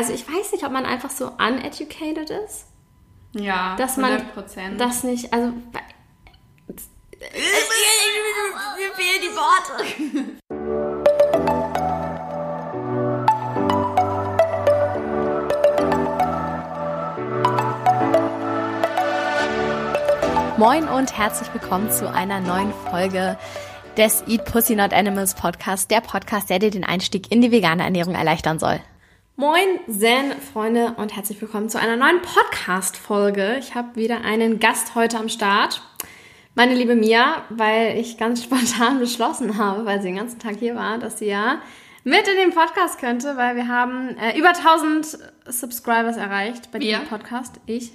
also 0.00 0.14
ich 0.14 0.26
weiß 0.26 0.52
nicht, 0.52 0.64
ob 0.64 0.72
man 0.72 0.86
einfach 0.86 1.10
so 1.10 1.26
uneducated 1.32 2.30
ist. 2.30 2.68
Ja, 3.32 3.76
dass 3.76 3.98
man 3.98 4.22
100%. 4.34 4.78
das 4.78 5.04
nicht, 5.04 5.30
also 5.30 5.48
mir 5.48 5.58
fehlen 8.94 9.20
die 9.20 9.28
Worte. 9.36 9.84
Moin 20.56 20.88
und 20.88 21.16
herzlich 21.16 21.52
willkommen 21.52 21.90
zu 21.90 22.10
einer 22.10 22.40
neuen 22.40 22.72
Folge 22.90 23.36
des 23.98 24.24
Eat 24.26 24.46
Pussy 24.46 24.76
Not 24.76 24.94
Animals 24.94 25.34
Podcast, 25.34 25.90
der 25.90 26.00
Podcast, 26.00 26.48
der 26.48 26.58
dir 26.58 26.70
den 26.70 26.84
Einstieg 26.84 27.30
in 27.30 27.42
die 27.42 27.52
vegane 27.52 27.82
Ernährung 27.82 28.14
erleichtern 28.14 28.58
soll. 28.58 28.80
Moin 29.40 29.80
Zen 29.88 30.38
Freunde 30.52 30.92
und 30.98 31.16
herzlich 31.16 31.40
willkommen 31.40 31.70
zu 31.70 31.80
einer 31.80 31.96
neuen 31.96 32.20
Podcast 32.20 32.98
Folge. 32.98 33.56
Ich 33.58 33.74
habe 33.74 33.96
wieder 33.96 34.20
einen 34.20 34.60
Gast 34.60 34.94
heute 34.94 35.16
am 35.16 35.30
Start. 35.30 35.80
Meine 36.54 36.74
liebe 36.74 36.94
Mia, 36.94 37.42
weil 37.48 37.98
ich 37.98 38.18
ganz 38.18 38.44
spontan 38.44 38.98
beschlossen 38.98 39.56
habe, 39.56 39.86
weil 39.86 40.02
sie 40.02 40.08
den 40.08 40.16
ganzen 40.16 40.40
Tag 40.40 40.56
hier 40.58 40.74
war, 40.74 40.98
dass 40.98 41.20
sie 41.20 41.24
ja 41.28 41.62
mit 42.04 42.28
in 42.28 42.36
den 42.36 42.50
Podcast 42.50 42.98
könnte, 42.98 43.38
weil 43.38 43.56
wir 43.56 43.66
haben 43.66 44.14
äh, 44.18 44.38
über 44.38 44.50
1000 44.50 45.18
Subscribers 45.46 46.18
erreicht 46.18 46.70
bei 46.70 46.78
Wir? 46.78 46.98
diesem 46.98 47.08
Podcast. 47.08 47.60
Ich. 47.64 47.92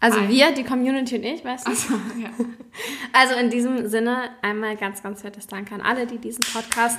Also 0.00 0.20
Ein. 0.20 0.30
wir, 0.30 0.50
die 0.52 0.64
Community 0.64 1.16
und 1.16 1.24
ich, 1.24 1.44
weißt 1.44 1.66
du? 1.66 1.72
Achso, 1.72 1.92
ja. 2.18 2.30
Also 3.12 3.34
in 3.34 3.50
diesem 3.50 3.86
Sinne 3.86 4.30
einmal 4.40 4.78
ganz, 4.78 5.02
ganz 5.02 5.20
fettes 5.20 5.46
Dank 5.46 5.72
an 5.72 5.82
alle, 5.82 6.06
die 6.06 6.16
diesen 6.16 6.40
Podcast 6.54 6.98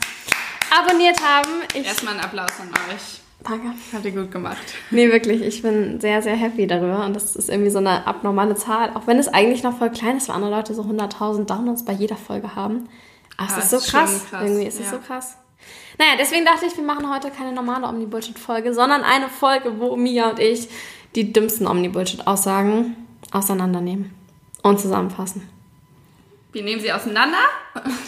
abonniert 0.70 1.20
haben. 1.24 1.50
Ich, 1.74 1.88
Erstmal 1.88 2.14
ein 2.14 2.20
Applaus 2.20 2.52
an 2.60 2.70
euch. 2.94 3.22
Danke. 3.44 3.70
Habt 3.92 4.06
ihr 4.06 4.12
gut 4.12 4.32
gemacht. 4.32 4.58
Nee, 4.92 5.12
wirklich, 5.12 5.42
ich 5.42 5.62
bin 5.64 6.00
sehr, 6.00 6.22
sehr 6.22 6.36
happy 6.36 6.68
darüber 6.68 7.06
und 7.06 7.16
das 7.16 7.36
ist 7.36 7.50
irgendwie 7.50 7.72
so 7.72 7.80
eine 7.80 8.06
abnormale 8.06 8.56
Zahl, 8.56 8.92
auch 8.94 9.08
wenn 9.08 9.18
es 9.18 9.28
eigentlich 9.28 9.64
noch 9.64 9.78
voll 9.78 9.90
klein 9.90 10.18
ist, 10.18 10.30
weil 10.30 10.36
andere 10.36 10.52
Leute 10.52 10.74
so 10.76 10.84
100.000 10.84 11.46
Downloads 11.46 11.84
bei 11.84 11.94
jeder 11.94 12.18
Folge 12.18 12.56
haben. 12.56 12.88
Aber 13.38 13.50
Ja, 13.52 13.58
es 13.58 13.64
ist 13.66 13.72
so 13.72 13.78
ist 13.78 13.90
krass. 13.92 14.26
krass, 14.30 14.44
Irgendwie 14.44 14.68
ist 14.68 14.80
es 14.80 14.86
ja. 14.86 14.92
so 14.92 14.98
krass. 15.00 15.38
Naja, 15.98 16.12
deswegen 16.20 16.46
dachte 16.46 16.66
ich, 16.68 16.76
wir 16.78 16.84
machen 16.84 17.12
heute 17.14 17.32
keine 17.32 17.52
normale 17.52 17.88
Omni-Bullshit-Folge, 17.88 18.74
sondern 18.74 19.04
eine 19.04 19.28
Folge, 19.30 19.80
wo 19.80 19.96
Mia 19.96 20.30
und 20.30 20.40
ich 20.40 20.70
die 21.16 21.34
dümmsten 21.34 21.68
Omni-Bullshit-Aussagen 21.68 22.96
auseinandernehmen 23.32 24.14
und 24.64 24.80
zusammenfassen. 24.80 25.48
Wir 26.54 26.64
nehmen 26.64 26.82
sie 26.82 26.92
auseinander 26.92 27.38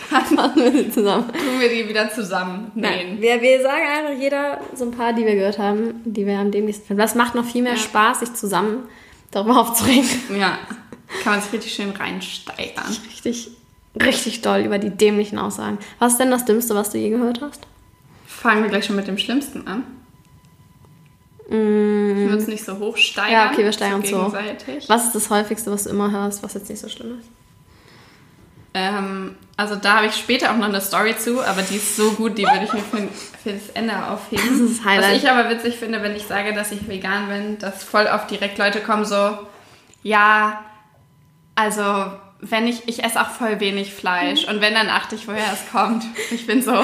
Fassen 0.10 0.38
wir 0.56 0.72
sie 0.72 0.92
zusammen. 0.92 1.32
tun 1.32 1.60
wir 1.60 1.70
die 1.70 1.88
wieder 1.88 2.10
zusammen 2.12 2.72
Nein, 2.76 3.18
wir, 3.20 3.42
wir 3.42 3.62
sagen 3.62 3.84
einfach 3.88 4.22
jeder 4.22 4.60
so 4.76 4.86
ein 4.86 4.92
paar, 4.92 5.14
die 5.14 5.26
wir 5.26 5.36
gehört 5.36 5.60
haben, 5.60 6.02
die 6.04 6.26
wir 6.26 6.38
am 6.38 6.52
demnächst 6.52 6.86
finden. 6.86 7.02
Das 7.02 7.16
macht 7.16 7.36
noch 7.36 7.46
viel 7.46 7.64
mehr 7.64 7.74
Ja. 7.74 7.78
Spaß, 7.80 8.20
sich 8.20 8.34
zusammen 8.34 8.84
darüber 9.32 9.60
aufzuregen. 9.62 10.10
Ja. 10.38 10.58
Kann 11.24 11.34
man 11.34 11.42
sich 11.42 11.54
richtig 11.54 11.74
schön 11.74 11.92
reinsteigern. 11.92 12.86
Richtig, 13.08 13.52
richtig 14.02 14.42
doll 14.42 14.62
über 14.62 14.78
die 14.80 14.90
dämlichen 14.90 15.38
Aussagen. 15.38 15.78
Was 16.00 16.14
ist 16.14 16.18
denn 16.20 16.32
das 16.32 16.46
Dümmste, 16.46 16.76
was 16.76 16.90
du 16.90 16.98
je 16.98 17.10
gehört 17.10 17.40
hast? 17.42 17.66
Fangen 18.26 18.64
wir 18.64 18.70
gleich 18.70 18.86
schon 18.86 18.96
mit 18.96 19.08
dem 19.08 19.18
Schlimmsten 19.18 19.68
an. 19.68 19.84
Mm. 21.50 22.28
Wir 22.28 22.34
uns 22.34 22.48
nicht 22.48 22.66
so 22.66 22.80
hoch 22.80 22.98
steigern. 22.98 23.32
Ja, 23.32 23.52
okay, 23.52 23.64
wir 23.64 23.72
steigern 23.72 24.04
so 24.04 24.18
gegenseitig. 24.18 24.90
Was 24.90 25.06
ist 25.06 25.16
das 25.16 25.30
häufigste, 25.30 25.72
was 25.72 25.84
du 25.84 25.92
immer 25.92 26.12
hörst, 26.12 26.42
was 26.44 26.56
jetzt 26.56 26.70
nicht 26.70 26.80
so 26.80 26.90
schlimm 26.90 27.20
ist? 27.20 27.30
Ähm, 28.74 29.36
also 29.56 29.76
da 29.76 29.98
habe 29.98 30.08
ich 30.08 30.16
später 30.16 30.52
auch 30.52 30.58
noch 30.58 30.68
eine 30.68 30.82
Story 30.82 31.16
zu, 31.16 31.44
aber 31.44 31.62
die 31.62 31.76
ist 31.76 31.96
so 31.96 32.12
gut, 32.12 32.38
die 32.38 32.44
würde 32.44 32.66
ich 32.66 32.74
mir 32.74 32.82
für, 32.82 33.08
für 33.44 33.54
das 33.54 33.70
Ende 33.76 33.94
aufheben. 34.08 34.44
Das 34.50 34.72
ist 34.72 34.84
Highlight. 34.84 35.12
Was 35.12 35.24
ich 35.24 35.30
aber 35.30 35.50
witzig 35.50 35.78
finde, 35.78 36.02
wenn 36.02 36.16
ich 36.16 36.26
sage, 36.26 36.54
dass 36.54 36.72
ich 36.72 36.88
vegan 36.88 37.28
bin, 37.28 37.60
dass 37.60 37.84
voll 37.84 38.08
oft 38.08 38.32
direkt 38.32 38.58
Leute 38.58 38.82
kommen 38.82 39.06
so, 39.06 39.38
ja, 40.02 40.64
also 41.56 42.12
wenn 42.40 42.68
ich, 42.68 42.88
ich 42.88 43.04
esse 43.04 43.22
auch 43.22 43.30
voll 43.30 43.60
wenig 43.60 43.94
Fleisch 43.94 44.46
und 44.46 44.59
wenn, 44.59 44.74
dann 44.74 44.90
achte 44.90 45.16
ich, 45.16 45.28
woher 45.28 45.53
es 45.53 45.72
kommt. 45.72 46.03
Ich 46.31 46.47
bin 46.47 46.62
so, 46.62 46.84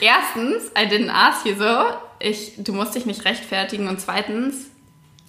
erstens, 0.00 0.70
I 0.78 0.86
didn't 0.86 1.10
ask 1.10 1.44
you 1.44 1.56
so, 1.56 1.84
ich, 2.20 2.52
du 2.58 2.72
musst 2.72 2.94
dich 2.94 3.06
nicht 3.06 3.24
rechtfertigen 3.24 3.88
und 3.88 4.00
zweitens, 4.00 4.69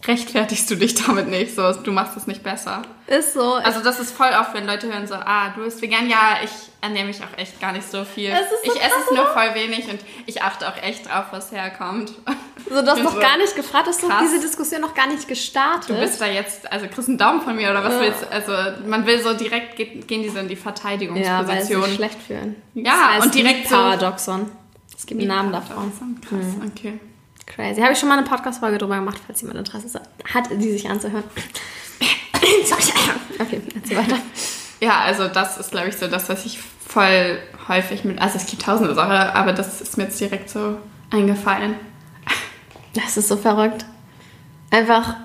rechtfertigst 0.08 0.70
du 0.70 0.76
dich 0.76 0.96
damit 0.96 1.28
nicht 1.28 1.56
so, 1.56 1.72
du 1.74 1.92
machst 1.92 2.18
es 2.18 2.28
nicht 2.28 2.44
besser. 2.44 2.82
Ist 3.08 3.34
so. 3.34 3.54
Also 3.56 3.82
das 3.82 4.00
ist 4.00 4.12
voll 4.12 4.30
oft, 4.40 4.54
wenn 4.54 4.66
Leute 4.66 4.92
hören 4.92 5.06
so, 5.08 5.16
ah, 5.16 5.50
du 5.56 5.64
bist 5.64 5.82
vegan, 5.82 6.10
ja, 6.10 6.38
ich 6.44 6.50
ernähre 6.82 7.06
mich 7.06 7.20
auch 7.22 7.38
echt 7.38 7.60
gar 7.60 7.72
nicht 7.72 7.90
so 7.90 8.04
viel. 8.04 8.30
Es 8.32 8.40
ist 8.52 8.66
so 8.66 8.72
ich 8.74 8.82
esse 8.82 8.96
es 9.06 9.16
nur 9.16 9.26
voll 9.28 9.54
wenig 9.54 9.90
und 9.90 10.00
ich 10.26 10.42
achte 10.42 10.68
auch 10.68 10.78
echt 10.82 11.08
drauf, 11.08 11.26
was 11.32 11.52
herkommt. 11.52 12.12
so, 12.70 12.82
du 12.82 12.88
hast 12.88 13.04
noch 13.04 13.14
so, 13.14 13.20
gar 13.20 13.38
nicht 13.38 13.56
gefragt, 13.56 13.88
hast 13.88 14.02
du 14.02 14.10
diese 14.24 14.40
Diskussion 14.40 14.82
noch 14.82 14.96
gar 14.96 15.08
nicht 15.08 15.28
gestartet. 15.28 15.90
Du 15.90 16.00
bist 16.00 16.20
da 16.20 16.26
jetzt, 16.26 16.72
also 16.72 16.88
kriegst 16.88 17.10
einen 17.10 17.18
Daumen 17.18 17.42
von 17.42 17.56
mir 17.56 17.70
oder 17.70 17.84
was 17.84 17.94
Ja. 17.96 18.02
willst 18.02 18.22
du? 18.24 18.32
Also 18.32 18.52
man 18.88 19.06
will 19.06 19.22
so 19.22 19.34
direkt, 19.34 19.76
geht, 19.76 20.08
gehen 20.08 20.24
die 20.24 20.30
so 20.30 20.40
in 20.40 20.48
die 20.48 20.56
ja, 20.56 20.60
weil 20.66 20.74
Verteidigungsposition. 20.74 21.96
schlecht 21.96 22.22
fühlen. 22.22 22.56
Ja, 22.74 22.84
das 22.84 23.02
heißt 23.16 23.26
und 23.26 23.36
direkt 23.36 23.68
so- 23.68 23.76
Paradoxon. 23.76 24.50
Es 24.98 25.06
gibt 25.06 25.20
einen 25.20 25.30
Namen 25.30 25.52
davon. 25.52 25.92
Krass, 26.22 26.46
okay. 26.78 27.00
Crazy. 27.46 27.82
Habe 27.82 27.94
ich 27.94 28.00
schon 28.00 28.10
mal 28.10 28.18
eine 28.18 28.28
Podcast-Folge 28.28 28.78
drüber 28.78 28.96
gemacht, 28.96 29.20
falls 29.26 29.42
jemand 29.42 29.60
Interesse 29.60 30.02
hat, 30.34 30.50
die 30.52 30.72
sich 30.72 30.90
anzuhören. 30.90 31.24
okay, 33.40 33.62
erzähl 33.76 33.98
weiter. 33.98 34.18
Ja, 34.80 35.02
also 35.02 35.28
das 35.28 35.58
ist, 35.58 35.72
glaube 35.72 35.90
ich, 35.90 35.98
so 35.98 36.08
das, 36.08 36.30
was 36.30 36.46
ich 36.46 36.60
voll 36.60 37.40
häufig 37.68 38.04
mit, 38.04 38.22
also 38.22 38.38
es 38.38 38.48
gibt 38.48 38.64
tausende 38.64 38.96
Sachen, 38.96 39.12
aber 39.12 39.54
das 39.54 39.82
ist 39.82 39.98
mir 39.98 40.06
jetzt 40.06 40.20
direkt 40.20 40.50
so 40.50 40.78
eingefallen. 41.12 41.76
Das 42.94 43.18
ist 43.18 43.28
so 43.28 43.38
verrückt. 43.38 43.86
Einfach, 44.72 45.16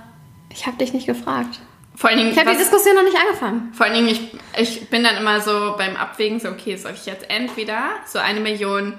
ich 0.51 0.67
habe 0.67 0.77
dich 0.77 0.93
nicht 0.93 1.07
gefragt. 1.07 1.61
Vor 1.97 2.11
allen 2.11 2.19
Dingen, 2.19 2.33
Ich 2.33 2.39
habe 2.39 2.51
die 2.51 2.59
Diskussion 2.59 2.95
noch 2.95 3.03
nicht 3.03 3.17
angefangen. 3.17 3.73
Vor 3.73 3.87
allen 3.87 3.95
Dingen, 3.95 4.09
ich, 4.09 4.21
ich 4.59 4.91
bin 4.91 5.03
dann 5.03 5.17
immer 5.17 5.41
so 5.41 5.75
beim 5.79 5.97
Abwägen 5.97 6.39
so, 6.39 6.49
okay, 6.49 6.77
soll 6.77 6.93
ich 6.93 7.07
jetzt 7.07 7.29
entweder 7.31 7.79
so 8.05 8.19
eine 8.19 8.41
Million 8.41 8.93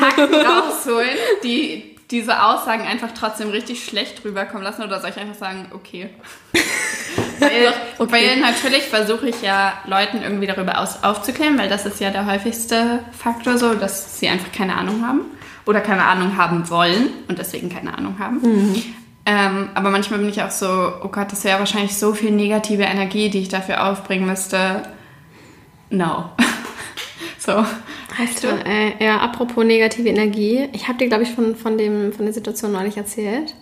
Fakten 0.00 0.34
rausholen, 0.34 1.16
die 1.42 1.93
diese 2.10 2.42
Aussagen 2.42 2.82
einfach 2.82 3.10
trotzdem 3.18 3.48
richtig 3.50 3.84
schlecht 3.84 4.24
rüberkommen 4.24 4.62
lassen 4.62 4.82
oder 4.82 5.00
soll 5.00 5.10
ich 5.10 5.18
einfach 5.18 5.34
sagen, 5.34 5.66
okay. 5.74 6.10
weil, 7.38 7.50
Okay. 7.98 8.12
weil 8.12 8.40
natürlich 8.40 8.82
versuche 8.84 9.28
ich 9.28 9.42
ja 9.42 9.72
Leuten 9.86 10.22
irgendwie 10.22 10.46
darüber 10.46 10.78
aus, 10.78 11.02
aufzuklären, 11.02 11.58
weil 11.58 11.68
das 11.68 11.86
ist 11.86 12.00
ja 12.00 12.10
der 12.10 12.26
häufigste 12.26 13.00
Faktor 13.16 13.58
so, 13.58 13.74
dass 13.74 14.18
sie 14.20 14.28
einfach 14.28 14.52
keine 14.52 14.76
Ahnung 14.76 15.06
haben 15.06 15.22
oder 15.66 15.80
keine 15.80 16.04
Ahnung 16.04 16.36
haben 16.36 16.68
wollen 16.70 17.08
und 17.28 17.38
deswegen 17.38 17.68
keine 17.70 17.96
Ahnung 17.96 18.16
haben. 18.18 18.40
Ähm, 19.26 19.70
aber 19.74 19.90
manchmal 19.90 20.18
bin 20.18 20.28
ich 20.28 20.42
auch 20.42 20.50
so, 20.50 20.92
oh 21.02 21.08
Gott, 21.08 21.32
das 21.32 21.44
wäre 21.44 21.58
wahrscheinlich 21.58 21.96
so 21.96 22.12
viel 22.12 22.30
negative 22.30 22.82
Energie, 22.82 23.30
die 23.30 23.40
ich 23.40 23.48
dafür 23.48 23.88
aufbringen 23.88 24.26
müsste. 24.26 24.82
No. 25.90 26.30
so. 27.44 27.52
Weißt 28.18 28.42
du? 28.42 28.48
Alter, 28.48 28.66
ey, 28.66 28.94
ja, 29.00 29.18
apropos 29.18 29.64
negative 29.64 30.08
Energie. 30.08 30.68
Ich 30.72 30.88
habe 30.88 30.98
dir, 30.98 31.08
glaube 31.08 31.24
ich, 31.24 31.30
von, 31.30 31.54
von, 31.56 31.78
dem, 31.78 32.12
von 32.12 32.24
der 32.24 32.34
Situation 32.34 32.72
neulich 32.72 32.96
erzählt. 32.96 33.54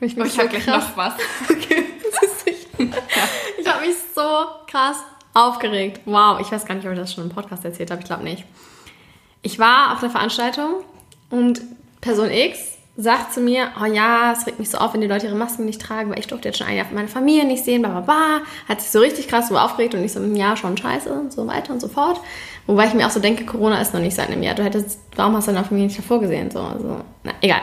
Ich, 0.00 0.16
ich 0.16 0.38
habe 0.38 0.48
gleich 0.48 0.66
noch 0.66 0.96
was. 0.96 1.14
Okay, 1.50 1.84
siehst 2.20 2.46
du, 2.46 2.50
ich, 2.84 2.88
ich 3.58 3.66
habe 3.66 3.86
mich 3.86 3.96
so 4.14 4.22
krass 4.66 4.98
aufgeregt. 5.32 6.00
Wow, 6.04 6.40
ich 6.40 6.50
weiß 6.50 6.64
gar 6.64 6.74
nicht, 6.74 6.86
ob 6.86 6.92
ich 6.92 6.98
das 6.98 7.12
schon 7.12 7.24
im 7.24 7.30
Podcast 7.30 7.64
erzählt 7.64 7.90
habe. 7.90 8.00
Ich 8.00 8.06
glaube 8.06 8.24
nicht. 8.24 8.44
Ich 9.42 9.58
war 9.58 9.92
auf 9.92 10.00
der 10.00 10.10
Veranstaltung 10.10 10.84
und 11.30 11.60
Person 12.00 12.30
X 12.30 12.73
sagt 12.96 13.34
zu 13.34 13.40
mir, 13.40 13.70
oh 13.80 13.86
ja, 13.86 14.32
es 14.32 14.46
regt 14.46 14.60
mich 14.60 14.70
so 14.70 14.78
auf, 14.78 14.94
wenn 14.94 15.00
die 15.00 15.08
Leute 15.08 15.26
ihre 15.26 15.34
Masken 15.34 15.64
nicht 15.64 15.82
tragen, 15.82 16.10
weil 16.10 16.18
ich 16.18 16.28
durfte 16.28 16.48
jetzt 16.48 16.58
schon 16.58 16.68
ein 16.68 16.76
Jahr 16.76 16.86
meine 16.92 17.08
Familie 17.08 17.44
nicht 17.44 17.64
sehen, 17.64 17.82
bla 17.82 17.90
bla 17.90 18.00
bla. 18.00 18.40
Hat 18.68 18.80
sich 18.80 18.90
so 18.90 19.00
richtig 19.00 19.26
krass 19.26 19.48
so 19.48 19.58
aufgeregt 19.58 19.94
und 19.94 20.04
ich 20.04 20.12
so, 20.12 20.20
ja, 20.20 20.56
schon 20.56 20.76
scheiße 20.76 21.12
und 21.12 21.32
so 21.32 21.46
weiter 21.46 21.72
und 21.72 21.80
so 21.80 21.88
fort. 21.88 22.20
Wobei 22.66 22.86
ich 22.86 22.94
mir 22.94 23.06
auch 23.06 23.10
so 23.10 23.20
denke, 23.20 23.44
Corona 23.44 23.80
ist 23.80 23.92
noch 23.94 24.00
nicht 24.00 24.14
seit 24.14 24.30
einem 24.30 24.42
Jahr. 24.42 24.54
Du 24.54 24.62
hättest, 24.62 25.00
warum 25.16 25.36
hast 25.36 25.48
du 25.48 25.52
deine 25.52 25.64
Familie 25.64 25.88
nicht 25.88 25.98
davor 25.98 26.20
gesehen? 26.20 26.50
So, 26.50 26.60
also, 26.60 27.00
na, 27.24 27.32
egal. 27.40 27.62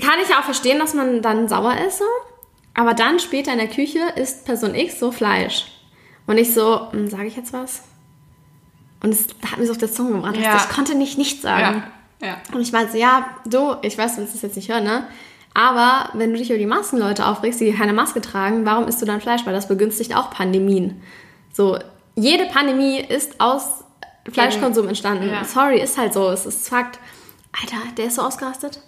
Kann 0.00 0.18
ich 0.20 0.28
ja 0.28 0.40
auch 0.40 0.44
verstehen, 0.44 0.80
dass 0.80 0.94
man 0.94 1.22
dann 1.22 1.48
sauer 1.48 1.76
ist 1.86 1.98
so. 1.98 2.04
Aber 2.74 2.94
dann 2.94 3.20
später 3.20 3.52
in 3.52 3.58
der 3.58 3.68
Küche 3.68 4.00
isst 4.16 4.44
Person 4.44 4.74
X 4.74 4.98
so 4.98 5.12
Fleisch. 5.12 5.66
Und 6.26 6.38
ich 6.38 6.52
so, 6.52 6.88
sage 7.04 7.26
ich 7.26 7.36
jetzt 7.36 7.52
was? 7.52 7.82
Und 9.00 9.10
es 9.10 9.28
hat 9.48 9.58
mir 9.58 9.66
so 9.66 9.72
auf 9.72 9.78
der 9.78 9.92
Zunge 9.92 10.12
gebrannt. 10.12 10.38
Ja. 10.38 10.56
Ich 10.56 10.74
konnte 10.74 10.96
nicht 10.96 11.18
nichts 11.18 11.42
sagen. 11.42 11.76
Ja. 11.76 11.82
Ja. 12.20 12.36
Und 12.52 12.60
ich 12.60 12.72
meinte 12.72 12.92
so, 12.92 12.98
ja, 12.98 13.26
du, 13.46 13.76
ich 13.82 13.96
weiß, 13.96 14.14
du 14.14 14.20
willst 14.20 14.34
das 14.34 14.42
jetzt 14.42 14.56
nicht 14.56 14.70
hören, 14.70 14.84
ne? 14.84 15.06
Aber 15.54 16.10
wenn 16.14 16.32
du 16.32 16.38
dich 16.38 16.50
über 16.50 16.58
die 16.58 16.66
Maskenleute 16.66 17.26
aufregst, 17.26 17.60
die 17.60 17.72
keine 17.72 17.92
Maske 17.92 18.20
tragen, 18.20 18.66
warum 18.66 18.88
isst 18.88 19.00
du 19.00 19.06
dann 19.06 19.20
Fleisch? 19.20 19.46
Weil 19.46 19.54
das 19.54 19.68
begünstigt 19.68 20.16
auch 20.16 20.30
Pandemien. 20.30 21.00
So, 21.52 21.78
jede 22.16 22.46
Pandemie 22.46 22.98
ist 22.98 23.40
aus 23.40 23.84
Fleischkonsum 24.32 24.88
entstanden. 24.88 25.28
Ja. 25.28 25.44
Sorry, 25.44 25.80
ist 25.80 25.96
halt 25.96 26.12
so. 26.12 26.28
Es 26.30 26.44
ist 26.44 26.68
Fakt. 26.68 26.98
Alter, 27.60 27.76
der 27.96 28.06
ist 28.06 28.16
so 28.16 28.22
ausgerastet. 28.22 28.80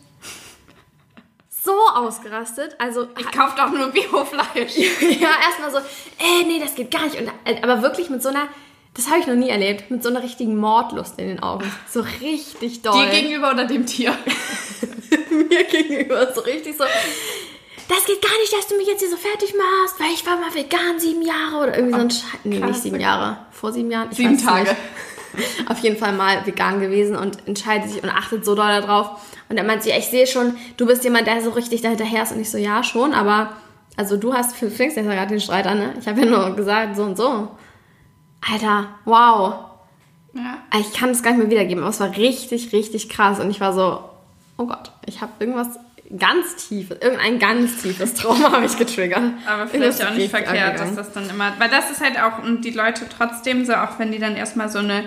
So 1.48 1.72
ausgerastet. 1.94 2.74
Also, 2.78 3.08
Ich 3.18 3.30
kaufe 3.30 3.56
doch 3.56 3.70
nur 3.70 3.88
Biofleisch. 3.88 4.76
ja, 5.20 5.28
erstmal 5.44 5.70
so, 5.70 5.78
äh, 5.78 6.44
nee, 6.46 6.60
das 6.60 6.74
geht 6.74 6.90
gar 6.90 7.04
nicht. 7.04 7.20
Und, 7.20 7.28
äh, 7.44 7.60
aber 7.62 7.82
wirklich 7.82 8.10
mit 8.10 8.22
so 8.22 8.28
einer, 8.28 8.48
das 8.96 9.08
habe 9.08 9.20
ich 9.20 9.26
noch 9.26 9.34
nie 9.34 9.50
erlebt, 9.50 9.90
mit 9.90 10.02
so 10.02 10.08
einer 10.08 10.22
richtigen 10.22 10.56
Mordlust 10.56 11.18
in 11.18 11.28
den 11.28 11.42
Augen. 11.42 11.70
So 11.88 12.00
richtig 12.20 12.82
doll. 12.82 13.04
Dir 13.04 13.10
gegenüber 13.10 13.52
oder 13.52 13.66
dem 13.66 13.84
Tier? 13.86 14.16
mir 15.30 15.64
gegenüber 15.64 16.32
so 16.34 16.40
richtig 16.40 16.76
so, 16.76 16.84
das 17.88 18.04
geht 18.04 18.20
gar 18.20 18.36
nicht, 18.40 18.52
dass 18.52 18.66
du 18.66 18.76
mich 18.76 18.88
jetzt 18.88 19.00
hier 19.00 19.10
so 19.10 19.16
fertig 19.16 19.54
machst, 19.54 20.00
weil 20.00 20.12
ich 20.12 20.26
war 20.26 20.36
mal 20.36 20.52
vegan 20.52 20.98
sieben 20.98 21.22
Jahre 21.22 21.62
oder 21.62 21.76
irgendwie 21.76 21.94
so 21.94 22.00
ein 22.00 22.10
Scheiß. 22.10 22.40
Nee, 22.44 22.58
nicht 22.58 22.82
sieben. 22.82 23.00
Jahre. 23.00 23.38
Vor 23.52 23.72
sieben 23.72 23.90
Jahren? 23.90 24.08
Ich 24.10 24.16
Sieben 24.16 24.38
Tage. 24.38 24.70
Nicht. 25.34 25.70
Auf 25.70 25.78
jeden 25.80 25.96
Fall 25.96 26.12
mal 26.12 26.44
vegan 26.46 26.80
gewesen 26.80 27.14
und 27.14 27.46
entscheidet 27.46 27.90
sich 27.90 28.02
und 28.02 28.08
achtet 28.08 28.44
so 28.44 28.54
doll 28.54 28.68
darauf. 28.68 29.20
Und 29.48 29.56
er 29.56 29.64
meint 29.64 29.82
sie, 29.82 29.90
ja, 29.90 29.98
ich 29.98 30.06
sehe 30.06 30.26
schon, 30.26 30.56
du 30.76 30.86
bist 30.86 31.04
jemand, 31.04 31.26
der 31.26 31.42
so 31.42 31.50
richtig 31.50 31.82
da 31.82 31.90
hinterher 31.90 32.22
ist. 32.24 32.32
Und 32.32 32.40
ich 32.40 32.50
so, 32.50 32.58
ja, 32.58 32.82
schon, 32.82 33.12
aber 33.12 33.52
also 33.96 34.16
du 34.16 34.34
hast, 34.34 34.60
du 34.60 34.70
fängst 34.70 34.96
ja 34.96 35.02
gerade 35.02 35.28
den 35.28 35.40
Streit 35.40 35.66
an, 35.66 35.78
ne? 35.78 35.94
Ich 36.00 36.08
habe 36.08 36.20
ja 36.20 36.26
nur 36.26 36.56
gesagt, 36.56 36.96
so 36.96 37.02
und 37.02 37.16
so. 37.16 37.48
Alter, 38.40 38.88
wow. 39.04 39.54
Ja. 40.34 40.58
Ich 40.78 40.92
kann 40.92 41.10
es 41.10 41.22
gar 41.22 41.30
nicht 41.30 41.40
mehr 41.40 41.50
wiedergeben, 41.50 41.82
aber 41.82 41.90
es 41.90 42.00
war 42.00 42.16
richtig, 42.16 42.72
richtig 42.72 43.08
krass. 43.08 43.40
Und 43.40 43.50
ich 43.50 43.60
war 43.60 43.72
so, 43.72 44.00
oh 44.58 44.66
Gott, 44.66 44.92
ich 45.06 45.20
habe 45.20 45.32
irgendwas 45.40 45.78
ganz 46.16 46.68
tiefes, 46.68 46.98
irgendein 47.00 47.38
ganz 47.38 47.82
tiefes 47.82 48.14
Trauma 48.14 48.52
habe 48.52 48.66
ich 48.66 48.76
getriggert. 48.76 49.22
Aber 49.46 49.66
vielleicht 49.66 50.04
auch 50.04 50.12
nicht 50.12 50.30
verkehrt, 50.30 50.74
dass 50.74 50.82
angegangen. 50.82 50.96
das 50.96 51.12
dann 51.12 51.30
immer. 51.30 51.52
Weil 51.58 51.70
das 51.70 51.90
ist 51.90 52.00
halt 52.00 52.20
auch, 52.20 52.42
und 52.42 52.64
die 52.64 52.70
Leute 52.70 53.06
trotzdem 53.08 53.64
so, 53.64 53.74
auch 53.74 53.98
wenn 53.98 54.12
die 54.12 54.18
dann 54.18 54.36
erstmal 54.36 54.68
so 54.68 54.78
eine 54.78 55.04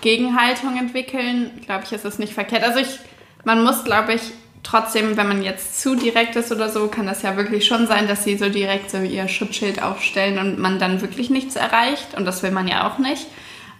Gegenhaltung 0.00 0.76
entwickeln, 0.76 1.50
glaube 1.64 1.84
ich, 1.84 1.92
ist 1.92 2.04
es 2.04 2.18
nicht 2.18 2.32
verkehrt. 2.32 2.64
Also 2.64 2.80
ich, 2.80 2.98
man 3.44 3.62
muss, 3.62 3.84
glaube 3.84 4.14
ich, 4.14 4.22
trotzdem, 4.62 5.16
wenn 5.16 5.28
man 5.28 5.42
jetzt 5.42 5.80
zu 5.80 5.94
direkt 5.96 6.36
ist 6.36 6.52
oder 6.52 6.68
so, 6.68 6.88
kann 6.88 7.06
das 7.06 7.22
ja 7.22 7.36
wirklich 7.36 7.66
schon 7.66 7.86
sein, 7.86 8.08
dass 8.08 8.24
sie 8.24 8.36
so 8.36 8.48
direkt 8.48 8.90
so 8.90 8.98
ihr 8.98 9.28
Schutzschild 9.28 9.82
aufstellen 9.82 10.38
und 10.38 10.58
man 10.58 10.78
dann 10.78 11.00
wirklich 11.00 11.30
nichts 11.30 11.56
erreicht. 11.56 12.14
Und 12.16 12.24
das 12.24 12.42
will 12.42 12.50
man 12.50 12.68
ja 12.68 12.88
auch 12.88 12.98
nicht. 12.98 13.26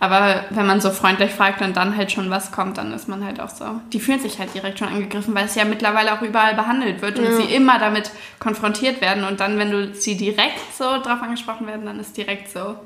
Aber 0.02 0.46
wenn 0.48 0.66
man 0.66 0.80
so 0.80 0.88
freundlich 0.90 1.30
fragt 1.30 1.60
und 1.60 1.76
dann 1.76 1.94
halt 1.94 2.10
schon 2.10 2.30
was 2.30 2.52
kommt, 2.52 2.78
dann 2.78 2.90
ist 2.94 3.06
man 3.06 3.22
halt 3.22 3.38
auch 3.38 3.50
so. 3.50 3.66
Die 3.92 4.00
fühlen 4.00 4.18
sich 4.18 4.38
halt 4.38 4.54
direkt 4.54 4.78
schon 4.78 4.88
angegriffen, 4.88 5.34
weil 5.34 5.44
es 5.44 5.54
ja 5.54 5.66
mittlerweile 5.66 6.14
auch 6.14 6.22
überall 6.22 6.54
behandelt 6.54 7.02
wird 7.02 7.18
und 7.18 7.26
Ja. 7.26 7.32
sie 7.32 7.54
immer 7.54 7.78
damit 7.78 8.10
konfrontiert 8.38 9.02
werden. 9.02 9.24
Und 9.24 9.40
dann, 9.40 9.58
wenn 9.58 9.70
du 9.70 9.94
sie 9.94 10.16
direkt 10.16 10.58
so 10.76 10.84
drauf 11.02 11.20
angesprochen 11.20 11.66
werden, 11.66 11.84
dann 11.84 12.00
ist 12.00 12.16
direkt 12.16 12.50
so. 12.50 12.76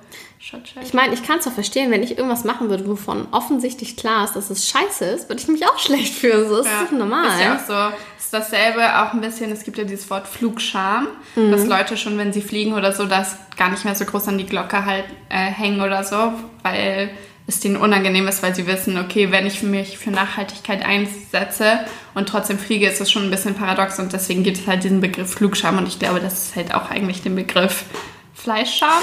Ich 0.82 0.92
meine, 0.94 1.14
ich 1.14 1.22
kann 1.22 1.38
es 1.38 1.44
doch 1.46 1.52
verstehen, 1.52 1.90
wenn 1.90 2.02
ich 2.02 2.16
irgendwas 2.18 2.44
machen 2.44 2.68
würde, 2.68 2.86
wovon 2.86 3.26
offensichtlich 3.30 3.96
klar 3.96 4.24
ist, 4.24 4.34
dass 4.36 4.50
es 4.50 4.68
scheiße 4.68 5.04
ist, 5.06 5.28
würde 5.28 5.40
ich 5.42 5.48
mich 5.48 5.66
auch 5.66 5.78
schlecht 5.84 6.14
fühlen. 6.14 6.48
So 6.48 6.58
ist 6.58 6.66
Ja, 6.66 6.96
normal. 6.96 7.28
Ist 7.28 7.40
ja 7.40 7.56
auch 7.56 7.90
so. 7.90 7.96
Ist 8.18 8.32
dasselbe 8.32 8.82
auch 9.00 9.12
ein 9.14 9.20
bisschen, 9.20 9.50
es 9.52 9.64
gibt 9.64 9.78
ja 9.78 9.84
dieses 9.84 10.08
Wort 10.10 10.26
Flugscham, 10.28 11.08
Mhm. 11.36 11.50
dass 11.50 11.66
Leute 11.66 11.96
schon, 11.96 12.18
wenn 12.18 12.32
sie 12.32 12.42
fliegen 12.42 12.74
oder 12.74 12.92
so, 12.92 13.06
das 13.06 13.36
gar 13.56 13.70
nicht 13.70 13.84
mehr 13.84 13.94
so 13.94 14.04
groß 14.04 14.28
an 14.28 14.38
die 14.38 14.46
Glocke 14.46 14.84
halt 14.84 15.04
äh, 15.30 15.36
hängen 15.50 15.80
oder 15.80 16.04
so, 16.04 16.32
weil 16.62 17.10
es 17.46 17.60
denen 17.60 17.76
unangenehm 17.76 18.26
ist, 18.26 18.42
weil 18.42 18.54
sie 18.54 18.66
wissen, 18.66 18.96
okay, 18.98 19.30
wenn 19.30 19.46
ich 19.46 19.62
mich 19.62 19.98
für 19.98 20.10
Nachhaltigkeit 20.10 20.84
einsetze 20.84 21.80
und 22.14 22.28
trotzdem 22.28 22.58
fliege, 22.58 22.86
ist 22.88 23.00
das 23.00 23.10
schon 23.10 23.24
ein 23.24 23.30
bisschen 23.30 23.54
paradox 23.54 23.98
und 23.98 24.12
deswegen 24.12 24.42
gibt 24.44 24.58
es 24.58 24.66
halt 24.66 24.82
diesen 24.84 25.00
Begriff 25.00 25.32
Flugscham 25.34 25.76
und 25.78 25.86
ich 25.86 25.98
glaube, 25.98 26.20
das 26.20 26.46
ist 26.48 26.56
halt 26.56 26.74
auch 26.74 26.90
eigentlich 26.90 27.20
den 27.22 27.34
Begriff 27.36 27.84
Fleischscham. 28.34 29.02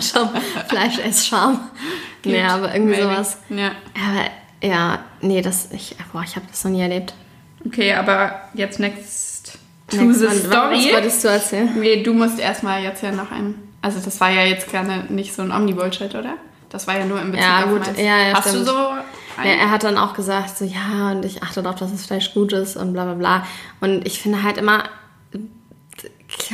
Scham, 0.00 0.30
Fleisch 0.68 0.98
ist 0.98 1.26
Scham. 1.26 1.60
Nee, 2.24 2.42
aber 2.42 2.74
irgendwie 2.74 2.96
Maybe. 2.96 3.02
sowas. 3.02 3.36
Ja. 3.50 3.72
Aber 3.94 4.66
ja, 4.68 4.98
nee, 5.20 5.42
das, 5.42 5.68
ich, 5.72 5.94
boah, 6.12 6.22
ich 6.24 6.36
habe 6.36 6.46
das 6.50 6.64
noch 6.64 6.70
nie 6.70 6.80
erlebt. 6.82 7.14
Okay, 7.66 7.92
aber 7.94 8.40
jetzt 8.54 8.80
next 8.80 9.58
to 9.88 9.96
Next 9.98 10.20
the 10.20 10.26
story. 10.46 10.86
Was 10.86 10.92
wolltest 10.94 11.24
du 11.24 11.28
erzählen? 11.28 11.70
Nee, 11.78 12.02
du 12.02 12.12
musst 12.14 12.38
erstmal 12.38 12.82
jetzt 12.82 13.02
ja 13.02 13.12
noch 13.12 13.30
ein. 13.30 13.54
Also 13.82 14.00
das 14.00 14.20
war 14.20 14.30
ja 14.30 14.44
jetzt 14.44 14.70
gerne 14.70 15.04
nicht 15.08 15.34
so 15.34 15.42
ein 15.42 15.52
Omni-Bullshit, 15.52 16.14
oder? 16.14 16.34
Das 16.70 16.86
war 16.86 16.98
ja 16.98 17.04
nur 17.04 17.20
im 17.20 17.32
Bezug 17.32 17.44
Ja, 17.46 17.64
auf 17.64 17.70
gut, 17.70 17.80
meins. 17.86 17.98
ja, 17.98 18.18
ja, 18.28 18.34
Hast 18.34 18.48
stimmt. 18.48 18.68
du 18.68 18.72
so 18.72 18.78
Ja, 19.44 19.50
er 19.60 19.70
hat 19.70 19.82
dann 19.84 19.98
auch 19.98 20.14
gesagt, 20.14 20.56
so, 20.56 20.64
ja, 20.64 21.10
und 21.10 21.24
ich 21.24 21.42
achte 21.42 21.62
darauf, 21.62 21.78
dass 21.78 21.90
das 21.92 22.06
Fleisch 22.06 22.32
gut 22.32 22.52
ist 22.52 22.76
und 22.76 22.92
bla 22.94 23.04
bla 23.04 23.14
bla. 23.14 23.46
Und 23.80 24.06
ich 24.06 24.20
finde 24.22 24.42
halt 24.42 24.56
immer, 24.56 24.84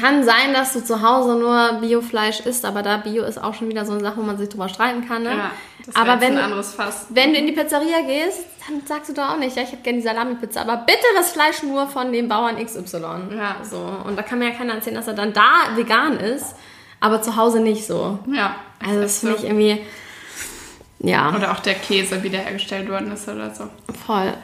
kann 0.00 0.24
sein, 0.24 0.52
dass 0.52 0.72
du 0.72 0.84
zu 0.84 1.02
Hause 1.02 1.36
nur 1.36 1.80
Biofleisch 1.80 2.40
isst, 2.40 2.64
aber 2.64 2.82
da 2.82 2.96
Bio 2.98 3.24
ist 3.24 3.42
auch 3.42 3.54
schon 3.54 3.68
wieder 3.68 3.84
so 3.84 3.92
eine 3.92 4.00
Sache, 4.00 4.16
wo 4.16 4.22
man 4.22 4.38
sich 4.38 4.48
drüber 4.48 4.68
streiten 4.68 5.06
kann. 5.06 5.22
Ne? 5.22 5.30
ja, 5.30 5.50
das 5.84 5.94
aber 5.94 6.20
wenn, 6.20 6.36
ein 6.36 6.44
anderes 6.44 6.74
Fass. 6.74 7.06
wenn 7.10 7.32
du 7.32 7.38
in 7.38 7.46
die 7.46 7.52
Pizzeria 7.52 8.00
gehst, 8.06 8.40
dann 8.66 8.82
sagst 8.86 9.10
du 9.10 9.14
doch 9.14 9.30
auch 9.30 9.38
nicht, 9.38 9.56
ja, 9.56 9.62
ich 9.62 9.72
hätte 9.72 9.82
gerne 9.82 9.98
die 9.98 10.04
Salami-Pizza, 10.04 10.60
aber 10.60 10.78
bitte 10.78 11.04
das 11.16 11.30
Fleisch 11.32 11.62
nur 11.62 11.86
von 11.86 12.12
dem 12.12 12.28
Bauern 12.28 12.56
XY. 12.56 12.98
Ja. 13.36 13.56
So. 13.62 13.78
Und 14.04 14.16
da 14.16 14.22
kann 14.22 14.38
mir 14.38 14.50
ja 14.50 14.54
keiner 14.54 14.74
erzählen, 14.74 14.96
dass 14.96 15.06
er 15.06 15.14
dann 15.14 15.32
da 15.32 15.76
vegan 15.76 16.18
ist, 16.18 16.54
aber 17.00 17.22
zu 17.22 17.36
Hause 17.36 17.60
nicht 17.60 17.86
so. 17.86 18.18
Ja. 18.32 18.56
Also 18.84 19.00
das 19.00 19.20
finde 19.20 19.36
so. 19.36 19.42
ich 19.42 19.48
irgendwie, 19.48 19.80
ja, 21.00 21.34
Oder 21.34 21.52
auch 21.52 21.60
der 21.60 21.74
Käse 21.74 22.22
wiederhergestellt 22.22 22.88
worden 22.90 23.12
ist 23.12 23.28
oder 23.28 23.54
so. 23.54 23.68
voll. 24.06 24.34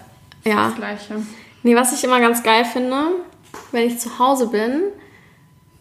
Ja. 0.44 0.68
Das 0.68 0.76
gleiche. 0.76 1.14
Nee, 1.62 1.74
was 1.74 1.92
ich 1.92 2.04
immer 2.04 2.20
ganz 2.20 2.42
geil 2.42 2.64
finde, 2.64 2.96
wenn 3.72 3.86
ich 3.86 3.98
zu 3.98 4.18
Hause 4.18 4.48
bin, 4.48 4.82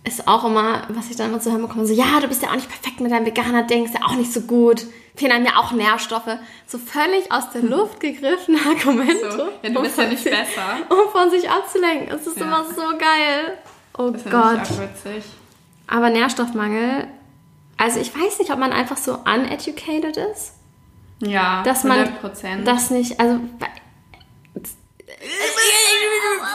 ist 0.06 0.28
auch 0.28 0.44
immer, 0.46 0.84
was 0.90 1.10
ich 1.10 1.16
dann 1.16 1.30
immer 1.30 1.40
zu 1.40 1.52
hören 1.52 1.62
bekomme, 1.62 1.86
so, 1.86 1.94
ja, 1.94 2.20
du 2.20 2.28
bist 2.28 2.42
ja 2.44 2.50
auch 2.50 2.56
nicht 2.56 2.68
perfekt 2.70 3.00
mit 3.00 3.12
deinem 3.12 3.26
Veganer-Ding, 3.26 3.86
ist 3.86 3.94
ja 3.94 4.02
auch 4.06 4.16
nicht 4.16 4.34
so 4.34 4.42
gut. 4.42 4.86
Fehlen 5.16 5.32
einem 5.32 5.46
ja 5.46 5.58
auch 5.58 5.72
Nährstoffe. 5.72 6.38
So 6.68 6.78
völlig 6.80 7.32
aus 7.32 7.52
der 7.52 7.62
Luft 7.62 8.00
gegriffene 8.00 8.58
Argumente. 8.68 9.32
So. 9.32 9.44
Ja, 9.62 9.70
du 9.70 9.78
um 9.78 9.84
bist 9.84 9.98
ja 9.98 10.04
von 10.04 10.12
nicht 10.12 10.24
sich- 10.24 10.32
besser. 10.32 10.78
Um 10.90 11.12
von 11.12 11.30
sich 11.30 11.50
abzulenken. 11.50 12.16
Es 12.18 12.26
ist 12.28 12.38
Ja. 12.38 12.46
immer 12.46 12.66
so 12.66 12.82
geil. 12.98 13.58
Oh 13.98 14.10
Das 14.10 14.24
Gott. 14.24 14.78
Aber 15.88 16.10
Nährstoffmangel, 16.10 17.08
also 17.78 18.00
ich 18.00 18.14
weiß 18.14 18.40
nicht, 18.40 18.52
ob 18.52 18.58
man 18.58 18.74
einfach 18.74 18.98
so 18.98 19.20
uneducated 19.20 20.18
ist. 20.18 20.54
Ja, 21.22 21.62
Dass 21.64 21.84
man 21.84 22.00
100%. 22.24 22.64
das 22.64 22.90
nicht, 22.90 23.20
also. 23.20 23.40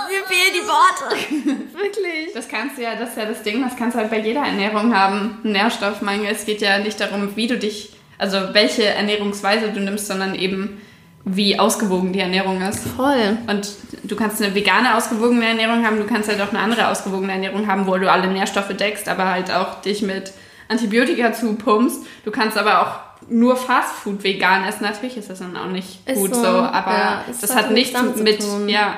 Mir 0.08 0.24
fehlen 0.26 0.52
die 0.54 0.66
Worte. 0.66 1.64
Wirklich. 1.74 2.32
Das 2.34 2.48
kannst 2.48 2.78
du 2.78 2.82
ja, 2.82 2.94
das 2.96 3.10
ist 3.10 3.16
ja 3.18 3.24
das 3.26 3.42
Ding, 3.42 3.62
das 3.62 3.76
kannst 3.76 3.94
du 3.94 4.00
halt 4.00 4.10
bei 4.10 4.18
jeder 4.20 4.42
Ernährung 4.42 4.94
haben. 4.94 5.40
Ein 5.44 5.52
Nährstoffmangel. 5.52 6.28
Es 6.30 6.44
geht 6.44 6.60
ja 6.60 6.78
nicht 6.78 7.00
darum, 7.00 7.34
wie 7.36 7.46
du 7.46 7.58
dich, 7.58 7.92
also 8.18 8.38
welche 8.52 8.84
Ernährungsweise 8.84 9.68
du 9.68 9.80
nimmst, 9.80 10.06
sondern 10.06 10.34
eben, 10.34 10.80
wie 11.24 11.58
ausgewogen 11.58 12.12
die 12.12 12.20
Ernährung 12.20 12.62
ist. 12.62 12.80
Voll. 12.96 13.36
Und 13.46 13.68
du 14.04 14.16
kannst 14.16 14.40
eine 14.42 14.54
vegane 14.54 14.96
ausgewogene 14.96 15.46
Ernährung 15.46 15.84
haben, 15.84 15.98
du 15.98 16.06
kannst 16.06 16.28
halt 16.28 16.40
auch 16.40 16.50
eine 16.50 16.60
andere 16.60 16.88
ausgewogene 16.88 17.32
Ernährung 17.32 17.66
haben, 17.66 17.86
wo 17.86 17.96
du 17.98 18.10
alle 18.10 18.28
Nährstoffe 18.28 18.74
deckst, 18.74 19.08
aber 19.08 19.26
halt 19.26 19.50
auch 19.50 19.80
dich 19.82 20.02
mit 20.02 20.32
Antibiotika 20.68 21.32
zupumpst. 21.32 22.06
Du 22.24 22.30
kannst 22.30 22.56
aber 22.56 22.82
auch 22.82 23.08
nur 23.28 23.56
Fastfood 23.56 24.22
vegan 24.22 24.64
essen. 24.64 24.82
Natürlich 24.84 25.16
ist 25.16 25.30
das 25.30 25.40
dann 25.40 25.56
auch 25.56 25.66
nicht 25.66 26.06
Ist 26.08 26.16
gut 26.16 26.34
so, 26.34 26.42
so, 26.42 26.48
aber 26.48 26.92
ja, 26.92 27.24
das 27.40 27.54
hat 27.54 27.64
hat 27.64 27.70
nichts 27.72 28.00
mit, 28.16 28.40
tun. 28.40 28.68
ja, 28.68 28.96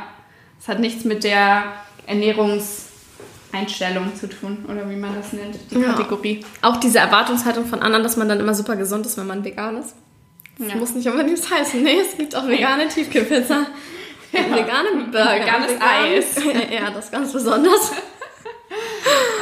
es 0.61 0.69
hat 0.69 0.79
nichts 0.79 1.05
mit 1.05 1.25
der 1.25 1.65
Ernährungseinstellung 2.07 4.15
zu 4.15 4.29
tun 4.29 4.65
oder 4.69 4.89
wie 4.89 4.97
man 4.97 5.15
das 5.17 5.33
nennt, 5.33 5.57
die 5.71 5.81
Ja. 5.81 5.93
Kategorie. 5.93 6.45
Auch 6.63 6.77
diese 6.77 6.99
Erwartungshaltung 6.99 7.67
von 7.67 7.81
anderen, 7.83 8.03
dass 8.03 8.17
man 8.17 8.29
dann 8.29 8.41
immer 8.41 8.55
super 8.55 8.77
gesund 8.77 9.07
ist, 9.07 9.17
wenn 9.19 9.27
man 9.27 9.45
vegan 9.45 9.77
ist. 9.79 9.95
Das 10.59 10.69
Ja. 10.69 10.77
muss 10.77 10.95
nicht 10.95 11.09
unbedingt 11.09 11.39
heißen. 11.51 11.83
Nee, 11.83 12.01
es 12.01 12.17
gibt 12.17 12.37
auch 12.37 12.47
vegane 12.47 12.87
Tiefkühlpizza. 12.89 13.67
Vegane 14.33 15.07
Burger. 15.11 15.35
Veganes 15.35 15.71
vegan- 15.73 16.05
Eis. 16.05 16.37
ja, 16.71 16.91
das 16.95 17.07
ist 17.07 17.13
ganz 17.13 17.33
besonders. 17.33 17.93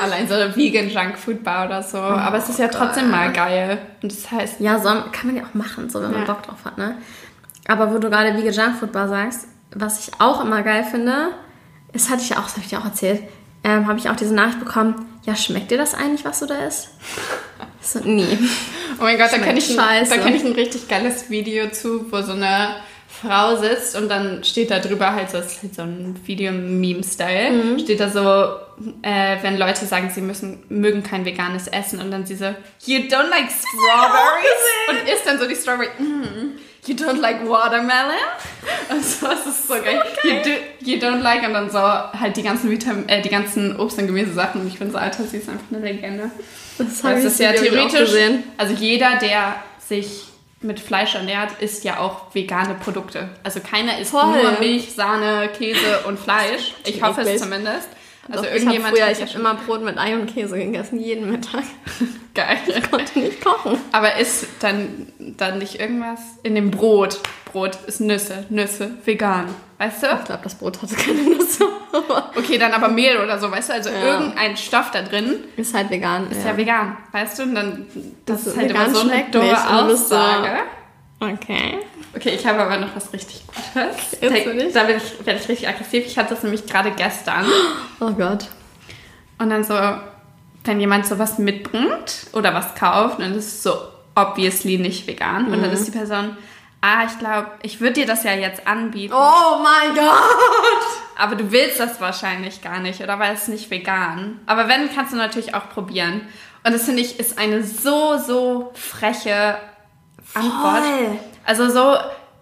Allein 0.02 0.26
so 0.28 0.34
eine 0.34 0.54
Vegan 0.56 0.88
Junkfood 0.88 1.42
Bar 1.44 1.66
oder 1.66 1.82
so. 1.82 1.98
aber 1.98 2.38
es 2.38 2.48
ist 2.48 2.58
ja 2.58 2.68
trotzdem 2.68 3.10
mal 3.10 3.30
geil. 3.32 3.78
Und 4.02 4.12
das 4.12 4.30
heißt, 4.30 4.60
Ja, 4.60 4.78
soll, 4.78 5.04
kann 5.12 5.26
man 5.26 5.36
ja 5.36 5.42
auch 5.42 5.54
machen, 5.54 5.90
so 5.90 6.00
wenn 6.00 6.12
man 6.12 6.20
Ja. 6.20 6.26
Bock 6.26 6.42
drauf 6.44 6.64
hat, 6.64 6.78
ne? 6.78 6.96
Aber 7.66 7.92
wo 7.92 7.98
du 7.98 8.08
gerade 8.08 8.34
Vegan 8.36 8.54
Junkfood 8.54 8.92
Bar 8.92 9.08
sagst, 9.08 9.46
was 9.74 10.06
ich 10.08 10.20
auch 10.20 10.42
immer 10.44 10.62
geil 10.62 10.84
finde, 10.84 11.28
das 11.92 12.10
hatte 12.10 12.22
ich 12.22 12.30
ja 12.30 12.38
auch, 12.38 12.44
das 12.44 12.52
habe 12.52 12.62
ich 12.62 12.68
dir 12.68 12.78
auch 12.80 12.84
erzählt, 12.84 13.22
ähm, 13.64 13.86
habe 13.86 13.98
ich 13.98 14.08
auch 14.08 14.16
diese 14.16 14.34
Nachricht 14.34 14.60
bekommen, 14.60 15.06
ja, 15.24 15.34
schmeckt 15.36 15.70
dir 15.70 15.78
das 15.78 15.94
eigentlich, 15.94 16.24
was 16.24 16.40
du 16.40 16.46
da 16.46 16.64
isst? 16.66 16.90
So, 17.80 18.00
nee. 18.04 18.36
Oh 18.98 19.04
mein 19.04 19.16
Gott, 19.16 19.32
da 19.32 19.38
kann, 19.38 19.56
ich 19.56 19.70
ein, 19.70 19.76
scheiße. 19.76 20.14
da 20.14 20.20
kann 20.20 20.34
ich 20.34 20.44
ein 20.44 20.52
richtig 20.52 20.88
geiles 20.88 21.30
Video 21.30 21.70
zu, 21.70 22.10
wo 22.12 22.20
so 22.22 22.32
eine 22.32 22.74
Frau 23.06 23.56
sitzt 23.56 23.96
und 23.96 24.08
dann 24.08 24.42
steht 24.44 24.70
da 24.70 24.78
drüber 24.80 25.14
halt 25.14 25.30
so, 25.30 25.38
ist 25.38 25.62
halt 25.62 25.74
so 25.74 25.82
ein 25.82 26.18
Video-Meme-Style, 26.24 27.50
Mhm. 27.52 27.78
steht 27.78 28.00
da 28.00 28.10
so, 28.10 28.20
äh, 29.02 29.36
wenn 29.42 29.56
Leute 29.58 29.86
sagen, 29.86 30.10
sie 30.12 30.20
müssen, 30.20 30.64
mögen 30.68 31.02
kein 31.02 31.24
veganes 31.24 31.68
Essen 31.68 32.00
und 32.00 32.10
dann 32.10 32.26
sie 32.26 32.34
so, 32.36 32.46
you 32.84 32.98
don't 33.08 33.28
like 33.30 33.48
strawberries? 33.50 34.90
und 34.90 35.08
isst 35.08 35.26
dann 35.26 35.38
so 35.38 35.46
die 35.48 35.54
Strawberry, 35.54 35.88
mm, 35.98 36.58
you 36.88 36.94
don't 36.94 37.20
like 37.20 37.46
watermelon? 37.48 38.16
Und 38.90 39.04
so, 39.04 39.26
das 39.26 39.46
ist 39.46 39.68
so 39.68 39.74
geil. 39.74 40.02
You, 40.24 40.30
do, 40.42 40.50
you 40.80 40.96
don't 40.98 41.20
like 41.20 41.46
und 41.46 41.52
dann 41.54 41.70
so 41.70 41.78
halt 41.78 42.36
die 42.36 42.42
ganzen, 42.42 42.70
Vitam 42.70 43.04
äh, 43.08 43.20
die 43.22 43.28
ganzen 43.28 43.78
Obst- 43.78 43.98
und 43.98 44.06
Gemüsesachen 44.06 44.60
und 44.62 44.68
ich 44.68 44.78
finde 44.78 44.92
so, 44.92 44.98
Alter, 44.98 45.24
sie 45.24 45.38
ist 45.38 45.48
einfach 45.48 45.64
eine 45.70 45.80
Legende. 45.84 46.30
Das 46.78 47.04
es 47.04 47.04
ich 47.04 47.24
ist 47.24 47.40
ja 47.40 47.52
theoretisch, 47.52 48.00
gesehen. 48.00 48.44
also 48.56 48.74
jeder, 48.74 49.16
der 49.16 49.56
sich 49.78 50.24
mit 50.60 50.80
Fleisch 50.80 51.14
ernährt, 51.14 51.50
isst 51.60 51.84
ja 51.84 51.98
auch 52.00 52.34
vegane 52.34 52.74
Produkte. 52.74 53.28
Also 53.44 53.60
keiner 53.60 53.98
isst 53.98 54.10
Voll. 54.10 54.42
nur 54.42 54.58
Milch, 54.58 54.92
Sahne, 54.92 55.48
Käse 55.56 56.00
und 56.06 56.18
Fleisch. 56.18 56.74
Ich 56.84 57.02
hoffe 57.02 57.22
es 57.22 57.40
zumindest. 57.40 57.88
Also 58.30 58.44
Doch, 58.44 58.50
irgendjemand 58.52 58.94
ich 58.96 59.02
habe 59.02 59.10
früher, 59.14 59.24
ich 59.26 59.32
ja 59.34 59.38
habe 59.40 59.52
immer 59.52 59.54
Brot 59.64 59.82
mit 59.82 59.98
Ei 59.98 60.14
und 60.14 60.26
Käse 60.32 60.58
gegessen, 60.58 60.98
jeden 61.00 61.30
Mittag. 61.30 61.64
geil. 62.34 62.58
Ich 62.66 62.90
konnte 62.90 63.18
nicht 63.18 63.42
kochen. 63.44 63.78
Aber 63.92 64.16
ist 64.18 64.46
dann, 64.60 65.06
dann 65.18 65.58
nicht 65.58 65.80
irgendwas 65.80 66.20
in 66.42 66.54
dem 66.54 66.70
Brot? 66.70 67.20
Brot 67.52 67.78
ist 67.86 68.00
Nüsse, 68.00 68.44
Nüsse, 68.50 68.90
vegan. 69.04 69.46
weißt 69.78 70.02
du? 70.02 70.06
Ich 70.18 70.24
glaube, 70.26 70.40
das 70.44 70.54
Brot 70.56 70.82
hatte 70.82 70.94
keine 70.94 71.22
Nüsse. 71.22 71.64
Okay, 72.36 72.58
dann 72.58 72.72
aber 72.72 72.88
Mehl 72.88 73.16
oder 73.16 73.38
so, 73.38 73.50
weißt 73.50 73.70
du? 73.70 73.72
Also 73.72 73.88
Ja. 73.88 74.12
irgendein 74.20 74.56
Stoff 74.58 74.90
da 74.90 75.00
drin 75.00 75.36
ist 75.56 75.72
halt 75.74 75.88
vegan. 75.88 76.30
ist 76.30 76.44
ja, 76.44 76.54
vegan, 76.54 76.98
weißt 77.12 77.38
du? 77.38 77.42
Und 77.44 77.54
dann, 77.54 77.86
das, 78.26 78.44
Das 78.44 78.46
ist 78.48 78.58
halt 78.58 78.70
immer 78.70 78.90
so 78.90 79.00
eine 79.08 79.24
dumme 79.30 79.46
nicht 79.46 79.58
und. 81.20 81.32
Okay. 81.34 81.78
Okay, 82.16 82.30
ich 82.30 82.46
habe 82.46 82.60
aber 82.60 82.78
noch 82.78 82.94
was 82.96 83.12
richtig 83.12 83.42
Gutes. 83.46 84.18
Jetzt 84.20 84.74
Da, 84.74 84.82
da 84.82 84.88
werde 84.88 85.02
ich, 85.04 85.26
werd 85.26 85.40
ich 85.40 85.48
richtig 85.48 85.68
aggressiv. 85.68 86.06
Ich 86.06 86.16
hatte 86.18 86.30
das 86.34 86.42
nämlich 86.42 86.66
gerade 86.66 86.90
gestern. 86.92 87.44
Oh 88.00 88.10
Gott. 88.12 88.46
Und 89.38 89.50
dann 89.50 89.64
so, 89.64 89.74
wenn 90.64 90.78
jemand 90.80 91.06
sowas 91.06 91.38
mitbringt 91.38 92.26
oder 92.32 92.54
was 92.54 92.74
kauft, 92.76 93.18
dann 93.20 93.34
ist 93.34 93.46
es 93.46 93.62
so 93.64 93.72
obviously 94.14 94.78
nicht 94.78 95.06
vegan. 95.06 95.46
Und 95.46 95.58
Mhm. 95.58 95.62
dann 95.62 95.72
ist 95.72 95.86
die 95.86 95.90
Person, 95.90 96.36
ah, 96.80 97.04
ich 97.06 97.18
glaube, 97.18 97.50
ich 97.62 97.80
würde 97.80 97.94
dir 97.94 98.06
das 98.06 98.22
ja 98.24 98.32
jetzt 98.34 98.66
anbieten, 98.66 99.12
Oh 99.16 99.58
mein 99.62 99.94
Gott! 99.96 100.18
aber 101.16 101.34
du 101.36 101.50
willst 101.50 101.80
das 101.80 102.00
wahrscheinlich 102.00 102.62
gar 102.62 102.78
nicht 102.80 103.00
oder 103.00 103.18
weil 103.18 103.34
es 103.34 103.48
nicht 103.48 103.70
vegan. 103.70 104.40
Aber 104.46 104.68
wenn, 104.68 104.92
kannst 104.94 105.12
du 105.12 105.16
natürlich 105.16 105.54
auch 105.54 105.68
probieren. 105.70 106.22
Und 106.64 106.72
das 106.72 106.84
finde 106.84 107.02
ich 107.02 107.18
ist 107.18 107.38
eine 107.38 107.62
so, 107.64 108.18
so 108.18 108.70
freche 108.74 109.56
Antwort. 110.34 110.82
Voll. 110.84 111.18
Also 111.44 111.70
so, 111.70 111.96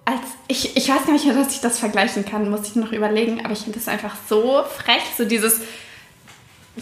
als 0.05 0.21
ich, 0.49 0.76
ich 0.76 0.88
weiß 0.88 1.07
gar 1.07 1.12
nicht, 1.12 1.26
dass 1.28 1.52
ich 1.55 1.61
das 1.61 1.78
vergleichen 1.78 2.25
kann, 2.25 2.50
muss 2.50 2.66
ich 2.69 2.76
noch 2.76 2.93
überlegen, 2.93 3.40
aber 3.45 3.52
ich 3.52 3.61
finde 3.61 3.78
das 3.78 3.88
einfach 3.88 4.14
so 4.28 4.62
frech, 4.76 5.02
so 5.16 5.25
dieses, 5.25 5.61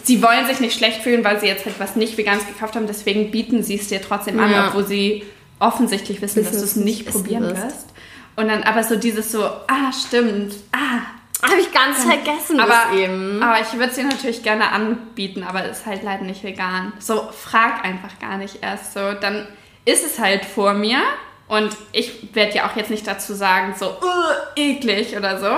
sie 0.03 0.21
wollen 0.21 0.45
sich 0.47 0.59
nicht 0.59 0.77
schlecht 0.77 1.01
fühlen, 1.01 1.23
weil 1.23 1.39
sie 1.39 1.47
jetzt 1.47 1.65
halt 1.65 1.79
was 1.79 1.95
nicht 1.95 2.17
Veganes 2.17 2.45
gekauft 2.47 2.75
haben, 2.75 2.87
deswegen 2.87 3.31
bieten 3.31 3.63
sie 3.63 3.75
es 3.75 3.87
dir 3.87 4.01
trotzdem 4.01 4.39
an, 4.39 4.51
Ja. 4.51 4.67
obwohl 4.67 4.85
sie 4.85 5.23
offensichtlich 5.59 6.21
wissen, 6.21 6.37
Wissen, 6.43 6.51
dass 6.51 6.59
du 6.59 6.65
es 6.65 6.75
nicht 6.75 7.07
probieren 7.09 7.55
wirst. 7.55 7.87
Und 8.35 8.49
dann 8.49 8.63
aber 8.63 8.83
so 8.83 8.95
dieses 8.97 9.31
so, 9.31 9.43
ah, 9.43 9.91
stimmt, 10.07 10.53
ah. 10.71 11.01
Habe 11.41 11.59
ich 11.61 11.71
ganz 11.71 12.03
vergessen 12.03 12.59
Aber, 12.59 12.93
eben. 12.97 13.43
aber 13.43 13.59
ich 13.61 13.77
würde 13.77 13.93
dir 13.93 14.05
natürlich 14.05 14.41
gerne 14.41 14.71
anbieten, 14.71 15.43
aber 15.43 15.65
es 15.65 15.79
ist 15.79 15.85
halt 15.85 16.01
leider 16.01 16.23
nicht 16.23 16.43
vegan. 16.43 16.93
So, 16.97 17.29
frag 17.31 17.83
einfach 17.83 18.17
gar 18.19 18.37
nicht 18.37 18.59
erst 18.63 18.93
so. 18.93 19.13
Dann 19.13 19.45
ist 19.85 20.05
es 20.05 20.19
halt 20.19 20.45
vor 20.45 20.73
mir 20.73 20.99
und 21.47 21.75
ich 21.91 22.35
werde 22.35 22.55
ja 22.55 22.67
auch 22.67 22.75
jetzt 22.75 22.89
nicht 22.89 23.05
dazu 23.05 23.33
sagen, 23.33 23.75
so, 23.77 23.85
uh, 23.85 24.55
eklig 24.55 25.15
oder 25.15 25.39
so. 25.39 25.51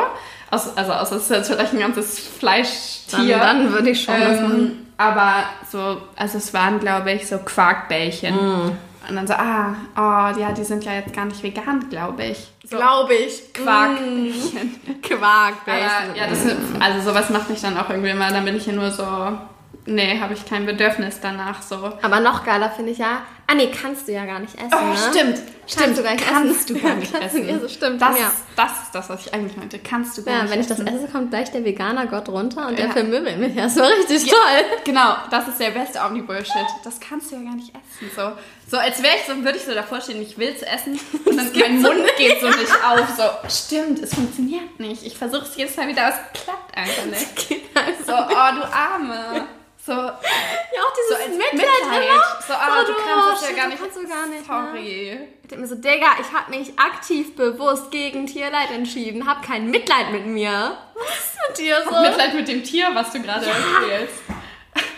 Aus, 0.50 0.78
also, 0.78 0.94
außer 0.94 1.16
es 1.18 1.24
ist 1.24 1.30
jetzt 1.30 1.48
vielleicht 1.48 1.74
ein 1.74 1.80
ganzes 1.80 2.16
Dann, 2.16 2.40
Fleischtier. 2.40 3.38
dann 3.38 3.72
würde 3.72 3.90
ich 3.90 4.04
schon 4.04 4.20
machen. 4.20 4.62
ähm, 4.62 4.88
aber 4.98 5.44
so, 5.70 6.02
also 6.16 6.38
es 6.38 6.54
waren, 6.54 6.80
glaube 6.80 7.12
ich, 7.12 7.28
so 7.28 7.38
Quarkbällchen. 7.38 8.36
Mm. 8.36 8.78
Und 9.10 9.16
dann 9.16 9.28
so, 9.28 9.34
ah, 9.34 9.76
oh, 9.96 10.40
ja, 10.40 10.52
die 10.52 10.64
sind 10.64 10.84
ja 10.84 10.94
jetzt 10.94 11.14
gar 11.14 11.26
nicht 11.26 11.42
vegan, 11.42 11.90
glaube 11.90 12.26
ich. 12.26 12.50
So 12.70 12.76
Glaube 12.76 13.14
ich. 13.14 13.54
Quarkbällchen. 13.54 15.02
Quark, 15.02 15.54
Aber, 15.66 15.78
ja, 16.18 16.28
das, 16.30 16.46
also 16.80 17.10
sowas 17.10 17.30
macht 17.30 17.50
mich 17.50 17.62
dann 17.62 17.78
auch 17.78 17.90
irgendwie 17.90 18.10
immer, 18.10 18.30
dann 18.30 18.44
bin 18.44 18.58
ich 18.58 18.66
ja 18.66 18.74
nur 18.74 18.92
so, 18.92 19.06
nee, 19.86 20.20
habe 20.20 20.34
ich 20.34 20.46
kein 20.46 20.66
Bedürfnis 20.66 21.20
danach 21.22 21.62
so. 21.62 21.94
Aber 22.02 22.20
noch 22.20 22.44
geiler 22.44 22.70
finde 22.70 22.92
ich 22.92 22.98
ja. 22.98 23.22
Ah, 23.50 23.56
nee, 23.56 23.72
kannst 23.72 24.10
du 24.10 24.12
ja 24.12 24.26
gar 24.26 24.40
nicht 24.40 24.56
essen. 24.56 24.70
Oh, 24.74 24.86
ne? 24.88 24.98
stimmt, 25.10 25.42
Kannst 25.74 25.98
du 25.98 26.04
gar 26.04 26.12
nicht 26.16 26.28
kannst 26.28 26.62
essen. 26.70 26.76
du 26.76 26.82
gar 26.82 26.96
nicht 26.96 27.14
du- 27.16 27.18
essen. 27.18 27.48
Ja, 27.50 27.60
so 27.60 27.68
stimmt. 27.70 28.02
Das, 28.02 28.20
ja. 28.20 28.32
das 28.58 28.72
ist 28.84 28.92
das, 28.94 29.10
was 29.10 29.26
ich 29.26 29.34
eigentlich 29.34 29.56
meinte. 29.56 29.80
Kannst 29.80 30.18
du 30.18 30.24
gar 30.24 30.34
Ja, 30.36 30.42
nicht 30.44 30.52
wenn 30.52 30.60
ich 30.60 30.68
das 30.68 30.80
essen. 30.80 30.88
esse, 30.96 31.08
kommt 31.08 31.30
gleich 31.30 31.50
der 31.52 31.64
Veganer 31.64 32.08
Gott 32.08 32.28
runter 32.28 32.68
und 32.68 32.78
der 32.78 32.88
Ja. 32.88 32.92
vermöbelt 32.92 33.38
mich. 33.40 33.56
Das 33.56 33.78
war 33.78 33.88
richtig 33.90 34.30
toll. 34.30 34.38
Genau, 34.84 35.16
das 35.32 35.48
ist 35.48 35.60
der 35.62 35.72
beste 35.72 36.00
Omni-Bullshit. 36.02 36.52
Das 36.84 37.00
kannst 37.00 37.32
du 37.32 37.36
ja 37.38 37.44
gar 37.44 37.56
nicht 37.56 37.70
essen. 37.74 38.12
So, 38.14 38.32
so 38.70 38.78
als 38.80 39.02
wäre 39.02 39.16
ich 39.16 39.24
so, 39.26 39.42
würde 39.42 39.58
ich 39.58 39.64
so 39.64 39.74
davor 39.74 40.02
stehen, 40.02 40.22
ich 40.22 40.38
will 40.38 40.54
es 40.54 40.62
essen 40.64 41.00
und 41.26 41.38
dann 41.38 41.50
mein 41.58 41.82
Mund 41.82 42.04
geht 42.18 42.42
so 42.42 42.48
nicht 42.48 42.74
auf. 42.86 43.08
So, 43.16 43.24
stimmt, 43.50 44.00
es 44.00 44.14
funktioniert 44.14 44.78
nicht. 44.78 45.06
Ich 45.06 45.18
versuche 45.18 45.44
es 45.44 45.56
jedes 45.56 45.78
Mal 45.78 45.88
wieder, 45.88 46.08
aber 46.08 46.16
es 46.34 46.42
klappt 46.44 46.78
einfach 46.78 47.06
nicht. 47.06 47.62
Einfach 47.76 48.06
So, 48.06 48.14
oh, 48.14 48.60
du 48.60 48.74
Arme. 48.74 49.48
So, 49.88 49.94
Ja, 49.94 50.02
auch 50.10 50.94
so 50.94 51.16
dieses 51.16 51.28
als 51.28 51.38
Mitleid, 51.38 51.54
Mitleid. 51.54 52.10
immer. 52.10 52.24
So, 52.46 52.54
ah, 52.54 52.84
du 52.86 52.94
kannst 52.94 53.42
es 53.44 53.50
ja 53.50 53.56
gar 53.56 53.68
nicht. 53.70 53.80
Kannst 53.82 53.96
du 53.98 54.06
gar 54.08 54.28
nicht. 54.28 54.42
Ne? 54.42 54.46
Sorry. 54.46 55.18
Ich 55.44 55.48
denke 55.50 55.62
mir 55.62 55.68
so, 55.68 55.76
Digga, 55.76 56.08
ich 56.20 56.38
habe 56.38 56.50
mich 56.58 56.78
aktiv 56.78 57.36
bewusst 57.38 57.90
gegen 57.90 58.28
Tierleid 58.28 58.70
entschieden. 58.72 59.26
Hab 59.26 59.42
kein 59.46 59.70
Mitleid 59.72 60.12
mit 60.12 60.26
mir. 60.26 60.78
Was 60.94 61.08
ist 61.10 61.38
mit 61.48 61.58
dir 61.60 61.78
so? 61.90 62.02
Mitleid 62.02 62.34
mit 62.34 62.48
dem 62.50 62.64
Tier, 62.66 62.90
was 62.94 63.12
du 63.14 63.22
gerade 63.22 63.46
erzählst. 63.46 64.14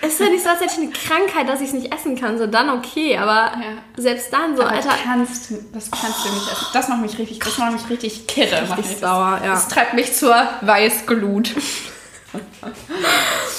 Es 0.01 0.13
ist 0.13 0.19
ja 0.21 0.25
nicht 0.29 0.43
so, 0.43 0.49
als 0.49 0.59
hätte 0.61 0.73
ich 0.73 0.79
eine 0.81 0.91
Krankheit, 0.91 1.47
dass 1.47 1.61
ich 1.61 1.67
es 1.67 1.73
nicht 1.73 1.93
essen 1.93 2.19
kann. 2.19 2.39
So, 2.39 2.47
dann 2.47 2.69
okay. 2.71 3.15
Aber 3.17 3.51
Ja. 3.61 3.77
selbst 3.95 4.33
dann 4.33 4.57
so, 4.57 4.63
Aber 4.63 4.71
Alter. 4.71 4.95
kannst, 5.03 5.51
du- 5.51 5.63
das 5.71 5.91
kannst 5.91 6.25
du 6.25 6.29
nicht 6.33 6.51
essen. 6.51 6.65
Das 6.73 6.87
macht 6.87 7.01
mich 7.01 7.17
richtig, 7.19 7.39
das 7.39 7.57
macht 7.59 7.73
mich 7.73 7.89
richtig 7.91 8.25
kirre. 8.27 8.61
Richtig 8.75 8.97
sauer, 8.97 9.35
das. 9.37 9.45
ja. 9.45 9.53
Das 9.53 9.67
treibt 9.67 9.93
mich 9.93 10.13
zur 10.15 10.35
Weißglut. 10.61 11.51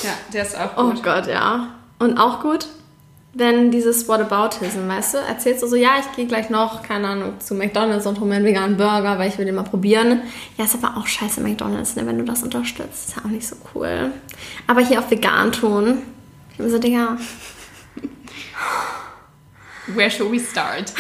ja, 0.03 0.11
der 0.33 0.43
ist 0.43 0.57
auch 0.59 0.77
Oh 0.77 0.91
gut. 0.91 1.03
Gott, 1.03 1.27
ja. 1.27 1.69
Und 1.99 2.19
auch 2.19 2.41
gut, 2.41 2.67
wenn 3.35 3.71
dieses 3.71 4.09
Whataboutism, 4.09 4.89
weißt 4.89 5.15
du, 5.15 5.19
erzählst 5.19 5.63
du 5.63 5.67
so, 5.69 5.77
ja, 5.77 5.91
ich 6.01 6.17
gehe 6.17 6.27
gleich 6.27 6.51
noch, 6.51 6.83
keine 6.83 7.09
Ahnung, 7.09 7.35
zu 7.41 7.55
McDonalds 7.55 8.07
und 8.07 8.19
hole 8.19 8.29
mir 8.29 8.37
einen 8.37 8.45
veganen 8.45 8.77
Burger, 8.77 9.19
weil 9.19 9.29
ich 9.29 9.39
will 9.39 9.45
den 9.45 9.55
mal 9.55 9.63
probieren. 9.63 10.23
Ja, 10.57 10.65
ist 10.65 10.75
aber 10.83 10.97
auch 10.97 11.07
scheiße 11.07 11.41
McDonalds, 11.41 11.95
ne, 11.97 12.07
wenn 12.07 12.19
du 12.19 12.25
das 12.25 12.43
unterstützt. 12.43 13.09
Ist 13.11 13.17
ja 13.17 13.23
auch 13.25 13.29
nicht 13.31 13.47
so 13.47 13.57
cool. 13.75 14.13
Aber 14.67 14.81
hier 14.81 14.99
auf 14.99 15.11
vegan 15.11 15.53
tun, 15.53 15.99
ich 16.53 16.57
bin 16.59 16.71
so, 16.71 16.79
Digga, 16.79 17.17
Where 19.87 20.11
should 20.11 20.31
we 20.31 20.39
start? 20.39 20.93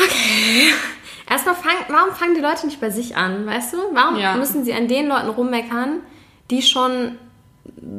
erstmal 1.28 1.54
fang, 1.54 1.74
warum 1.88 2.12
fangen 2.14 2.34
die 2.34 2.40
Leute 2.40 2.66
nicht 2.66 2.80
bei 2.80 2.90
sich 2.90 3.16
an, 3.16 3.46
weißt 3.46 3.74
du? 3.74 3.78
Warum 3.92 4.16
Ja. 4.18 4.34
müssen 4.36 4.64
sie 4.64 4.72
an 4.72 4.88
den 4.88 5.06
Leuten 5.08 5.28
rummeckern, 5.28 6.00
die 6.50 6.62
schon 6.62 7.16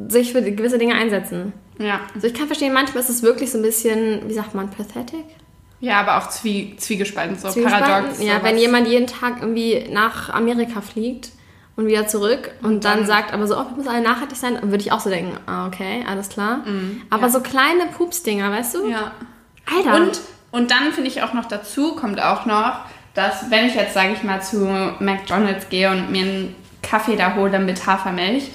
sich 0.08 0.32
für 0.32 0.42
gewisse 0.42 0.78
Dinge 0.78 0.94
einsetzen? 0.94 1.52
Ja. 1.78 2.00
Also 2.14 2.26
ich 2.26 2.34
kann 2.34 2.46
verstehen, 2.46 2.72
manchmal 2.72 3.02
ist 3.02 3.08
es 3.08 3.22
wirklich 3.22 3.50
so 3.50 3.58
ein 3.58 3.62
bisschen, 3.62 4.28
wie 4.28 4.34
sagt 4.34 4.54
man, 4.54 4.70
pathetic? 4.70 5.24
Ja, 5.80 6.00
aber 6.00 6.18
auch 6.18 6.28
zwie 6.28 6.76
zwiegespalten, 6.76 7.36
so 7.36 7.48
Zwiegespalten? 7.48 7.88
paradox. 7.88 8.18
Ja, 8.20 8.34
sowas. 8.34 8.44
wenn 8.44 8.58
jemand 8.58 8.86
jeden 8.86 9.08
Tag 9.08 9.38
irgendwie 9.40 9.86
nach 9.90 10.30
Amerika 10.30 10.80
fliegt 10.80 11.30
und 11.74 11.86
wieder 11.86 12.06
zurück 12.06 12.52
und, 12.62 12.84
dann, 12.84 12.98
dann- 12.98 13.06
sagt 13.06 13.32
aber 13.32 13.46
so, 13.48 13.56
oh, 13.56 13.64
wir 13.68 13.76
müssen 13.76 13.88
alle 13.88 14.02
nachhaltig 14.02 14.36
sein, 14.36 14.54
dann 14.54 14.70
würde 14.70 14.84
ich 14.84 14.92
auch 14.92 15.00
so 15.00 15.10
denken, 15.10 15.36
ah, 15.46 15.66
okay, 15.66 16.04
alles 16.06 16.28
klar. 16.28 16.64
aber 17.10 17.22
ja. 17.22 17.28
so 17.30 17.40
kleine 17.40 17.86
Pupsdinger, 17.96 18.50
weißt 18.50 18.76
du? 18.76 18.88
Ja. 18.88 19.12
Alter. 19.76 19.96
Und, 19.96 20.20
und 20.52 20.70
dann 20.70 20.92
finde 20.92 21.08
ich 21.08 21.22
auch 21.22 21.32
noch 21.32 21.46
dazu, 21.46 21.96
kommt 21.96 22.22
auch 22.22 22.46
noch, 22.46 22.82
dass 23.14 23.50
wenn 23.50 23.66
ich 23.66 23.74
jetzt, 23.74 23.94
sage 23.94 24.12
ich 24.12 24.22
mal, 24.22 24.40
zu 24.40 24.58
McDonalds 25.00 25.68
gehe 25.68 25.90
und 25.90 26.12
mir 26.12 26.22
einen 26.22 26.54
Kaffee 26.82 27.16
da 27.16 27.34
hole 27.34 27.58
mit 27.58 27.86
Hafermilch, 27.86 28.50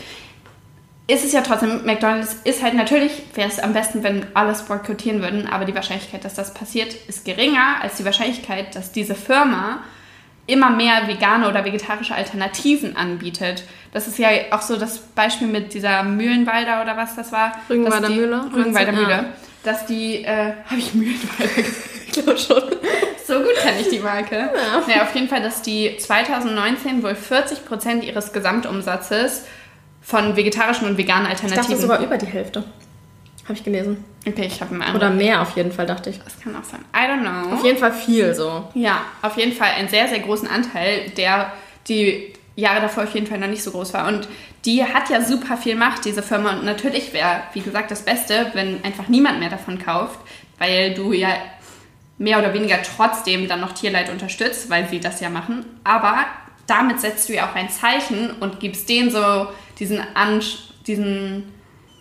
ist 1.07 1.23
es 1.23 1.31
ja 1.31 1.41
trotzdem, 1.41 1.85
McDonalds 1.85 2.35
ist 2.43 2.61
halt 2.61 2.73
natürlich, 2.73 3.11
wäre 3.33 3.47
es 3.49 3.59
am 3.59 3.73
besten, 3.73 4.03
wenn 4.03 4.25
alles 4.33 4.63
boykottieren 4.63 5.21
würden, 5.21 5.47
aber 5.47 5.63
die 5.65 5.73
Wahrscheinlichkeit, 5.73 6.25
dass 6.25 6.33
das 6.33 6.53
passiert, 6.53 6.93
ist 7.07 7.23
geringer 7.23 7.75
als 7.81 7.95
die 7.95 8.05
Wahrscheinlichkeit, 8.05 8.75
dass 8.75 8.91
diese 8.91 9.15
Firma 9.15 9.79
immer 10.47 10.69
mehr 10.69 11.07
vegane 11.07 11.47
oder 11.49 11.63
vegetarische 11.65 12.13
Alternativen 12.15 12.95
anbietet. 12.95 13.63
Das 13.93 14.07
ist 14.07 14.17
ja 14.17 14.29
auch 14.51 14.61
so 14.61 14.77
das 14.77 14.97
Beispiel 14.99 15.47
mit 15.47 15.73
dieser 15.73 16.03
Mühlenwalder 16.03 16.81
oder 16.81 16.95
was 16.97 17.15
das 17.15 17.31
war. 17.31 17.53
Rügenwalder 17.69 18.07
die- 18.07 18.15
Mühle? 18.15 18.43
Rügenwalder 18.53 18.91
Meinst 18.91 19.07
du? 19.11 19.15
Mühle. 19.15 19.25
Dass 19.63 19.85
die, 19.85 20.23
äh, 20.23 20.53
habe 20.69 20.79
ich 20.79 20.93
Mühlenwalder 20.93 21.53
gesagt? 21.53 21.89
ich 22.05 22.11
glaube 22.13 22.37
schon. 22.37 22.63
So 23.25 23.39
gut 23.39 23.55
kenne 23.61 23.81
ich 23.81 23.89
die 23.89 23.99
Marke. 23.99 24.49
Ja. 24.87 25.01
auf 25.03 25.13
jeden 25.13 25.27
Fall, 25.27 25.41
dass 25.41 25.61
die 25.61 25.97
2019 25.97 27.03
wohl 27.03 27.11
40% 27.11 28.01
ihres 28.03 28.31
Gesamtumsatzes 28.31 29.43
von 30.07 30.37
vegetarischen 30.37 30.87
und 30.87 30.97
veganen 30.97 31.25
Ich 31.25 31.31
Alternativen. 31.31 31.63
dachte 31.71 31.81
sogar 31.81 31.99
über 31.99 32.17
die 32.17 32.27
Hälfte. 32.27 32.63
Habe 33.43 33.53
ich 33.53 33.63
gelesen. 33.63 34.05
okay, 34.25 34.45
ich 34.45 34.61
habe 34.61 34.81
einen 34.81 34.95
Oder 34.95 35.09
mehr 35.09 35.41
auf 35.41 35.55
jeden 35.57 35.71
Fall, 35.73 35.85
dachte 35.85 36.09
ich. 36.09 36.19
Das 36.23 36.39
kann 36.39 36.55
auch 36.55 36.63
sein. 36.63 36.79
I 36.95 37.09
don't 37.09 37.21
know. 37.21 37.53
Auf 37.55 37.63
jeden 37.65 37.77
Fall 37.77 37.91
viel 37.91 38.33
so. 38.33 38.69
Ja, 38.73 39.01
auf 39.21 39.37
jeden 39.37 39.51
Fall 39.51 39.71
einen 39.77 39.89
sehr, 39.89 40.07
sehr 40.07 40.19
großen 40.19 40.47
Anteil, 40.47 41.09
der 41.17 41.51
die 41.89 42.33
Jahre 42.55 42.81
davor 42.81 43.03
auf 43.03 43.13
jeden 43.13 43.27
Fall 43.27 43.37
noch 43.37 43.47
nicht 43.47 43.63
so 43.63 43.71
groß 43.71 43.93
war. 43.93 44.07
Und 44.07 44.29
die 44.63 44.83
hat 44.83 45.09
ja 45.09 45.21
super 45.21 45.57
viel 45.57 45.75
Macht, 45.75 46.05
diese 46.05 46.23
Firma. 46.23 46.53
Und 46.53 46.63
natürlich 46.63 47.11
wäre, 47.13 47.41
wie 47.53 47.61
gesagt, 47.61 47.91
das 47.91 48.03
Beste, 48.03 48.51
wenn 48.53 48.83
einfach 48.85 49.09
niemand 49.09 49.39
mehr 49.39 49.49
davon 49.49 49.77
kauft, 49.77 50.19
weil 50.57 50.93
du 50.93 51.11
ja 51.11 51.29
mehr 52.17 52.39
oder 52.39 52.53
weniger 52.53 52.79
trotzdem 52.81 53.47
dann 53.49 53.59
noch 53.59 53.73
Tierleid 53.73 54.09
unterstützt, 54.09 54.69
weil 54.69 54.87
sie 54.89 54.99
das 55.01 55.19
ja 55.19 55.29
machen. 55.29 55.65
Aber 55.83 56.25
damit 56.65 56.99
setzt 57.01 57.27
du 57.29 57.33
ja 57.33 57.49
auch 57.49 57.55
ein 57.55 57.69
Zeichen 57.69 58.31
und 58.39 58.59
gibst 58.59 58.89
denen 58.89 59.09
so 59.11 59.47
diesen, 59.79 59.99
Ansch 60.15 60.57
diesen 60.85 61.51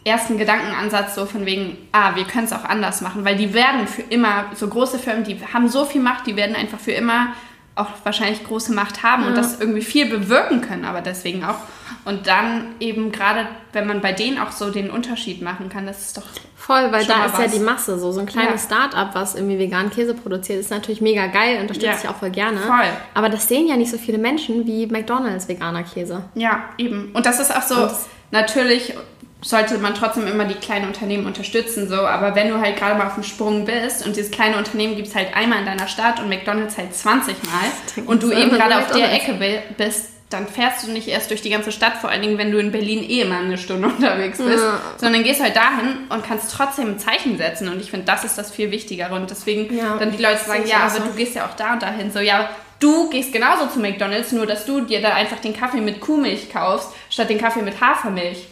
ersten 0.05 0.39
Gedankenansatz 0.39 1.17
so 1.17 1.27
von 1.27 1.47
wegen, 1.47 1.77
ah, 1.93 2.15
wir 2.15 2.25
können 2.25 2.45
es 2.45 2.53
auch 2.53 2.65
anders 2.65 3.01
machen, 3.01 3.25
weil 3.25 3.37
die 3.37 3.53
werden 3.53 3.89
für 3.89 4.03
immer, 4.03 4.47
so 4.55 4.69
große 4.69 4.99
Firmen, 4.99 5.25
die 5.25 5.37
haben 5.53 5.69
so 5.69 5.85
viel 5.85 6.01
Macht, 6.01 6.27
die 6.27 6.37
werden 6.37 6.55
einfach 6.55 6.79
für 6.79 6.93
immer 6.93 7.35
auch 7.75 7.91
wahrscheinlich 8.05 8.43
große 8.45 8.73
Macht 8.73 9.03
haben 9.03 9.25
und 9.25 9.37
das 9.37 9.61
irgendwie 9.61 9.83
viel 9.83 10.07
bewirken 10.07 10.63
können, 10.63 10.87
aber 10.87 11.03
deswegen 11.03 11.45
auch. 11.45 11.59
Und 12.07 12.27
dann 12.27 12.75
eben 12.81 13.13
gerade, 13.13 13.47
wenn 13.73 13.87
man 13.87 14.01
bei 14.01 14.13
denen 14.13 14.39
auch 14.39 14.51
so 14.51 14.71
den 14.71 14.91
Unterschied 14.91 15.43
machen 15.43 15.69
kann, 15.69 15.87
das 15.87 16.01
ist 16.03 16.17
doch 16.17 16.27
Voll, 16.67 16.91
weil 16.91 17.05
da 17.05 17.27
ist 17.27 17.39
ja 17.39 17.45
was. 17.45 17.53
die 17.53 17.59
Masse 17.61 17.99
so. 17.99 18.11
So 18.13 18.21
ein 18.21 18.27
kleines 18.27 18.63
Ja. 18.69 18.77
Start-up, 18.77 19.11
was 19.15 19.35
irgendwie 19.37 19.59
veganen 19.59 19.91
Käse 19.91 20.15
produziert, 20.15 20.59
ist 20.59 20.71
natürlich 20.71 21.01
mega 21.01 21.27
geil, 21.29 21.61
unterstütze 21.61 21.87
Ja. 21.93 21.99
ich 22.03 22.09
auch 22.09 22.17
voll 22.17 22.31
gerne. 22.31 22.59
Voll. 22.59 22.87
Aber 23.15 23.29
das 23.29 23.47
sehen 23.47 23.69
ja 23.69 23.77
nicht 23.77 23.91
so 23.91 23.99
viele 23.99 24.19
Menschen 24.19 24.67
wie 24.67 24.87
McDonalds 24.87 25.49
veganer 25.49 25.85
Käse. 25.85 26.25
Ja, 26.35 26.65
eben. 26.79 27.11
Und 27.15 27.25
das 27.25 27.39
ist 27.39 27.55
auch 27.55 27.63
so, 27.63 27.75
Und 27.85 27.93
natürlich 28.33 28.95
sollte 29.43 29.79
man 29.79 29.95
trotzdem 29.95 30.27
immer 30.27 30.45
die 30.45 30.55
kleinen 30.55 30.87
Unternehmen 30.89 31.27
unterstützen, 31.27 31.89
so, 31.89 32.01
aber 32.01 32.35
wenn 32.35 32.49
du 32.49 32.59
halt 32.59 32.77
gerade 32.77 32.97
mal 32.99 33.07
auf 33.07 33.15
dem 33.15 33.23
Sprung 33.23 33.65
bist 33.65 34.05
und 34.05 34.17
dieses 34.17 34.31
kleine 34.33 34.57
Unternehmen 34.57 34.97
gibt 34.97 35.07
es 35.09 35.15
halt 35.15 35.37
einmal 35.37 35.61
in 35.61 35.67
deiner 35.67 35.87
Stadt 35.87 36.19
und 36.21 36.29
McDonalds 36.29 36.77
halt 36.79 36.93
20 36.97 37.37
Mal 37.45 38.03
und 38.07 38.23
du 38.25 38.33
eben 38.33 38.51
gerade 38.51 38.77
auf 38.79 38.91
der. 38.91 39.13
Ecke 39.13 39.35
bi- 39.35 39.61
bist, 39.77 40.09
dann 40.31 40.49
fährst 40.49 40.85
du 40.87 40.91
nicht 40.91 41.07
erst 41.07 41.31
durch 41.31 41.41
die 41.43 41.51
ganze 41.51 41.71
Stadt, 41.71 41.99
vor 41.99 42.11
allen 42.11 42.21
Dingen, 42.23 42.37
wenn 42.37 42.51
du 42.51 42.59
in 42.59 42.73
Berlin 42.73 43.03
eh 43.09 43.21
immer 43.21 43.39
eine 43.39 43.57
Stunde 43.59 43.87
unterwegs 43.97 44.39
bist, 44.39 44.63
Ja. 44.65 44.81
sondern 44.97 45.23
gehst 45.23 45.41
halt 45.41 45.55
dahin 45.55 45.99
und 46.09 46.27
kannst 46.27 46.53
trotzdem 46.53 46.89
ein 46.93 46.99
Zeichen 46.99 47.39
setzen 47.39 47.69
und 47.69 47.81
ich 47.81 47.91
finde, 47.91 48.07
das 48.07 48.25
ist 48.25 48.37
das 48.37 48.51
viel 48.51 48.71
Wichtigere 48.73 49.15
und 49.15 49.31
deswegen 49.31 49.73
Ja. 49.77 49.97
dann 49.99 50.11
die 50.11 50.21
Leute 50.23 50.43
sagen, 50.45 50.65
ja, 50.67 50.79
aber 50.81 50.91
so. 50.91 50.99
du 51.05 51.13
gehst 51.15 51.35
ja 51.37 51.47
auch 51.47 51.55
da 51.55 51.75
und 51.75 51.83
dahin, 51.83 52.11
so, 52.11 52.19
ja, 52.19 52.51
du 52.81 53.09
gehst 53.11 53.33
genauso 53.33 53.67
zu 53.69 53.79
McDonalds, 53.79 54.33
nur 54.33 54.47
dass 54.47 54.67
du 54.67 54.81
dir 54.81 55.01
da 55.01 55.15
einfach 55.15 55.39
den 55.39 55.57
Kaffee 55.57 55.81
mit 55.81 56.01
Kuhmilch 56.01 56.51
kaufst, 56.53 56.89
statt 57.09 57.31
den 57.31 57.39
Kaffee 57.39 57.63
mit 57.63 57.81
Hafermilch. 57.81 58.49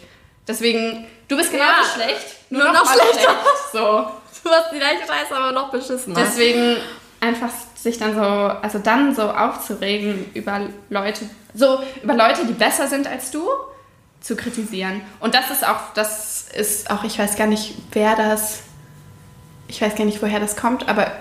Deswegen, 0.47 1.05
du 1.27 1.35
bist 1.35 1.51
genauso 1.51 1.71
Ja, 1.71 2.03
schlecht, 2.05 2.25
nur 2.51 2.63
noch 2.71 2.85
mal 2.85 2.93
schlechter. 2.93 3.35
So. 3.73 4.07
Du 4.43 4.51
hast 4.51 4.71
die 4.71 4.77
gleiche 4.77 4.99
Scheiße, 5.07 5.35
aber 5.35 5.51
noch 5.53 5.71
beschissener. 5.71 6.19
Deswegen 6.19 6.77
einfach 7.19 7.49
sich 7.85 7.99
dann 7.99 8.15
so, 8.15 8.21
also 8.21 8.79
dann 8.79 9.15
so 9.15 9.29
aufzuregen 9.29 10.25
über 10.33 10.59
Leute, 10.89 11.25
so 11.53 11.79
über 12.03 12.15
Leute, 12.15 12.45
die 12.45 12.53
besser 12.53 12.87
sind 12.87 13.07
als 13.07 13.31
du, 13.31 13.47
zu 14.19 14.35
kritisieren. 14.35 15.01
Und 15.19 15.35
das 15.35 15.51
ist 15.51 15.65
auch, 15.65 15.93
das 15.93 16.47
ist 16.51 16.89
auch, 16.89 17.03
ich 17.03 17.17
weiß 17.17 17.37
gar 17.37 17.47
nicht, 17.47 17.75
wer 17.91 18.15
das, 18.15 18.63
ich 19.67 19.81
weiß 19.81 19.95
gar 19.95 20.03
nicht, 20.03 20.21
woher 20.21 20.39
das 20.39 20.55
kommt, 20.55 20.89
aber 20.89 21.11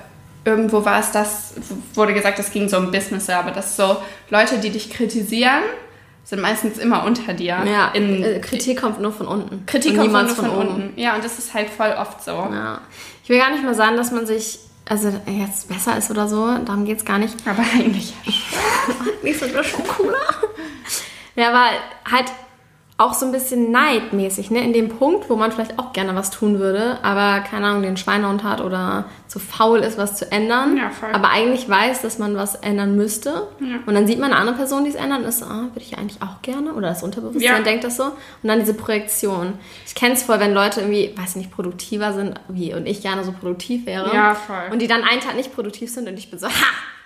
irgendwo 0.47 0.87
war 0.87 1.01
es 1.01 1.13
das, 1.13 1.53
wurde 1.93 2.15
gesagt, 2.15 2.39
es 2.39 2.51
ging 2.51 2.69
so 2.69 2.79
um 2.79 2.91
Business, 2.91 3.29
aber 3.29 3.51
das 3.51 3.77
so, 3.77 3.99
Leute, 4.31 4.59
die 4.59 4.71
dich 4.71 4.91
kritisieren, 4.91 5.63
sind 6.25 6.41
meistens 6.41 6.79
immer 6.79 7.05
unter 7.05 7.35
dir. 7.35 7.63
ja, 7.67 7.91
in, 7.93 8.25
äh, 8.25 8.41
Kritik 8.41 8.81
kommt 8.81 9.03
nur 9.03 9.13
von 9.13 9.27
unten. 9.27 9.67
Kritik 9.67 9.97
kommt 9.97 10.13
von, 10.13 10.27
nur 10.27 10.35
von 10.35 10.49
oben. 10.49 10.69
unten. 10.69 10.99
Ja, 10.99 11.15
und 11.15 11.23
das 11.23 11.39
ist 11.39 11.53
halt 11.53 11.69
voll 11.69 11.95
oft 11.99 12.25
so. 12.25 12.31
Ja. 12.31 12.81
Ich 13.23 13.29
will 13.29 13.39
gar 13.39 13.51
nicht 13.51 13.63
mal 13.63 13.75
sagen, 13.75 13.99
dass 13.99 14.11
man 14.11 14.27
sich, 14.27 14.61
also 14.87 15.13
jetzt 15.27 15.69
besser 15.69 15.97
ist 15.97 16.11
oder 16.11 16.29
so, 16.29 16.59
darum 16.59 16.85
geht 16.85 16.99
es 16.99 17.05
gar 17.05 17.19
nicht. 17.19 17.35
Aber 17.47 17.63
eigentlich. 17.63 18.15
Nicht 19.23 19.41
so 19.41 19.47
das 19.47 19.67
schon 19.67 19.87
cooler. 19.87 20.19
Ja, 21.37 21.49
aber 21.49 21.71
halt 22.11 22.33
auch 22.97 23.13
so 23.13 23.27
ein 23.27 23.33
bisschen 23.33 23.73
neidmäßig, 23.73 24.53
ne? 24.53 24.63
In 24.63 24.73
dem 24.73 24.89
Punkt, 24.89 25.29
wo 25.29 25.35
man 25.35 25.51
vielleicht 25.51 25.81
auch 25.81 25.93
gerne 25.93 26.15
was 26.15 26.31
tun 26.31 26.61
würde, 26.61 26.99
aber 27.03 27.41
keine 27.41 27.67
Ahnung, 27.67 27.83
den 27.83 27.97
Schweinehund 27.97 28.45
hat 28.45 28.61
oder 28.61 29.07
zu 29.27 29.41
faul 29.41 29.81
ist, 29.81 29.99
was 29.99 30.17
zu 30.17 30.31
ändern. 30.31 30.77
Ja, 30.77 30.91
voll. 30.91 31.11
Aber 31.13 31.31
eigentlich 31.31 31.69
weiß, 31.69 32.03
dass 32.03 32.21
man 32.21 32.37
was 32.37 32.55
ändern 32.55 32.95
müsste. 32.95 33.49
Ja. 33.59 33.79
Und 33.85 33.95
dann 33.95 34.07
sieht 34.07 34.21
man 34.21 34.31
eine 34.31 34.39
andere 34.39 34.57
Person, 34.57 34.85
die 34.85 34.91
es 34.91 34.97
ändert 34.97 35.19
und 35.23 35.25
ist 35.25 35.41
so, 35.41 35.47
ah, 35.47 35.63
würde 35.73 35.81
ich 35.81 35.99
eigentlich 35.99 36.23
auch 36.23 36.41
gerne. 36.43 36.73
Oder 36.75 36.89
das 36.91 37.03
Unterbewusstsein 37.03 37.57
Ja. 37.57 37.63
denkt 37.63 37.83
das 37.83 37.97
so. 37.97 38.05
Und 38.05 38.15
dann 38.45 38.61
diese 38.61 38.75
Projektion. 38.75 39.55
Ich 39.85 39.97
kenne 39.97 40.15
es 40.15 40.23
voll, 40.23 40.39
wenn 40.39 40.55
Leute 40.55 40.81
irgendwie, 40.83 41.13
weiß 41.17 41.35
nicht, 41.35 41.51
produktiver 41.51 42.13
sind, 42.13 42.41
wie 42.47 42.75
und 42.75 42.87
ich 42.87 43.03
gerne 43.03 43.25
so 43.25 43.33
produktiv 43.33 43.87
wäre. 43.87 44.15
Ja, 44.15 44.37
voll. 44.37 44.71
Und 44.71 44.81
die 44.81 44.87
dann 44.87 45.03
einen 45.03 45.21
Tag 45.21 45.35
nicht 45.35 45.53
produktiv 45.53 45.91
sind 45.93 46.09
und 46.09 46.17
ich 46.17 46.31
bin 46.31 46.39
so, 46.39 46.47
ha! 46.47 46.53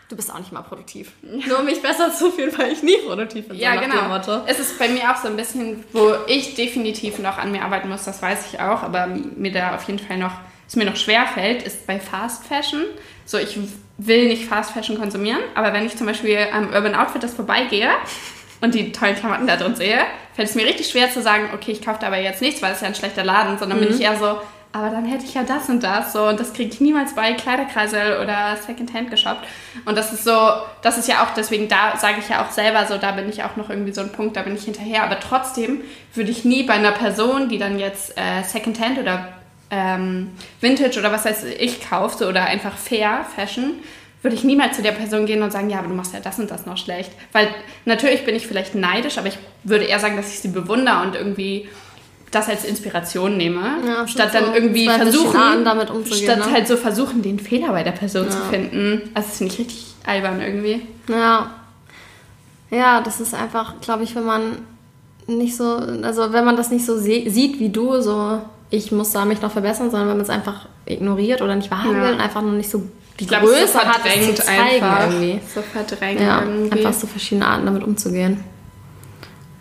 Du 0.09 0.17
bist 0.17 0.33
auch 0.33 0.39
nicht 0.39 0.53
mal 0.53 0.63
produktiv. 0.63 1.13
Nur 1.23 1.59
um 1.61 1.65
mich 1.67 1.83
besser 1.83 2.13
zu 2.15 2.31
fühlen, 2.31 2.53
weil 2.57 2.73
ich 2.73 2.83
nie 2.83 2.97
produktiv 3.07 3.49
bin. 3.49 3.59
Ja, 3.59 3.75
so 3.75 3.81
genau. 3.81 4.43
Es 4.47 4.59
ist 4.59 4.79
bei 4.79 4.89
mir 4.89 5.11
auch 5.13 5.17
so 5.17 5.29
ein 5.29 5.37
bisschen, 5.37 5.85
wo 5.93 6.15
ich 6.27 6.55
definitiv 6.55 7.19
noch 7.19 7.37
an 7.39 7.53
mir 7.53 7.63
arbeiten 7.63 7.89
muss, 7.89 8.05
das 8.05 8.23
weiß 8.23 8.47
ich 8.53 8.61
auch, 8.61 8.83
aber 8.83 9.07
mir 9.07 9.53
da 9.53 9.75
auf 9.75 9.85
jeden 9.85 9.99
Fall 9.99 10.17
noch, 10.19 10.33
es 10.67 10.77
mir 10.77 10.85
noch 10.87 10.97
schwer 10.97 11.27
fällt, 11.27 11.63
ist 11.63 11.87
bei 11.87 11.99
Fast 12.01 12.47
Fashion. 12.47 12.83
So, 13.27 13.37
ich 13.39 13.59
will 13.99 14.29
nicht 14.29 14.47
Fast 14.47 14.71
Fashion 14.71 14.99
konsumieren, 14.99 15.41
aber 15.55 15.73
wenn 15.75 15.85
ich 15.85 15.97
zum 15.97 16.07
Beispiel 16.07 16.39
am 16.53 16.73
Urban 16.73 16.95
Outfitters 16.95 17.35
vorbeigehe 17.35 17.91
und 18.63 18.75
die 18.75 18.93
tollen 18.93 19.15
Klamotten 19.17 19.47
da 19.47 19.57
drin 19.57 19.77
sehe, 19.77 19.99
fällt 20.35 20.49
es 20.49 20.55
mir 20.55 20.65
richtig 20.65 20.89
schwer 20.89 21.11
zu 21.11 21.21
sagen, 21.21 21.51
okay, 21.55 21.73
ich 21.73 21.83
kaufe 21.85 21.99
da 22.01 22.07
aber 22.07 22.19
jetzt 22.19 22.41
nichts, 22.41 22.63
weil 22.63 22.73
es 22.73 22.81
ja 22.81 22.87
ein 22.87 22.95
schlechter 22.95 23.25
Laden, 23.25 23.59
sondern 23.59 23.79
Mhm. 23.81 23.85
bin 23.85 23.95
ich 23.95 24.01
eher 24.01 24.17
so, 24.17 24.39
aber 24.73 24.91
dann 24.91 25.07
hätte 25.07 25.25
ich 25.25 25.35
ja 25.35 25.45
das 25.45 25.69
und 25.69 25.83
das. 25.83 26.13
So 26.13 26.27
und 26.27 26.39
das 26.39 26.53
kriege 26.53 26.71
ich 26.71 26.81
niemals 26.81 27.15
bei. 27.15 27.33
Kleiderkreisel 27.33 28.21
oder 28.23 28.57
Secondhand 28.57 29.11
geshoppt. 29.11 29.47
Und 29.85 29.97
das 29.97 30.13
ist 30.13 30.25
so, 30.25 30.37
das 30.83 30.99
ist 30.99 31.09
ja 31.09 31.25
auch 31.25 31.35
deswegen 31.35 31.69
da 31.69 31.97
sage 31.97 32.17
ich 32.19 32.29
ja 32.29 32.45
auch 32.45 32.51
selber 32.51 32.87
so, 32.87 32.99
da 32.99 33.13
bin 33.13 33.29
ich 33.29 33.43
auch 33.43 33.57
noch 33.57 33.71
irgendwie 33.71 33.93
so 33.93 34.01
ein 34.01 34.13
Punkt, 34.13 34.37
da 34.37 34.43
bin 34.43 34.55
ich 34.55 34.65
hinterher, 34.65 35.05
aber 35.05 35.21
trotzdem 35.21 35.81
würde 36.15 36.31
ich 36.31 36.45
nie 36.45 36.65
bei 36.65 36.75
einer 36.75 36.93
Person, 36.93 37.49
die 37.49 37.59
dann 37.59 37.79
jetzt 37.79 38.17
äh, 38.19 38.43
Secondhand 38.43 38.99
oder 38.99 39.29
ähm, 39.71 40.33
Vintage 40.61 40.99
oder 40.99 41.13
was 41.13 41.25
weiß 41.25 41.45
ich 41.45 41.89
kauft 41.89 42.23
oder 42.23 42.45
einfach 42.45 42.77
Fair 42.77 43.25
Fashion 43.35 43.75
würde 44.23 44.35
ich 44.35 44.45
niemals 44.45 44.77
zu 44.77 44.83
der 44.83 44.93
Person 44.93 45.27
gehen 45.27 45.43
und 45.43 45.53
sagen, 45.53 45.71
ja, 45.71 45.79
aber 45.79 45.89
du 45.89 45.95
machst 45.95 46.13
ja 46.13 46.21
das 46.21 46.39
und 46.39 46.51
das 46.51 46.67
noch 46.67 46.77
schlecht. 46.77 47.13
Weil 47.33 47.49
natürlich 47.85 48.25
bin 48.25 48.35
ich 48.35 48.47
vielleicht 48.47 48.75
neidisch, 48.75 49.17
aber 49.17 49.29
ich 49.29 49.39
würde 49.63 49.85
eher 49.85 50.01
sagen, 50.01 50.17
dass 50.17 50.33
ich 50.33 50.41
sie 50.41 50.49
bewundere 50.49 51.03
und 51.03 51.15
irgendwie 51.15 51.69
das 52.31 52.49
als 52.49 52.65
Inspiration 52.65 53.37
nehme, 53.37 53.61
Ja, 53.87 54.07
statt 54.07 54.33
so 54.33 54.39
dann 54.41 54.55
irgendwie 54.55 54.87
versuchen, 54.89 55.37
Arten 55.37 55.65
damit 55.65 55.91
umzugehen, 55.91 56.25
statt 56.25 56.39
ne? 56.47 56.53
halt 56.53 56.69
so 56.69 56.77
versuchen, 56.77 57.23
den 57.23 57.39
Fehler 57.39 57.69
bei 57.69 57.83
der 57.83 57.93
Person 57.93 58.31
zu 58.31 58.39
finden. 58.51 59.03
Also 59.15 59.29
das 59.29 59.39
finde 59.39 59.53
ich 59.55 59.59
richtig 59.61 59.87
albern 60.05 60.41
irgendwie. 60.41 60.83
Ja. 61.09 61.51
Ja, 62.71 63.01
das 63.01 63.21
ist 63.21 63.35
einfach, 63.35 63.81
glaube 63.81 64.03
ich, 64.05 64.15
wenn 64.15 64.25
man 64.27 64.59
nicht 65.27 65.57
so, 65.57 65.65
also 66.03 66.33
wenn 66.33 66.45
man 66.45 66.57
das 66.57 66.71
nicht 66.71 66.85
so 66.85 66.99
sieht 66.99 67.59
wie 67.61 67.69
du, 67.71 68.01
so 68.01 68.41
ich 68.71 68.93
muss 68.93 69.13
da 69.13 69.25
mich 69.25 69.41
noch 69.41 69.51
verbessern, 69.51 69.91
sondern 69.91 70.09
wenn 70.11 70.17
man 70.19 70.25
es 70.25 70.31
einfach 70.31 70.67
ignoriert 70.85 71.41
oder 71.41 71.57
nicht 71.57 71.71
wahrhaben 71.71 71.97
Ja. 71.97 72.05
will 72.05 72.13
und 72.15 72.21
einfach 72.21 72.43
noch 72.43 72.53
nicht 72.53 72.69
so 72.71 72.83
die 73.19 73.25
Ich 73.25 73.29
glaube, 73.29 73.47
es 73.47 73.65
ist 73.65 73.73
so 73.73 73.79
Größe 73.79 73.89
hat, 73.89 73.97
es 74.05 74.13
verdrängt 74.13 74.37
zu 74.37 74.43
zeigen 74.45 74.63
einfach. 74.85 75.11
irgendwie. 75.11 75.41
So 75.55 75.63
verdrängt 75.63 76.21
Ja, 76.21 76.43
irgendwie. 76.43 76.73
einfach 76.73 76.93
so 76.93 77.07
verschiedene 77.07 77.47
Arten 77.47 77.65
damit 77.67 77.83
umzugehen. 77.85 78.45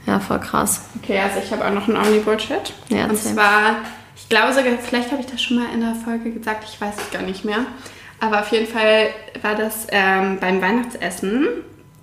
Ja, 0.07 0.19
voll 0.19 0.39
krass. 0.39 0.81
Okay, 1.03 1.19
also 1.19 1.39
ich 1.43 1.51
habe 1.51 1.65
auch 1.65 1.73
noch 1.73 1.87
einen 1.87 1.97
Omni-Bullshit. 1.97 2.73
Ja, 2.89 3.03
und 3.03 3.11
erzähl. 3.11 3.33
zwar, 3.33 3.75
ich 4.15 4.29
glaube 4.29 4.53
sogar, 4.53 4.71
vielleicht 4.81 5.11
habe 5.11 5.21
ich 5.21 5.27
das 5.27 5.41
schon 5.41 5.57
mal 5.57 5.67
in 5.73 5.81
der 5.81 5.95
Folge 5.95 6.31
gesagt, 6.31 6.63
ich 6.63 6.79
weiß 6.79 6.95
es 6.97 7.11
gar 7.11 7.21
nicht 7.21 7.43
mehr. 7.45 7.59
Aber 8.19 8.39
auf 8.39 8.51
jeden 8.51 8.67
Fall 8.67 9.09
war 9.41 9.53
das 9.55 9.85
ähm, 9.91 10.39
beim 10.39 10.61
Weihnachtsessen 10.61 11.47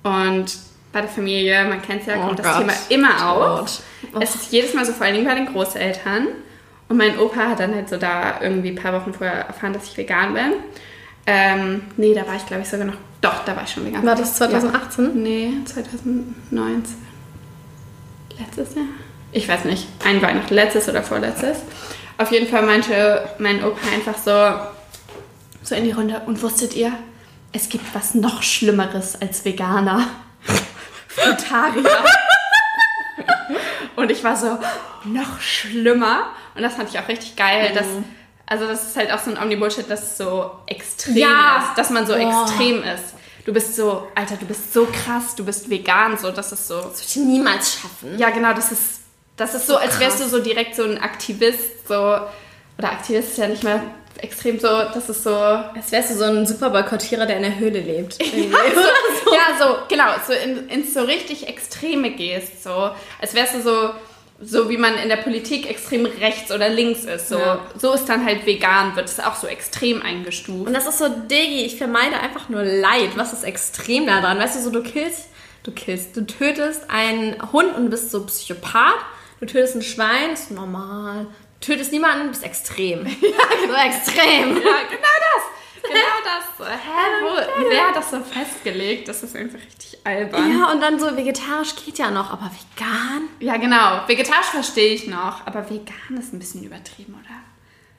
und 0.04 0.56
bei 0.92 1.00
der 1.00 1.10
Familie, 1.10 1.64
man 1.64 1.82
kennt 1.82 2.02
es 2.02 2.06
ja, 2.06 2.16
Oh 2.18 2.26
kommt 2.26 2.38
das 2.38 2.46
Gott. 2.46 2.58
Thema 2.58 2.72
immer 2.88 3.30
auf. 3.32 3.82
Gott. 4.12 4.22
Es 4.22 4.34
ist 4.36 4.52
jedes 4.52 4.74
Mal 4.74 4.84
so, 4.84 4.92
vor 4.92 5.06
allen 5.06 5.14
Dingen 5.16 5.26
bei 5.26 5.34
den 5.34 5.46
Großeltern. 5.46 6.28
Und 6.88 6.96
mein 6.98 7.18
Opa 7.18 7.48
hat 7.48 7.58
dann 7.58 7.74
halt 7.74 7.88
so 7.88 7.96
da 7.96 8.40
irgendwie 8.40 8.68
ein 8.68 8.76
paar 8.76 8.92
Wochen 8.92 9.12
vorher 9.12 9.46
erfahren, 9.46 9.72
dass 9.72 9.86
ich 9.86 9.96
vegan 9.96 10.34
bin. 10.34 10.52
Ähm, 11.26 11.80
nee, 11.96 12.14
da 12.14 12.26
war 12.26 12.36
ich 12.36 12.46
glaube 12.46 12.62
ich 12.62 12.68
sogar 12.68 12.86
noch, 12.86 12.94
doch, 13.22 13.44
da 13.46 13.56
war 13.56 13.64
ich 13.64 13.70
schon 13.70 13.86
vegan. 13.86 14.04
War 14.04 14.14
das 14.14 14.36
2018? 14.36 15.04
Ja. 15.06 15.10
Nee, 15.14 15.52
2019. 15.64 17.03
Letztes 18.38 18.74
Jahr? 18.74 18.84
Ich 19.32 19.48
weiß 19.48 19.64
nicht. 19.64 19.86
Ein 20.04 20.22
Weihnachten, 20.22 20.54
letztes 20.54 20.88
oder 20.88 21.02
vorletztes. 21.02 21.58
Auf 22.18 22.30
jeden 22.30 22.46
Fall 22.48 22.62
meinte 22.62 23.28
mein 23.38 23.64
Opa 23.64 23.78
einfach 23.92 24.16
so, 24.16 24.60
so 25.62 25.74
in 25.74 25.84
die 25.84 25.90
Runde. 25.92 26.22
Und 26.26 26.40
wusstet 26.42 26.74
ihr, 26.74 26.92
es 27.52 27.68
gibt 27.68 27.94
was 27.94 28.14
noch 28.14 28.42
Schlimmeres 28.42 29.20
als 29.20 29.44
Veganer. 29.44 30.06
Frutarier. 31.08 32.04
Und 33.96 34.10
ich 34.10 34.22
war 34.24 34.36
so, 34.36 34.58
noch 35.04 35.40
schlimmer. 35.40 36.26
Und 36.54 36.62
das 36.62 36.74
fand 36.74 36.90
ich 36.90 36.98
auch 36.98 37.08
richtig 37.08 37.36
geil. 37.36 37.72
Dass, 37.74 37.86
also 38.46 38.66
das 38.66 38.88
ist 38.88 38.96
halt 38.96 39.12
auch 39.12 39.18
so 39.20 39.30
ein 39.30 39.38
Omni-Bullshit, 39.40 39.88
dass 39.90 40.02
es 40.02 40.16
so 40.18 40.50
extrem 40.66 41.16
Ja. 41.16 41.64
ist. 41.70 41.78
Dass 41.78 41.90
man 41.90 42.06
so 42.06 42.14
Boah. 42.14 42.44
extrem 42.44 42.82
ist. 42.82 43.13
Du 43.44 43.52
bist 43.52 43.76
so, 43.76 44.08
Alter, 44.14 44.36
du 44.36 44.46
bist 44.46 44.72
so 44.72 44.86
krass, 44.86 45.34
du 45.36 45.44
bist 45.44 45.68
vegan, 45.68 46.16
so, 46.16 46.30
das 46.30 46.52
ist 46.52 46.66
so. 46.66 46.76
Das 46.76 47.00
würde 47.00 47.06
ich 47.06 47.16
niemals 47.16 47.74
schaffen. 47.74 48.18
Ja, 48.18 48.30
genau, 48.30 48.54
das 48.54 48.72
ist, 48.72 49.00
das 49.36 49.54
ist 49.54 49.66
so, 49.66 49.76
als 49.76 50.00
wärst 50.00 50.20
du 50.20 50.24
so 50.28 50.40
direkt 50.40 50.74
so 50.74 50.84
ein 50.84 50.98
Aktivist, 50.98 51.86
so, 51.86 51.94
oder 51.94 52.92
Aktivist 52.92 53.30
ist 53.30 53.38
ja 53.38 53.48
nicht 53.48 53.62
mehr 53.62 53.82
extrem 54.18 54.58
so, 54.58 54.68
das 54.68 55.08
ist 55.08 55.22
so, 55.24 55.34
Als 55.34 55.92
wärst 55.92 56.10
du 56.10 56.14
so 56.14 56.24
ein 56.24 56.46
super 56.46 56.70
Boykottierer, 56.70 57.26
der 57.26 57.36
in 57.36 57.42
der 57.42 57.58
Höhle 57.58 57.80
lebt. 57.80 58.22
ja, 58.22 59.58
so, 59.58 59.76
genau, 59.88 60.06
so 60.26 60.32
in, 60.32 60.68
ins 60.68 60.94
so 60.94 61.02
richtig 61.02 61.46
Extreme 61.46 62.12
gehst, 62.12 62.62
so, 62.62 62.90
als 63.20 63.34
wärst 63.34 63.56
du 63.56 63.62
so, 63.62 63.90
so 64.44 64.68
wie 64.68 64.76
man 64.76 64.94
in 64.96 65.08
der 65.08 65.16
Politik 65.16 65.68
extrem 65.68 66.06
rechts 66.06 66.50
oder 66.52 66.68
links 66.68 67.04
ist, 67.04 67.28
so, 67.28 67.38
Ja. 67.38 67.60
so 67.78 67.92
ist 67.92 68.06
dann 68.08 68.24
halt 68.24 68.46
vegan, 68.46 68.94
wird 68.96 69.08
es 69.08 69.20
auch 69.20 69.34
so 69.36 69.46
extrem 69.46 70.02
eingestuft. 70.02 70.66
Und 70.66 70.74
das 70.74 70.86
ist 70.86 70.98
so, 70.98 71.08
Diggi, 71.08 71.64
ich 71.64 71.76
vermeide 71.76 72.18
einfach 72.20 72.48
nur 72.48 72.62
Leid. 72.62 73.10
Was 73.16 73.32
ist 73.32 73.44
extrem 73.44 74.06
daran? 74.06 74.38
Weißt 74.38 74.56
du, 74.56 74.60
so 74.62 74.70
du 74.70 74.82
killst, 74.82 75.28
du 75.62 75.72
killst, 75.72 76.16
du 76.16 76.26
tötest 76.26 76.90
einen 76.90 77.36
Hund 77.52 77.74
und 77.76 77.90
bist 77.90 78.10
so 78.10 78.24
Psychopath. 78.26 79.00
Du 79.40 79.46
tötest 79.46 79.74
ein 79.76 79.82
Schwein, 79.82 80.32
ist 80.32 80.50
normal. 80.50 81.26
Du 81.60 81.72
tötest 81.72 81.92
niemanden, 81.92 82.28
bist 82.28 82.44
extrem. 82.44 83.06
ja, 83.06 83.12
genau, 83.60 83.86
extrem. 83.86 84.56
Ja, 84.56 84.62
genau 84.90 85.14
das. 85.20 85.44
genau 85.88 86.18
das. 86.24 86.66
Hä, 86.66 87.22
wo, 87.22 87.68
wer 87.68 87.88
hat 87.88 87.96
das 87.96 88.10
so 88.10 88.20
festgelegt? 88.20 89.08
Das 89.08 89.22
ist 89.22 89.36
einfach 89.36 89.58
richtig 89.58 89.98
albern. 90.04 90.50
Ja, 90.50 90.72
und 90.72 90.80
dann 90.80 90.98
so 90.98 91.16
vegetarisch 91.16 91.74
geht 91.84 91.98
ja 91.98 92.10
noch, 92.10 92.30
aber 92.30 92.50
vegan? 92.50 93.28
Ja, 93.40 93.56
genau. 93.56 94.02
Vegetarisch 94.06 94.46
verstehe 94.46 94.94
ich 94.94 95.06
noch, 95.06 95.46
aber 95.46 95.68
vegan 95.68 96.18
ist 96.18 96.32
ein 96.32 96.38
bisschen 96.38 96.64
übertrieben, 96.64 97.14
oder? 97.14 97.34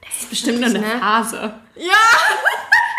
Das 0.00 0.22
ist 0.22 0.30
bestimmt 0.30 0.60
nur 0.60 0.70
eine 0.70 0.80
ne? 0.80 0.98
Phase. 1.00 1.54
Ja! 1.76 1.92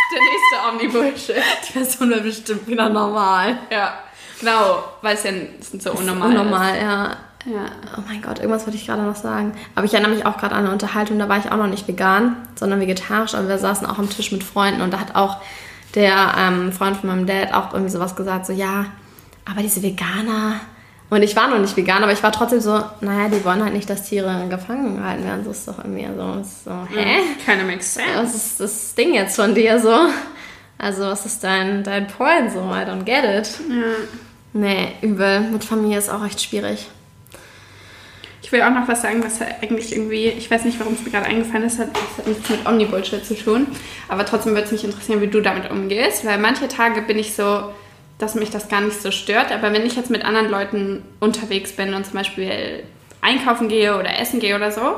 Der 0.09 0.21
nächste 0.21 0.69
Omni-Bullshit. 0.69 1.43
Die 1.67 1.73
Version 1.73 2.09
wird 2.09 2.23
bestimmt 2.23 2.67
wieder 2.67 2.87
normal. 2.87 3.59
Ja, 3.69 4.03
genau. 4.39 4.83
Weil 5.01 5.15
es 5.15 5.23
ja 5.23 5.31
so 5.79 5.91
unnormal. 5.91 6.29
Unnormal, 6.29 6.77
ja. 6.77 7.17
Ja. 7.47 7.65
Oh 7.97 8.01
mein 8.05 8.21
Gott, 8.21 8.39
irgendwas 8.39 8.65
wollte 8.65 8.77
ich 8.77 8.85
gerade 8.85 9.03
noch 9.03 9.15
sagen. 9.15 9.53
Aber 9.73 9.85
ich 9.85 9.93
erinnere 9.93 10.11
mich 10.11 10.25
auch 10.25 10.37
gerade 10.37 10.53
an 10.53 10.65
eine 10.65 10.73
Unterhaltung, 10.73 11.17
da 11.17 11.29
war 11.29 11.37
ich 11.37 11.49
auch 11.49 11.57
noch 11.57 11.67
nicht 11.67 11.87
vegan, 11.87 12.35
sondern 12.55 12.81
vegetarisch. 12.81 13.35
Aber 13.35 13.47
wir 13.47 13.57
saßen 13.57 13.87
auch 13.87 13.97
am 13.97 14.09
Tisch 14.09 14.31
mit 14.33 14.43
Freunden 14.43 14.81
und 14.81 14.91
da 14.91 14.99
hat 14.99 15.15
auch 15.15 15.37
der 15.95 16.35
ähm, 16.37 16.73
Freund 16.73 16.97
von 16.97 17.09
meinem 17.09 17.25
Dad 17.25 17.53
auch 17.53 17.73
irgendwie 17.73 17.91
sowas 17.91 18.15
gesagt, 18.15 18.45
so 18.45 18.53
ja, 18.53 18.87
aber 19.45 19.61
diese 19.61 19.81
Veganer. 19.81 20.59
Und 21.09 21.23
ich 21.23 21.37
war 21.37 21.47
noch 21.47 21.59
nicht 21.59 21.77
vegan, 21.77 22.03
aber 22.03 22.11
ich 22.11 22.21
war 22.21 22.33
trotzdem 22.33 22.59
so, 22.59 22.83
naja, 22.99 23.29
die 23.29 23.45
wollen 23.45 23.63
halt 23.63 23.73
nicht, 23.73 23.89
dass 23.89 24.03
Tiere 24.03 24.45
gefangen 24.49 24.97
gehalten 24.97 25.23
werden. 25.23 25.45
So 25.45 25.51
ist 25.51 25.65
doch 25.65 25.77
irgendwie 25.77 26.05
so, 26.05 26.43
so 26.65 26.71
hä? 26.93 27.21
Keine 27.45 27.63
makes 27.63 27.93
sense. 27.93 28.11
Was 28.15 28.35
ist 28.35 28.59
das 28.59 28.95
Ding 28.95 29.13
jetzt 29.13 29.37
von 29.37 29.55
dir 29.55 29.79
so? 29.79 29.95
Also, 30.77 31.03
was 31.03 31.25
ist 31.25 31.41
dein, 31.45 31.83
dein 31.83 32.07
Point 32.07 32.51
so? 32.51 32.59
I 32.59 32.83
don't 32.83 33.03
get 33.03 33.23
it. 33.23 33.49
Ja. 33.69 33.95
Nee, 34.51 34.95
übel. 35.01 35.41
Mit 35.41 35.63
Familie 35.63 35.97
ist 35.97 36.09
auch 36.09 36.25
echt 36.25 36.41
schwierig. 36.41 36.89
Ich 38.47 38.53
will 38.53 38.61
auch 38.61 38.69
noch 38.69 38.87
was 38.87 39.01
sagen, 39.01 39.21
was 39.25 39.41
eigentlich 39.41 39.91
irgendwie, 39.91 40.27
ich 40.27 40.49
weiß 40.49 40.63
nicht, 40.63 40.79
warum 40.79 40.93
es 40.93 41.03
mir 41.03 41.11
gerade 41.11 41.25
eingefallen 41.25 41.65
ist, 41.65 41.79
hat, 41.79 41.89
das 41.93 42.19
hat 42.19 42.27
nichts 42.27 42.49
mit 42.49 42.65
Omni-Bullshit 42.65 43.25
zu 43.25 43.35
tun. 43.35 43.67
Aber 44.07 44.25
trotzdem 44.25 44.53
würde 44.53 44.63
es 44.63 44.71
mich 44.71 44.85
interessieren, 44.85 45.19
wie 45.19 45.27
du 45.27 45.41
damit 45.41 45.69
umgehst, 45.69 46.25
weil 46.25 46.37
manche 46.37 46.69
Tage 46.69 47.01
bin 47.01 47.19
ich 47.19 47.35
so, 47.35 47.73
dass 48.19 48.35
mich 48.35 48.49
das 48.49 48.69
gar 48.69 48.79
nicht 48.79 49.01
so 49.01 49.11
stört. 49.11 49.51
Aber 49.51 49.73
wenn 49.73 49.85
ich 49.85 49.97
jetzt 49.97 50.09
mit 50.09 50.23
anderen 50.23 50.49
Leuten 50.49 51.03
unterwegs 51.19 51.73
bin 51.73 51.93
und 51.93 52.05
zum 52.05 52.13
Beispiel 52.13 52.83
einkaufen 53.19 53.67
gehe 53.67 53.99
oder 53.99 54.17
essen 54.17 54.39
gehe 54.39 54.55
oder 54.55 54.71
so 54.71 54.95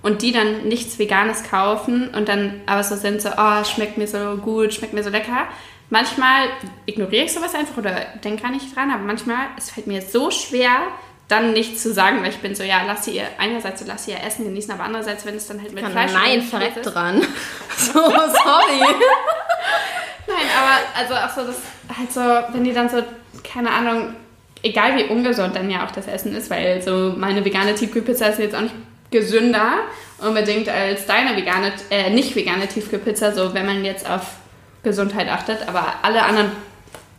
und 0.00 0.22
die 0.22 0.32
dann 0.32 0.66
nichts 0.66 0.98
Veganes 0.98 1.42
kaufen 1.42 2.08
und 2.16 2.30
dann 2.30 2.62
aber 2.64 2.82
so 2.82 2.96
sind 2.96 3.20
so, 3.20 3.28
oh, 3.36 3.62
schmeckt 3.64 3.98
mir 3.98 4.06
so 4.06 4.38
gut, 4.38 4.72
schmeckt 4.72 4.94
mir 4.94 5.02
so 5.02 5.10
lecker. 5.10 5.48
Manchmal 5.90 6.48
ignoriere 6.86 7.26
ich 7.26 7.32
sowas 7.34 7.54
einfach 7.54 7.76
oder 7.76 8.06
denke 8.24 8.42
gar 8.44 8.52
nicht 8.52 8.74
dran, 8.74 8.90
aber 8.90 9.02
manchmal, 9.02 9.48
es 9.58 9.70
fällt 9.70 9.86
mir 9.86 10.00
so 10.00 10.30
schwer, 10.30 10.78
dann 11.28 11.52
nichts 11.52 11.82
zu 11.82 11.92
sagen, 11.92 12.22
weil 12.22 12.30
ich 12.30 12.38
bin 12.38 12.54
so, 12.54 12.62
ja, 12.62 12.82
lass 12.86 13.04
sie 13.04 13.16
ihr, 13.16 13.24
einerseits 13.38 13.80
so, 13.80 13.86
lass 13.88 14.04
sie 14.04 14.12
ihr 14.12 14.22
Essen 14.24 14.44
genießen, 14.44 14.72
aber 14.72 14.84
andererseits, 14.84 15.26
wenn 15.26 15.34
es 15.34 15.46
dann 15.48 15.60
halt 15.60 15.72
mit 15.72 15.82
Kann 15.82 15.92
Fleisch 15.92 16.12
nein, 16.12 16.38
ist- 16.40 16.50
verreckt 16.50 16.86
dran. 16.86 17.20
So, 17.78 17.92
sorry. 17.92 18.80
Nein, 20.26 20.46
aber 20.58 20.78
also 20.98 21.14
auch 21.14 21.28
so, 21.36 21.46
das, 21.46 21.56
halt 21.96 22.12
so, 22.12 22.20
wenn 22.54 22.64
die 22.64 22.72
dann 22.72 22.88
so, 22.88 23.02
keine 23.44 23.70
Ahnung, 23.70 24.14
egal 24.62 24.96
wie 24.96 25.04
ungesund 25.04 25.54
dann 25.54 25.70
ja 25.70 25.84
auch 25.86 25.90
das 25.90 26.08
Essen 26.08 26.34
ist, 26.34 26.48
weil 26.50 26.80
so 26.82 27.14
meine 27.16 27.44
vegane 27.44 27.74
Tiefkühlpizza 27.74 28.26
ist 28.28 28.38
jetzt 28.38 28.54
auch 28.54 28.62
nicht 28.62 28.74
gesünder 29.10 29.74
unbedingt 30.18 30.68
als 30.68 31.06
deine 31.06 31.36
vegane, 31.36 31.72
äh, 31.90 32.10
nicht 32.10 32.34
vegane 32.34 32.66
Tiefkühlpizza, 32.66 33.32
so 33.32 33.52
wenn 33.54 33.66
man 33.66 33.84
jetzt 33.84 34.08
auf 34.08 34.22
Gesundheit 34.82 35.28
achtet, 35.28 35.68
aber 35.68 35.84
alle 36.02 36.22
anderen, 36.22 36.50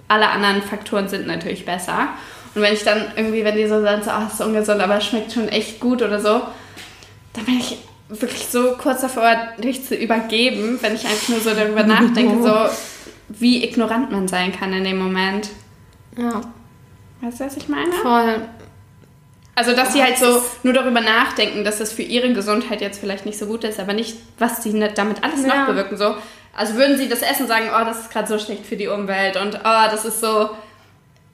alle 0.07 0.29
anderen 0.29 0.61
Faktoren 0.63 1.07
sind 1.07 1.27
natürlich 1.27 1.65
besser. 1.65 2.09
Und 2.57 2.63
wenn 2.63 2.73
ich 2.73 2.83
dann 2.83 3.05
irgendwie, 3.15 3.43
wenn 3.43 3.55
die 3.55 3.67
so 3.67 3.81
sagen, 3.81 4.01
so, 4.03 4.09
ah, 4.09 4.27
ist 4.31 4.41
ungesund, 4.41 4.81
aber 4.81 4.97
es 4.97 5.05
schmeckt 5.05 5.31
schon 5.31 5.47
echt 5.47 5.79
gut 5.79 6.01
oder 6.01 6.19
so, 6.19 6.41
dann 7.33 7.45
bin 7.45 7.59
ich 7.59 7.77
wirklich 8.09 8.47
so 8.47 8.71
kurz 8.81 9.01
davor, 9.01 9.31
dich 9.59 9.85
zu 9.85 9.93
übergeben, 9.95 10.79
wenn 10.81 10.95
ich 10.95 11.05
einfach 11.05 11.29
nur 11.29 11.39
so 11.39 11.51
darüber 11.51 11.83
nachdenke, 11.85 12.41
so 12.41 12.55
wie 13.29 13.63
ignorant 13.63 14.11
man 14.11 14.27
sein 14.27 14.51
kann 14.51 14.73
in 14.73 14.83
dem 14.83 14.97
Moment. 14.97 15.49
Ja, 16.17 16.41
Weißt 17.21 17.39
du, 17.41 17.45
was 17.45 17.57
ich 17.57 17.67
meine? 17.69 17.91
voll. 17.91 18.41
Also, 19.55 19.75
dass 19.75 19.93
sie 19.93 20.01
halt 20.03 20.13
das 20.13 20.19
so 20.21 20.41
nur 20.63 20.73
darüber 20.73 21.01
nachdenken, 21.01 21.63
dass 21.63 21.79
es 21.79 21.91
für 21.91 22.03
ihre 22.03 22.31
Gesundheit 22.33 22.79
jetzt 22.81 22.99
vielleicht 22.99 23.25
nicht 23.25 23.37
so 23.39 23.47
gut 23.47 23.63
ist, 23.63 23.79
aber 23.79 23.93
nicht, 23.93 24.15
was 24.37 24.61
sie 24.63 24.71
ne- 24.73 24.91
damit 24.93 25.23
alles 25.23 25.43
Ja. 25.45 25.59
noch 25.61 25.67
bewirken. 25.67 25.97
So. 25.97 26.15
Also 26.55 26.75
würden 26.75 26.97
sie 26.97 27.09
das 27.09 27.21
Essen 27.21 27.47
sagen, 27.47 27.65
oh, 27.71 27.83
das 27.85 28.01
ist 28.01 28.11
gerade 28.11 28.27
so 28.27 28.37
schlecht 28.39 28.65
für 28.65 28.77
die 28.77 28.87
Umwelt 28.87 29.35
und 29.35 29.55
oh, 29.55 29.89
das 29.91 30.05
ist 30.05 30.21
so, 30.21 30.49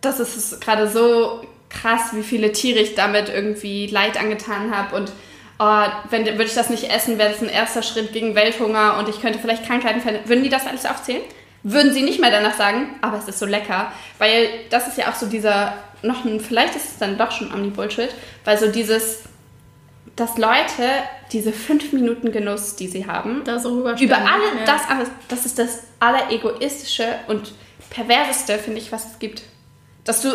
das 0.05 0.19
ist 0.19 0.61
gerade 0.61 0.87
so 0.87 1.41
krass, 1.69 2.09
wie 2.13 2.23
viele 2.23 2.51
Tiere 2.51 2.79
ich 2.79 2.95
damit 2.95 3.29
irgendwie 3.29 3.87
Leid 3.87 4.19
angetan 4.19 4.75
habe 4.75 4.95
und 4.95 5.11
oh, 5.59 5.83
wenn 6.09 6.25
würde 6.25 6.43
ich 6.43 6.53
das 6.53 6.69
nicht 6.69 6.91
essen, 6.91 7.17
wäre 7.17 7.31
das 7.31 7.41
ein 7.41 7.49
erster 7.49 7.83
Schritt 7.83 8.13
gegen 8.13 8.35
Welthunger 8.35 8.97
und 8.99 9.09
ich 9.09 9.21
könnte 9.21 9.39
vielleicht 9.39 9.65
Krankheiten 9.65 10.01
verhindern. 10.01 10.29
Würden 10.29 10.43
die 10.43 10.49
das 10.49 10.67
alles 10.67 10.85
aufzählen? 10.85 11.21
Würden 11.63 11.93
sie 11.93 12.01
nicht 12.01 12.19
mehr 12.19 12.31
danach 12.31 12.55
sagen, 12.57 12.95
aber 13.01 13.17
es 13.17 13.27
ist 13.27 13.39
so 13.39 13.45
lecker, 13.45 13.91
weil 14.17 14.49
das 14.69 14.87
ist 14.87 14.97
ja 14.97 15.09
auch 15.09 15.15
so 15.15 15.27
dieser 15.27 15.73
noch 16.01 16.25
ein, 16.25 16.41
vielleicht 16.41 16.75
ist 16.75 16.91
es 16.91 16.97
dann 16.97 17.17
doch 17.17 17.31
schon 17.31 17.53
Omni-Bullshit, 17.53 18.09
weil 18.43 18.57
so 18.57 18.67
dieses, 18.69 19.23
dass 20.17 20.37
Leute 20.37 20.89
diese 21.31 21.53
fünf 21.53 21.93
Minuten 21.93 22.33
Genuss, 22.33 22.75
die 22.75 22.87
sie 22.87 23.07
haben, 23.07 23.43
so 23.59 23.79
über 23.79 24.17
alle 24.17 24.43
ja. 24.59 24.65
das 24.65 24.81
alles, 24.89 25.09
das 25.29 25.45
ist 25.45 25.57
das 25.57 25.83
alleregoistische 26.01 27.05
und 27.27 27.53
perverseste, 27.89 28.59
finde 28.59 28.79
ich, 28.79 28.91
was 28.91 29.05
es 29.05 29.19
gibt. 29.19 29.43
Dass 30.05 30.21
du 30.21 30.29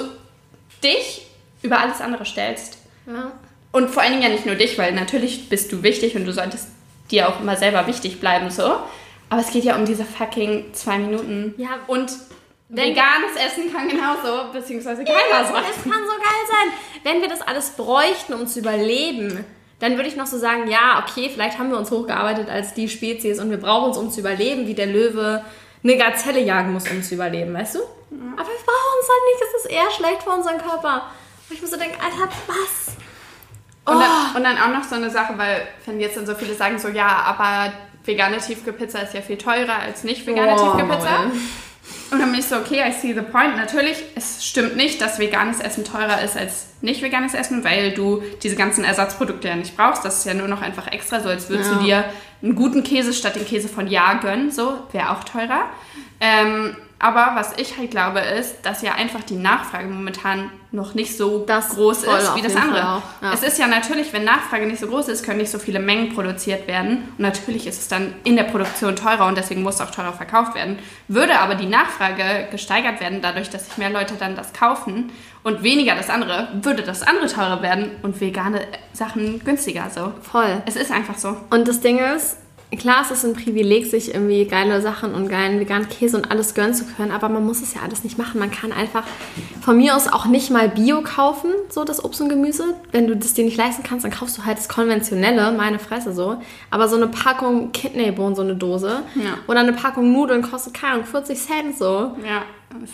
dich 0.83 1.27
über 1.63 1.79
alles 1.81 2.01
andere 2.01 2.25
stellst. 2.25 2.79
Ja. 3.07 3.33
Und 3.73 3.91
vor 3.91 4.03
allen 4.03 4.13
Dingen 4.13 4.23
ja 4.23 4.29
nicht 4.31 4.47
nur 4.47 4.55
dich, 4.55 4.79
weil 4.79 4.93
natürlich 4.93 5.49
bist 5.49 5.73
du 5.73 5.83
wichtig 5.83 6.17
und 6.17 6.25
du 6.25 6.33
solltest 6.33 6.69
dir 7.11 7.29
auch 7.29 7.41
immer 7.41 7.57
selber 7.57 7.87
wichtig 7.87 8.21
bleiben, 8.21 8.51
so. 8.51 8.65
Aber 9.31 9.41
es 9.41 9.51
geht 9.51 9.65
ja 9.65 9.77
um 9.77 9.85
diese 9.85 10.05
fucking 10.05 10.73
zwei 10.73 10.99
Minuten. 10.99 11.55
Ja, 11.59 11.71
Und 11.87 12.11
wenn- 12.71 12.91
veganes 12.91 13.33
Essen 13.37 13.73
kann 13.73 13.89
genauso, 13.89 14.53
beziehungsweise 14.53 15.05
keiner 15.05 15.19
Das 15.31 15.49
sein. 15.49 15.63
kann 15.65 16.03
so 16.07 16.17
geil 16.17 16.45
sein. 16.49 16.73
Wenn 17.03 17.21
wir 17.23 17.29
das 17.29 17.43
alles 17.43 17.71
bräuchten, 17.71 18.33
um 18.35 18.47
zu 18.47 18.61
überleben, 18.61 19.45
dann 19.81 19.97
würde 19.97 20.09
ich 20.09 20.17
noch 20.17 20.27
so 20.27 20.39
sagen, 20.39 20.69
ja, 20.71 21.05
okay, 21.07 21.31
vielleicht 21.33 21.59
haben 21.59 21.71
wir 21.71 21.79
uns 21.79 21.91
hochgearbeitet 21.91 22.49
als 22.49 22.75
die 22.75 22.89
Spezies 22.89 23.39
und 23.39 23.51
wir 23.51 23.59
brauchen 23.59 23.91
es, 23.93 23.99
um 23.99 24.11
zu 24.11 24.21
überleben, 24.21 24.67
wie 24.67 24.75
der 24.75 24.87
Löwe 24.87 25.45
eine 25.85 25.97
Gazelle 25.97 26.41
jagen 26.41 26.73
muss, 26.73 26.91
um 26.91 27.03
zu 27.03 27.15
überleben, 27.15 27.53
weißt 27.55 27.77
du? 27.77 27.79
Aber 28.21 28.49
wir 28.49 28.57
brauchen 28.67 28.99
es 29.01 29.09
halt 29.09 29.25
nicht, 29.31 29.41
das 29.41 29.65
ist 29.65 29.71
eher 29.71 29.91
schlecht 29.91 30.23
für 30.23 30.31
unseren 30.31 30.59
Körper. 30.59 31.03
Und 31.49 31.55
ich 31.55 31.61
muss 31.63 31.71
so 31.71 31.77
denken, 31.77 31.99
Alter, 32.01 32.31
was? 32.47 32.97
Und, 33.85 33.97
Oh. 33.97 34.01
dann, 34.01 34.37
und 34.37 34.45
dann 34.45 34.59
auch 34.59 34.77
noch 34.79 34.85
so 34.89 34.97
eine 34.97 35.09
Sache, 35.11 35.35
weil 35.39 35.67
wenn 35.87 35.99
jetzt 36.01 36.17
dann 36.17 36.27
so 36.27 36.35
viele 36.35 36.55
sagen 36.55 36.79
so, 36.79 36.89
ja, 36.89 37.07
aber 37.09 37.73
vegane 38.05 38.39
Tiefkühlpizza 38.39 38.99
ist 39.01 39.15
ja 39.15 39.23
viel 39.23 39.39
teurer 39.39 39.77
als 39.81 40.05
nicht 40.05 40.27
vegane 40.27 40.53
Oh, 40.55 40.57
Tiefkühlpizza. 40.77 41.11
Maul. 41.23 41.33
Und 42.11 42.19
dann 42.21 42.31
bin 42.31 42.41
ich 42.41 42.47
so, 42.47 42.57
okay, 42.57 42.85
I 42.87 42.93
see 42.93 43.15
the 43.15 43.23
point. 43.23 43.57
Natürlich, 43.57 43.97
es 44.15 44.45
stimmt 44.45 44.77
nicht, 44.77 45.01
dass 45.01 45.19
veganes 45.19 45.61
Essen 45.61 45.85
teurer 45.85 46.21
ist 46.23 46.37
als 46.37 46.67
nicht 46.83 47.03
veganes 47.03 47.33
Essen, 47.35 47.65
weil 47.65 47.93
du 47.93 48.23
diese 48.43 48.57
ganzen 48.57 48.85
Ersatzprodukte 48.85 49.49
ja 49.49 49.57
nicht 49.57 49.75
brauchst. 49.77 50.05
Das 50.05 50.19
ist 50.19 50.25
ja 50.27 50.35
nur 50.35 50.49
noch 50.49 50.61
einfach 50.61 50.87
extra, 50.89 51.21
so 51.21 51.29
als 51.31 51.49
würdest 51.49 51.71
Ja. 51.73 51.79
du 51.79 51.85
dir 51.85 52.05
einen 52.43 52.55
guten 52.55 52.83
Käse 52.83 53.13
statt 53.15 53.37
den 53.37 53.47
Käse 53.47 53.69
von 53.69 53.87
Ja 53.87 54.15
gönnen, 54.15 54.51
so, 54.51 54.79
wäre 54.93 55.11
auch 55.11 55.25
teurer. 55.25 55.63
Ähm, 56.21 56.77
aber 57.01 57.33
was 57.37 57.53
ich 57.59 57.79
halt 57.79 57.93
glaube, 57.93 58.19
ist, 58.19 58.57
dass 58.63 58.83
ja 58.83 58.95
einfach 58.95 59.23
die 59.23 59.37
Nachfrage 59.37 59.87
momentan 59.87 60.51
noch 60.73 60.95
nicht 60.95 61.17
so 61.17 61.45
Das 61.47 61.71
groß 61.71 62.03
ist 62.03 62.35
wie 62.35 62.43
das 62.43 62.57
andere. 62.57 62.79
Ja. 62.79 63.03
Es 63.33 63.43
ist 63.45 63.57
ja 63.59 63.69
natürlich, 63.69 64.13
wenn 64.13 64.25
Nachfrage 64.25 64.67
nicht 64.67 64.81
so 64.81 64.89
groß 64.89 65.09
ist, 65.09 65.25
können 65.25 65.39
nicht 65.39 65.51
so 65.51 65.61
viele 65.61 65.79
Mengen 65.79 66.13
produziert 66.13 66.67
werden. 66.67 67.09
Und 67.17 67.21
natürlich 67.21 67.69
ist 67.69 67.81
es 67.81 67.89
dann 67.89 68.15
in 68.25 68.35
der 68.35 68.45
Produktion 68.45 68.97
teurer 68.97 69.27
und 69.27 69.39
deswegen 69.39 69.63
muss 69.63 69.77
es 69.77 69.81
auch 69.81 69.93
teurer 69.93 70.13
verkauft 70.13 70.57
werden. 70.57 70.81
Würde 71.07 71.39
aber 71.39 71.55
die 71.55 71.67
Nachfrage 71.67 72.49
gesteigert 72.51 73.01
werden, 73.01 73.23
dadurch, 73.23 73.49
dass 73.49 73.67
sich 73.67 73.79
mehr 73.79 73.91
Leute 73.91 74.15
dann 74.19 74.35
das 74.35 74.53
kaufen 74.53 75.13
und 75.45 75.63
weniger 75.63 75.95
das 75.95 76.11
andere, 76.11 76.49
würde 76.63 76.83
das 76.83 77.03
andere 77.03 77.29
teurer 77.29 77.63
werden 77.63 77.93
und 78.03 78.21
vegane 78.21 78.63
Sachen 78.93 79.43
günstiger. 79.45 79.89
So. 79.95 80.13
Voll. 80.23 80.63
Es 80.67 80.75
ist 80.75 80.91
einfach 80.91 81.17
so. 81.17 81.37
Und 81.51 81.69
das 81.69 81.81
Ding 81.81 81.99
ist, 81.99 82.39
klar, 82.77 83.03
es 83.03 83.11
ist 83.11 83.25
ein 83.25 83.33
Privileg, 83.33 83.87
sich 83.87 84.13
irgendwie 84.13 84.45
geile 84.45 84.83
Sachen 84.83 85.15
und 85.15 85.29
geilen 85.29 85.59
veganen 85.59 85.89
Käse 85.89 86.17
und 86.19 86.31
alles 86.31 86.55
gönnen 86.55 86.75
zu 86.75 86.85
können, 86.85 87.13
aber 87.13 87.29
man 87.31 87.45
muss 87.47 87.63
es 87.63 87.73
ja 87.75 87.81
alles 87.83 88.05
nicht 88.05 88.19
machen. 88.19 88.39
Man 88.39 88.51
kann 88.51 88.73
einfach 88.73 89.05
von 89.63 89.79
mir 89.79 89.97
aus 89.97 90.07
auch 90.09 90.27
nicht 90.27 90.51
mal 90.51 90.69
Bio 90.69 91.01
kaufen, 91.03 91.51
so 91.71 91.85
das 91.85 92.05
Obst 92.05 92.21
und 92.21 92.29
Gemüse. 92.29 92.75
Wenn 92.93 93.07
du 93.07 93.17
das 93.17 93.33
dir 93.35 93.45
nicht 93.45 93.57
leisten 93.57 93.83
kannst, 93.83 94.05
dann 94.05 94.13
kaufst 94.13 94.37
du 94.37 94.45
halt 94.45 94.59
das 94.59 94.69
konventionelle, 94.69 95.53
meine 95.53 95.79
Fresse 95.79 96.13
so. 96.13 96.37
Aber 96.71 96.89
so 96.89 96.97
eine 96.97 97.09
Packung 97.09 97.73
Kidneybohnen, 97.73 98.35
so 98.35 98.43
eine 98.43 98.55
Dose, 98.55 99.03
Ja. 99.15 99.39
oder 99.47 99.61
eine 99.61 99.73
Packung 99.73 100.13
Nudeln 100.13 100.43
kostet, 100.43 100.75
keine 100.75 100.95
Ahnung, 100.95 101.07
40 101.07 101.39
Cent 101.39 101.79
so. 101.79 102.13
Ja. 102.27 102.43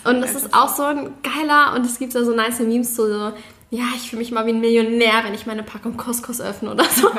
Und 0.05 0.21
das 0.21 0.35
ist 0.37 0.55
auch 0.55 0.69
so 0.69 0.85
ein 0.85 1.11
geiler, 1.25 1.75
und 1.75 1.85
es 1.85 1.99
gibt 1.99 2.15
ja 2.15 2.23
so 2.23 2.33
nice 2.33 2.61
Memes 2.61 2.95
zu 2.95 3.09
so, 3.09 3.33
ja, 3.71 3.85
ich 3.97 4.09
fühle 4.11 4.21
mich 4.21 4.31
mal 4.31 4.47
wie 4.47 4.51
ein 4.53 4.61
Millionär, 4.61 5.15
wenn 5.25 5.35
ich 5.35 5.47
meine 5.47 5.65
Packung 5.65 5.97
Couscous 5.97 6.41
öffne 6.41 6.71
oder 6.71 6.85
so. 6.85 7.09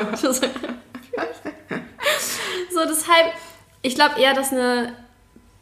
so, 2.76 2.88
deshalb, 2.88 3.32
ich 3.82 3.94
glaube 3.94 4.20
eher, 4.20 4.34
dass 4.34 4.52
eine 4.52 4.92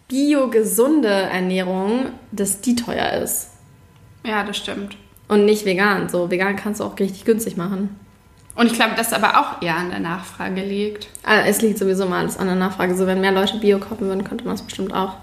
bio-gesunde 0.09 1.09
Ernährung, 1.09 2.07
dass 2.33 2.61
die 2.61 2.77
teuer 2.77 3.13
ist. 3.23 3.51
Ja, 4.25 4.45
das 4.45 4.57
stimmt. 4.57 4.97
Und 5.29 5.45
nicht 5.45 5.65
vegan. 5.65 6.09
So, 6.09 6.31
vegan 6.31 6.57
kannst 6.57 6.81
du 6.81 6.85
auch 6.85 6.99
richtig 6.99 7.25
günstig 7.25 7.57
machen. 7.57 7.99
Und 8.55 8.67
ich 8.67 8.75
glaube, 8.75 8.93
das 8.97 9.13
aber 9.13 9.41
auch 9.41 9.63
eher 9.63 9.77
an 9.77 9.91
der 9.91 9.99
Nachfrage 9.99 10.63
liegt. 10.63 11.09
Also 11.25 11.49
es 11.51 11.63
liegt 11.63 11.79
sowieso 11.79 12.07
mal 12.07 12.21
alles 12.21 12.37
an 12.37 12.47
der 12.47 12.55
Nachfrage. 12.57 12.95
So, 12.95 13.07
wenn 13.07 13.21
mehr 13.21 13.33
Leute 13.33 13.59
Bio 13.59 13.79
kaufen 13.79 14.07
würden, 14.07 14.23
könnte 14.23 14.45
man 14.45 14.55
es 14.55 14.63
bestimmt 14.63 14.95
auch 14.95 15.15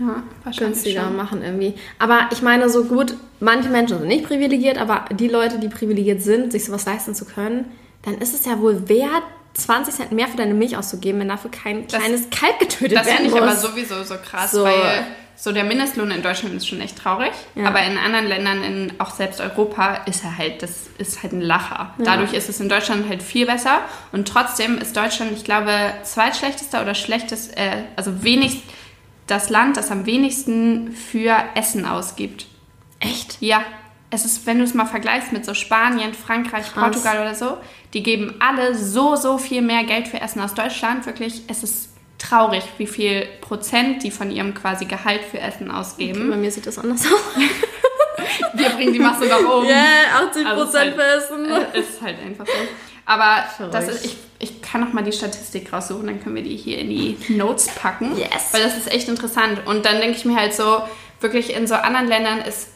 Ja, 0.00 0.22
günstiger 0.58 1.04
schon. 1.04 1.16
machen 1.16 1.42
irgendwie. 1.42 1.74
Aber 1.98 2.28
ich 2.32 2.42
meine, 2.42 2.68
so 2.68 2.84
gut, 2.84 3.14
manche 3.38 3.68
Menschen 3.68 3.98
sind 3.98 4.08
nicht 4.08 4.24
privilegiert, 4.26 4.78
aber 4.78 5.04
die 5.14 5.28
Leute, 5.28 5.58
die 5.60 5.68
privilegiert 5.68 6.22
sind, 6.22 6.50
sich 6.50 6.64
sowas 6.64 6.86
leisten 6.86 7.14
zu 7.14 7.24
können, 7.24 7.66
dann 8.02 8.18
ist 8.18 8.34
es 8.34 8.44
ja 8.46 8.58
wohl 8.60 8.88
wert, 8.88 9.22
20 9.54 9.94
Cent 9.94 10.12
mehr 10.12 10.28
für 10.28 10.36
deine 10.36 10.54
Milch 10.54 10.76
auszugeben, 10.76 11.20
wenn 11.20 11.28
dafür 11.28 11.50
kein 11.50 11.86
Das- 11.86 11.98
kleines 12.00 12.28
Kalb 12.30 12.58
getötet 12.58 12.96
Das 12.98 13.06
werden 13.06 13.16
finde 13.24 13.28
ich 13.36 13.40
muss. 13.40 13.42
aber 13.42 13.56
sowieso 13.56 14.02
so 14.04 14.14
krass, 14.16 14.50
So. 14.52 14.64
weil 14.64 15.06
so 15.38 15.52
der 15.52 15.64
Mindestlohn 15.64 16.10
in 16.10 16.22
Deutschland 16.22 16.54
ist 16.54 16.66
schon 16.66 16.80
echt 16.80 16.96
traurig. 16.98 17.32
Ja. 17.54 17.66
Aber 17.66 17.82
in 17.82 17.98
anderen 17.98 18.26
Ländern, 18.26 18.62
in 18.62 18.92
auch 18.98 19.10
selbst 19.10 19.40
Europa, 19.40 19.96
ist 20.06 20.24
er 20.24 20.36
halt, 20.38 20.62
das 20.62 20.86
ist 20.98 21.22
halt 21.22 21.32
ein 21.34 21.40
Lacher. 21.42 21.94
Dadurch 21.98 22.32
ist 22.32 22.48
es 22.48 22.58
in 22.60 22.68
Deutschland 22.70 23.06
halt 23.08 23.22
viel 23.22 23.44
besser. 23.46 23.80
Und 24.12 24.28
trotzdem 24.28 24.78
ist 24.78 24.96
Deutschland, 24.96 25.32
ich 25.36 25.44
glaube, 25.44 25.72
zweitschlechtester 26.04 26.80
oder 26.82 26.94
schlechtest, 26.94 27.56
äh, 27.56 27.82
also 27.96 28.22
wenigst 28.24 28.58
das 29.26 29.50
Land, 29.50 29.76
das 29.76 29.90
am 29.90 30.06
wenigsten 30.06 30.92
für 30.92 31.34
Essen 31.54 31.84
ausgibt. 31.84 32.46
Echt? 33.00 33.36
Ja, 33.40 33.62
es 34.16 34.24
ist, 34.24 34.46
wenn 34.46 34.58
du 34.58 34.64
es 34.64 34.74
mal 34.74 34.86
vergleichst 34.86 35.32
mit 35.32 35.44
so 35.44 35.54
Spanien, 35.54 36.14
Frankreich, 36.14 36.72
Krass. 36.72 36.82
Portugal 36.84 37.20
oder 37.20 37.34
so, 37.34 37.58
die 37.92 38.02
geben 38.02 38.34
alle 38.40 38.74
so, 38.74 39.14
so 39.16 39.38
viel 39.38 39.62
mehr 39.62 39.84
Geld 39.84 40.08
für 40.08 40.20
Essen 40.20 40.40
aus 40.40 40.54
Deutschland. 40.54 41.06
Wirklich, 41.06 41.42
es 41.48 41.62
ist 41.62 41.90
traurig, 42.18 42.64
wie 42.78 42.86
viel 42.86 43.26
Prozent 43.42 44.02
die 44.02 44.10
von 44.10 44.30
ihrem 44.30 44.54
quasi 44.54 44.86
Gehalt 44.86 45.20
für 45.22 45.38
Essen 45.38 45.70
ausgeben. 45.70 46.30
Bei 46.30 46.36
mir 46.36 46.50
sieht 46.50 46.66
das 46.66 46.78
anders 46.78 47.02
aus. 47.06 47.20
Wir 48.54 48.70
bringen 48.70 48.92
die 48.94 48.98
Masse 48.98 49.26
nach 49.26 49.38
oben. 49.40 49.66
Yeah, 49.68 50.26
80 50.28 50.46
Also 50.46 50.62
es 50.62 50.68
ist 50.70 50.74
halt- 50.78 50.94
für 50.94 51.02
Essen. 51.02 51.44
Äh, 51.50 51.78
ist 51.78 52.02
halt 52.02 52.16
einfach 52.24 52.46
so. 52.46 52.52
Aber 53.04 53.44
das 53.70 53.88
ist, 53.88 54.04
ich, 54.04 54.16
ich 54.40 54.62
kann 54.62 54.80
noch 54.80 54.92
mal 54.92 55.04
die 55.04 55.12
Statistik 55.12 55.72
raussuchen, 55.72 56.06
dann 56.06 56.20
können 56.22 56.34
wir 56.34 56.42
die 56.42 56.56
hier 56.56 56.78
in 56.78 56.88
die 56.90 57.16
Notes 57.28 57.68
packen. 57.68 58.16
Yes. 58.16 58.48
Weil 58.52 58.62
das 58.62 58.76
ist 58.76 58.90
echt 58.92 59.08
interessant. 59.08 59.60
Und 59.66 59.84
dann 59.86 60.00
denke 60.00 60.16
ich 60.16 60.24
mir 60.24 60.36
halt 60.36 60.54
so, 60.54 60.82
wirklich 61.20 61.54
in 61.54 61.66
so 61.68 61.74
anderen 61.76 62.08
Ländern 62.08 62.40
ist, 62.40 62.68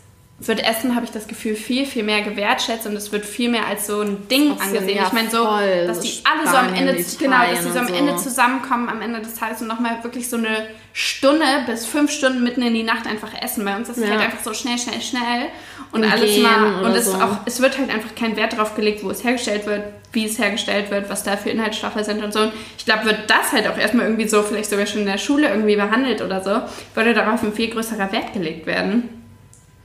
wird 0.43 0.67
Essen, 0.67 0.95
habe 0.97 1.05
ich 1.05 1.11
das 1.11 1.29
Gefühl, 1.29 1.55
viel, 1.55 1.85
viel 1.85 2.03
mehr 2.03 2.23
gewertschätzt 2.23 2.87
und 2.87 2.97
es 2.97 3.13
wird 3.13 3.27
viel 3.27 3.51
mehr 3.51 3.67
als 3.67 3.87
so 3.87 4.01
ein 4.01 4.27
Ding 4.29 4.55
so, 4.57 4.63
angesehen. 4.65 4.97
ja, 4.97 5.07
ich 5.07 5.13
meine 5.13 5.31
so, 5.31 5.45
voll. 5.45 5.87
dass 5.87 5.99
So 5.99 6.03
die 6.03 6.15
alle 6.25 6.51
so 6.51 6.57
am 6.57 6.73
Ende, 6.75 6.95
genau, 7.19 7.37
dass 7.51 7.65
die 7.67 7.71
so 7.73 7.79
am 7.79 7.87
und 7.87 7.95
Ende 7.95 8.13
so. 8.17 8.25
zusammenkommen 8.25 8.89
am 8.89 9.03
Ende 9.03 9.21
des 9.21 9.35
Tages 9.35 9.61
und 9.61 9.69
nochmal 9.69 10.03
wirklich 10.03 10.31
so 10.31 10.39
eine 10.39 10.67
Stunde 10.95 11.45
bis 11.67 11.85
fünf 11.85 12.11
Stunden 12.11 12.43
mitten 12.43 12.63
in 12.63 12.73
die 12.73 12.83
Nacht 12.83 13.07
einfach 13.07 13.35
essen. 13.41 13.65
Bei 13.67 13.77
uns 13.77 13.91
ist 13.91 13.99
es 13.99 14.05
Ja. 14.05 14.11
halt 14.13 14.21
einfach 14.23 14.43
so 14.43 14.55
schnell, 14.55 14.79
schnell, 14.79 15.01
schnell 15.03 15.49
und 15.93 16.05
Und 16.05 16.11
alles 16.11 16.39
mal 16.39 16.85
und 16.85 16.95
es 16.97 17.05
so. 17.07 17.15
auch 17.17 17.37
es 17.45 17.61
wird 17.61 17.77
halt 17.79 17.91
einfach 17.91 18.15
kein 18.15 18.35
Wert 18.37 18.55
darauf 18.55 18.75
gelegt, 18.75 19.05
wo 19.05 19.11
es 19.11 19.23
hergestellt 19.23 19.67
wird, 19.67 19.83
wie 20.13 20.25
es 20.25 20.39
hergestellt 20.39 20.91
wird, 20.91 21.11
was 21.11 21.23
da 21.23 21.37
für 21.37 21.51
Inhaltsstoffe 21.51 22.03
sind 22.03 22.25
und 22.25 22.33
so. 22.33 22.41
Und 22.41 22.53
ich 22.79 22.87
glaube, 22.87 23.05
wird 23.05 23.29
das 23.29 23.53
halt 23.53 23.69
auch 23.69 23.77
erstmal 23.77 24.07
irgendwie 24.07 24.27
so, 24.27 24.43
vielleicht 24.43 24.71
sogar 24.71 24.87
schon 24.87 25.03
in 25.03 25.07
der 25.07 25.19
Schule 25.19 25.49
irgendwie 25.51 25.77
behandelt 25.77 26.23
oder 26.23 26.43
so, 26.43 26.63
würde 26.95 27.13
darauf 27.13 27.43
ein 27.43 27.53
viel 27.53 27.69
größerer 27.69 28.11
Wert 28.11 28.33
gelegt 28.33 28.65
werden. 28.67 29.20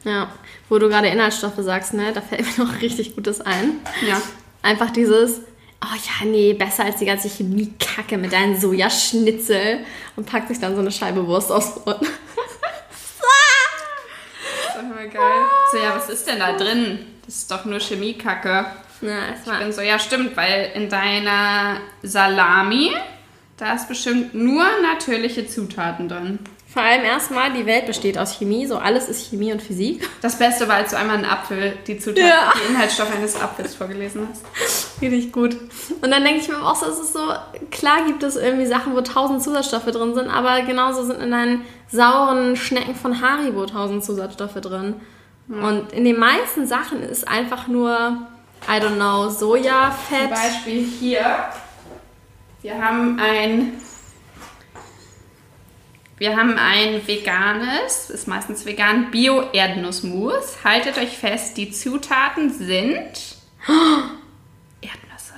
Ja, 0.06 0.32
wo 0.70 0.78
du 0.78 0.88
gerade 0.88 1.08
Inhaltsstoffe 1.08 1.58
sagst, 1.58 1.94
ne, 1.94 2.14
da 2.14 2.22
fällt 2.22 2.42
mir 2.58 2.66
noch 2.66 2.82
richtig 2.82 3.16
Gutes 3.16 3.42
ein. 3.42 3.80
Ja. 4.08 4.22
Einfach 4.62 4.92
dieses, 4.92 5.42
oh 5.84 5.96
ja, 5.96 6.26
nee, 6.26 6.54
besser 6.54 6.86
als 6.86 6.98
die 6.98 7.06
ganze 7.06 7.28
Chemiekacke 7.28 8.18
mit 8.18 8.32
deinen 8.32 8.60
Sojaschnitzel 8.60 9.80
und 10.16 10.26
packt 10.26 10.48
sich 10.48 10.60
dann 10.60 10.76
so 10.76 10.82
eine 10.82 10.92
Scheibe 10.92 11.28
Wurst 11.28 11.52
aufs 11.52 11.76
Brot. 11.76 12.02
Das 12.02 14.84
ist 14.84 15.14
geil. 15.14 15.42
So, 15.72 15.78
ja, 15.78 15.96
was 15.96 16.10
ist 16.10 16.28
denn 16.28 16.40
da 16.40 16.54
drin? 16.54 17.00
Das 17.26 17.36
ist 17.36 17.52
doch 17.52 17.66
nur 17.66 17.80
Chemiekacke. 17.80 18.66
Na, 19.02 19.34
es 19.34 19.46
Ich 19.46 19.60
bin 19.60 19.72
so, 19.72 19.82
ja, 19.82 20.00
stimmt, 20.00 20.38
weil 20.38 20.72
in 20.76 20.90
deiner 20.90 21.82
Salami, 22.04 22.92
da 23.58 23.74
ist 23.74 23.88
bestimmt 23.88 24.34
nur 24.34 24.66
natürliche 24.82 25.48
Zutaten 25.48 26.08
drin. 26.08 26.40
Vor 26.76 26.84
allem 26.84 27.06
erstmal, 27.06 27.54
die 27.54 27.66
Welt 27.66 27.86
besteht 27.86 28.18
aus 28.18 28.38
Chemie, 28.38 28.68
so 28.68 28.78
alles 28.78 29.08
ist 29.08 29.30
Chemie 29.30 29.54
und 29.54 29.62
Physik. 29.62 30.08
Das 30.22 30.38
Beste 30.38 30.68
war, 30.68 30.76
als 30.76 30.92
du 30.92 30.98
einmal 30.98 31.16
einen 31.16 31.26
Apfel, 31.26 31.74
die 31.88 31.98
Zutaten, 31.98 32.28
Ja. 32.28 32.52
die 32.54 32.72
Inhaltsstoffe 32.74 33.16
eines 33.16 33.40
Apfels 33.42 33.76
vorgelesen 33.76 34.28
hast. 34.30 34.44
Richtig 35.02 35.32
gut. 35.32 35.56
Und 36.02 36.12
dann 36.12 36.24
denke 36.26 36.42
ich 36.42 36.50
mir 36.50 36.62
auch 36.62 36.76
so, 36.76 36.86
es 36.88 37.00
ist 37.00 37.14
so, 37.14 37.22
klar 37.72 38.04
gibt 38.06 38.22
es 38.24 38.36
irgendwie 38.36 38.66
Sachen, 38.66 38.94
wo 38.94 39.00
tausend 39.00 39.42
Zusatzstoffe 39.42 39.86
drin 39.86 40.14
sind, 40.14 40.28
aber 40.30 40.62
genauso 40.64 41.04
sind 41.06 41.22
in 41.22 41.32
deinen 41.32 41.62
sauren 41.90 42.58
Schnecken 42.58 42.94
von 42.94 43.22
Haribo 43.22 43.66
tausend 43.66 44.04
Zusatzstoffe 44.04 44.60
drin. 44.60 44.96
Und 45.48 45.94
in 45.94 46.04
den 46.04 46.20
meisten 46.20 46.68
Sachen 46.68 47.02
ist 47.04 47.26
einfach 47.28 47.68
nur, 47.68 48.18
I 48.68 48.82
don't 48.82 48.96
know, 48.96 49.30
Zum 49.30 49.38
Sojafett. 49.50 50.30
Beispiel 50.30 50.84
hier. 50.84 51.24
Wir 52.62 52.84
haben 52.84 53.18
ein. 53.20 53.74
Wir 56.18 56.38
haben 56.38 56.58
ein 56.58 57.06
veganes, 57.06 58.10
ist 58.10 58.28
meistens 58.28 58.66
vegan, 58.66 59.12
Bio-Erdnussmus. 59.12 60.64
Haltet 60.64 60.98
euch 60.98 61.18
fest, 61.18 61.58
die 61.58 61.72
Zutaten 61.72 62.52
sind 62.54 63.36
Erdnüsse. 64.82 65.34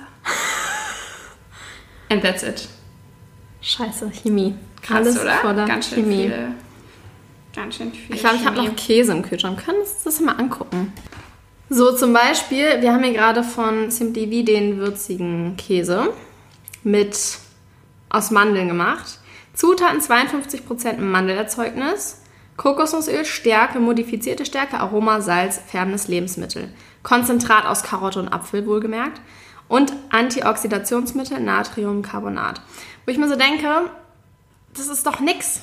And 2.10 2.22
that's 2.22 2.42
it. 2.44 2.68
Scheiße, 3.60 4.10
Chemie. 4.22 4.54
Krass, 4.82 4.98
Alles 4.98 5.20
oder? 5.20 5.34
voller 5.38 5.66
Ganz 5.66 5.88
schön 5.88 6.04
Chemie. 6.04 6.28
viel. 6.28 6.48
Ganz 7.56 7.74
schön 7.76 7.92
viel. 7.92 8.14
Ich 8.14 8.20
glaube, 8.20 8.36
ich 8.36 8.46
habe 8.46 8.56
noch 8.56 8.76
Käse 8.76 9.10
im 9.12 9.22
Kühlschrank. 9.22 9.64
Können 9.64 9.78
wir 9.78 9.82
uns 9.82 10.02
das 10.04 10.20
mal 10.20 10.36
angucken? 10.36 10.92
So, 11.68 11.94
zum 11.94 12.12
Beispiel, 12.12 12.80
wir 12.80 12.92
haben 12.94 13.02
hier 13.02 13.14
gerade 13.14 13.42
von 13.42 13.90
Simply 13.90 14.26
V 14.26 14.46
den 14.46 14.78
würzigen 14.78 15.56
Käse 15.56 16.12
mit 16.84 17.18
aus 18.10 18.30
Mandeln 18.30 18.68
gemacht. 18.68 19.18
Zutaten 19.58 20.00
52% 20.00 20.98
Mandelerzeugnis, 20.98 22.22
Kokosnussöl, 22.56 23.24
Stärke, 23.24 23.80
modifizierte 23.80 24.46
Stärke, 24.46 24.78
Aroma, 24.78 25.20
Salz, 25.20 25.60
färbendes 25.66 26.06
Lebensmittel. 26.06 26.72
Konzentrat 27.02 27.66
aus 27.66 27.82
Karotte 27.82 28.20
und 28.20 28.28
Apfel, 28.28 28.66
wohlgemerkt. 28.66 29.20
Und 29.66 29.92
Antioxidationsmittel, 30.10 31.40
Natriumcarbonat. 31.40 32.60
Wo 33.04 33.10
ich 33.10 33.18
mir 33.18 33.26
so 33.28 33.34
denke, 33.34 33.90
das 34.74 34.86
ist 34.86 35.04
doch 35.04 35.18
nix. 35.18 35.62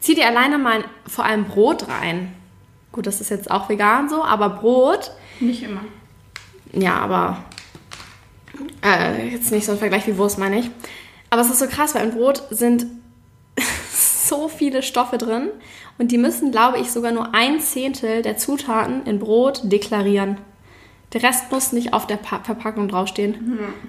Zieh 0.00 0.14
dir 0.14 0.26
alleine 0.26 0.58
mal 0.58 0.84
vor 1.06 1.24
allem 1.24 1.46
Brot 1.46 1.88
rein. 1.88 2.34
Gut, 2.92 3.06
das 3.06 3.22
ist 3.22 3.30
jetzt 3.30 3.50
auch 3.50 3.70
vegan 3.70 4.10
so, 4.10 4.22
aber 4.22 4.50
Brot, 4.50 5.10
Nicht 5.40 5.62
immer. 5.62 5.80
ja, 6.74 6.98
aber 6.98 7.44
äh, 8.84 9.30
jetzt 9.30 9.52
nicht 9.52 9.64
so 9.64 9.72
ein 9.72 9.78
Vergleich 9.78 10.06
wie 10.06 10.18
Wurst, 10.18 10.38
meine 10.38 10.58
ich. 10.58 10.70
Aber 11.34 11.42
es 11.42 11.50
ist 11.50 11.58
so 11.58 11.66
krass, 11.66 11.96
weil 11.96 12.04
im 12.04 12.14
Brot 12.14 12.44
sind 12.50 12.86
so 13.92 14.46
viele 14.46 14.84
Stoffe 14.84 15.18
drin 15.18 15.48
und 15.98 16.12
die 16.12 16.16
müssen, 16.16 16.52
glaube 16.52 16.78
ich, 16.78 16.92
sogar 16.92 17.10
nur 17.10 17.34
ein 17.34 17.58
Zehntel 17.58 18.22
der 18.22 18.36
Zutaten 18.36 19.04
in 19.04 19.18
Brot 19.18 19.62
deklarieren. 19.64 20.38
Der 21.12 21.24
Rest 21.24 21.50
muss 21.50 21.72
nicht 21.72 21.92
auf 21.92 22.06
der 22.06 22.18
pa 22.18 22.38
Verpackung 22.38 22.86
draufstehen. 22.86 23.34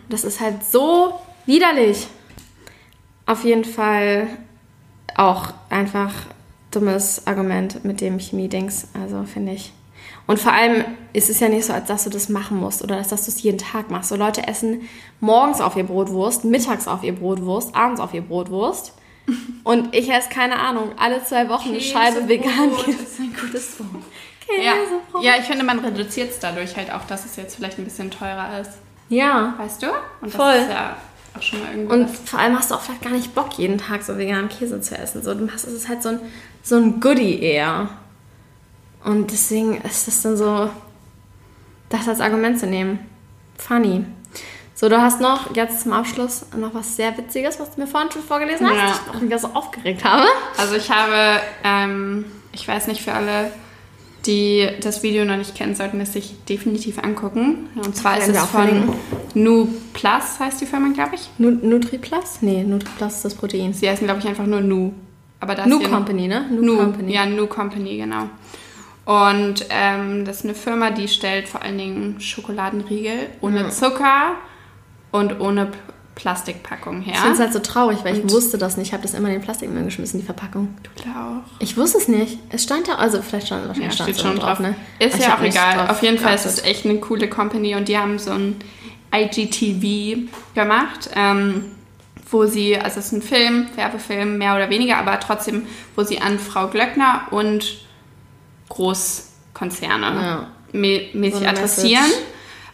Das 0.09 0.23
ist 0.23 0.39
halt 0.39 0.65
so 0.65 1.19
widerlich. 1.45 2.07
Auf 3.27 3.43
jeden 3.43 3.63
Fall 3.63 4.25
auch 5.15 5.53
einfach 5.69 6.13
dummes 6.71 7.27
Argument 7.27 7.85
mit 7.85 8.01
dem 8.01 8.19
Chemie-Dings. 8.19 8.87
Also 8.99 9.21
finde 9.21 9.51
ich. 9.51 9.71
Und 10.27 10.39
vor 10.39 10.53
allem 10.53 10.85
ist 11.13 11.29
es 11.29 11.39
ja 11.39 11.49
nicht 11.49 11.65
so, 11.65 11.73
als 11.73 11.87
dass 11.87 12.03
du 12.03 12.09
das 12.09 12.29
machen 12.29 12.57
musst 12.57 12.83
oder 12.83 12.97
als 12.97 13.09
dass 13.09 13.25
du 13.25 13.31
es 13.31 13.41
jeden 13.41 13.57
Tag 13.57 13.91
machst. 13.91 14.09
So 14.09 14.15
Leute 14.15 14.47
essen 14.47 14.81
morgens 15.19 15.61
auf 15.61 15.75
ihr 15.75 15.83
Brotwurst, 15.83 16.45
mittags 16.45 16.87
auf 16.87 17.03
ihr 17.03 17.13
Brotwurst, 17.13 17.75
abends 17.75 18.01
auf 18.01 18.13
ihr 18.13 18.21
Brotwurst. 18.21 18.93
Und 19.63 19.95
ich 19.95 20.11
esse, 20.11 20.29
keine 20.29 20.59
Ahnung, 20.59 20.91
alle 20.97 21.23
zwei 21.23 21.49
Wochen 21.49 21.69
eine 21.69 21.81
Scheibe 21.81 22.27
vegan 22.27 22.75
Käse. 22.77 23.03
ist 23.03 23.19
ein 23.19 23.35
gutes 23.39 23.79
Wort. 23.79 24.03
Ja. 24.61 25.21
ja, 25.21 25.39
ich 25.39 25.45
finde, 25.45 25.65
man 25.65 25.79
reduziert 25.79 26.29
es 26.29 26.39
dadurch 26.39 26.75
halt 26.77 26.91
auch, 26.93 27.03
dass 27.05 27.25
es 27.25 27.35
jetzt 27.35 27.55
vielleicht 27.55 27.79
ein 27.79 27.83
bisschen 27.83 28.11
teurer 28.11 28.59
ist. 28.59 28.73
Ja. 29.09 29.55
Weißt 29.57 29.81
du? 29.81 29.87
Und 29.87 30.33
das 30.33 30.35
Voll. 30.35 30.53
ist 30.53 30.69
ja 30.69 30.97
auch 31.35 31.41
schon 31.41 31.59
mal 31.61 31.71
irgendwie. 31.71 31.93
Und 31.93 32.09
vor 32.09 32.39
allem 32.39 32.57
hast 32.57 32.71
du 32.71 32.75
auch 32.75 32.81
vielleicht 32.81 33.01
gar 33.01 33.11
nicht 33.11 33.33
Bock, 33.33 33.57
jeden 33.57 33.77
Tag 33.77 34.03
so 34.03 34.17
veganen 34.17 34.49
Käse 34.49 34.79
zu 34.81 34.97
essen. 34.97 35.23
So, 35.23 35.33
du 35.33 35.45
machst, 35.45 35.65
es 35.67 35.73
ist 35.73 35.89
halt 35.89 36.03
so 36.03 36.09
ein, 36.09 36.19
so 36.63 36.75
ein 36.75 36.99
Goodie 36.99 37.39
eher. 37.39 37.89
Und 39.05 39.31
deswegen 39.31 39.77
ist 39.81 40.07
das 40.07 40.21
dann 40.23 40.35
so, 40.35 40.69
das 41.89 42.07
als 42.09 42.19
Argument 42.19 42.59
zu 42.59 42.67
nehmen. 42.67 42.99
Funny. 43.57 44.03
So, 44.73 44.89
du 44.89 45.01
hast 45.01 45.21
noch 45.21 45.55
jetzt 45.55 45.81
zum 45.83 45.93
Abschluss 45.93 46.45
noch 46.57 46.73
was 46.73 46.97
sehr 46.97 47.17
Witziges, 47.17 47.59
was 47.59 47.73
du 47.75 47.81
mir 47.81 47.87
vorhin 47.87 48.11
schon 48.11 48.23
vorgelesen 48.23 48.67
hast, 48.67 48.75
Ja. 48.75 48.93
ich 49.07 49.13
noch 49.13 49.21
wieder 49.21 49.39
so 49.39 49.47
aufgeregt 49.53 50.03
habe. 50.03 50.25
Also 50.57 50.75
ich 50.75 50.89
habe, 50.91 51.39
ähm, 51.63 52.25
ich 52.51 52.67
weiß 52.67 52.87
nicht, 52.87 53.01
für 53.01 53.13
alle, 53.13 53.51
die 54.25 54.67
das 54.81 55.01
Video 55.03 55.23
noch 55.23 55.37
nicht 55.37 55.55
kennen, 55.55 55.75
sollten 55.75 56.01
es 56.01 56.11
sich 56.11 56.35
definitiv 56.49 56.97
angucken. 56.99 57.69
Und 57.75 57.95
zwar 57.95 58.17
ist 58.17 58.27
es 58.27 58.37
von 58.39 58.47
verlinken. 58.65 58.95
Nu 59.35 59.69
Plus, 59.93 60.39
heißt 60.39 60.59
die 60.59 60.65
Firma, 60.65 60.91
glaube 60.93 61.15
ich. 61.15 61.29
Nu 61.37 61.51
NutriPlus? 61.51 62.39
Nee, 62.41 62.63
NutriPlus 62.63 63.13
ist 63.17 63.25
das 63.25 63.35
Protein. 63.35 63.71
Sie 63.73 63.87
heißen, 63.87 64.05
glaube 64.05 64.19
ich, 64.19 64.27
einfach 64.27 64.45
nur 64.47 64.59
Nu. 64.61 64.93
Aber 65.39 65.55
das 65.55 65.67
Nu 65.67 65.79
Company, 65.79 66.27
ne? 66.27 66.45
Nu, 66.51 66.75
Company. 66.77 67.13
ja, 67.13 67.25
Nu 67.25 67.45
Company, 67.47 67.97
genau. 67.97 68.29
Und 69.05 69.65
ähm, 69.69 70.25
das 70.25 70.37
ist 70.37 70.45
eine 70.45 70.55
Firma, 70.55 70.89
die 70.89 71.07
stellt 71.07 71.47
vor 71.47 71.61
allen 71.61 71.77
Dingen 71.77 72.19
Schokoladenriegel 72.19 73.27
ohne 73.41 73.61
Ja. 73.61 73.69
Zucker 73.69 74.31
und 75.11 75.39
ohne 75.39 75.71
Plastikpackung 76.15 77.01
her. 77.01 77.13
Ich 77.13 77.19
finde 77.19 77.33
es 77.35 77.39
halt 77.39 77.53
so 77.53 77.59
traurig, 77.59 77.99
weil 78.03 78.17
ich 78.17 78.31
wusste 78.31 78.57
das 78.57 78.77
nicht. 78.77 78.87
Ich 78.87 78.93
habe 78.93 79.03
das 79.03 79.13
immer 79.13 79.27
in 79.27 79.33
den 79.35 79.41
Plastikmüll 79.41 79.83
geschmissen, 79.83 80.19
die 80.19 80.25
Verpackung. 80.25 80.75
Du 80.83 81.09
auch. 81.09 81.43
Ich 81.59 81.75
wusste 81.77 81.97
es 81.97 82.07
nicht. 82.07 82.39
Es 82.49 82.63
stand 82.63 82.87
da, 82.87 82.95
also 82.95 83.21
vielleicht 83.21 83.47
stand 83.47 83.63
Ja, 83.63 83.67
wahrscheinlich 83.67 83.93
stand 83.93 84.09
steht 84.09 84.15
es 84.15 84.21
schon 84.23 84.39
da 84.39 84.47
drauf. 84.47 84.59
ne? 84.59 84.75
Ist 84.99 85.19
ja 85.19 85.35
auch 85.37 85.41
egal. 85.41 85.75
drauf 85.75 85.89
Auf 85.89 86.01
jeden 86.01 86.17
Fall 86.17 86.33
ist 86.33 86.45
es 86.45 86.63
echt 86.63 86.85
eine 86.85 86.99
coole 86.99 87.27
Company 87.29 87.75
und 87.75 87.87
die 87.89 87.97
haben 87.97 88.17
so 88.17 88.31
ein 88.31 88.55
IGTV 89.13 90.29
gemacht, 90.55 91.09
ähm, 91.15 91.65
wo 92.31 92.45
sie, 92.45 92.77
also 92.77 92.99
es 92.99 93.07
ist 93.07 93.11
ein 93.11 93.21
Film, 93.21 93.67
Werbefilm, 93.75 94.37
mehr 94.37 94.55
oder 94.55 94.69
weniger, 94.69 94.97
aber 94.97 95.19
trotzdem, 95.19 95.67
wo 95.95 96.03
sie 96.03 96.21
an 96.21 96.39
Frau 96.39 96.67
Glöckner 96.67 97.23
und 97.31 97.84
Großkonzerne 98.69 100.05
Ja. 100.21 100.47
mä- 100.73 101.07
mäßig 101.13 101.39
So 101.41 101.45
adressieren. 101.45 102.03
Message. 102.03 102.21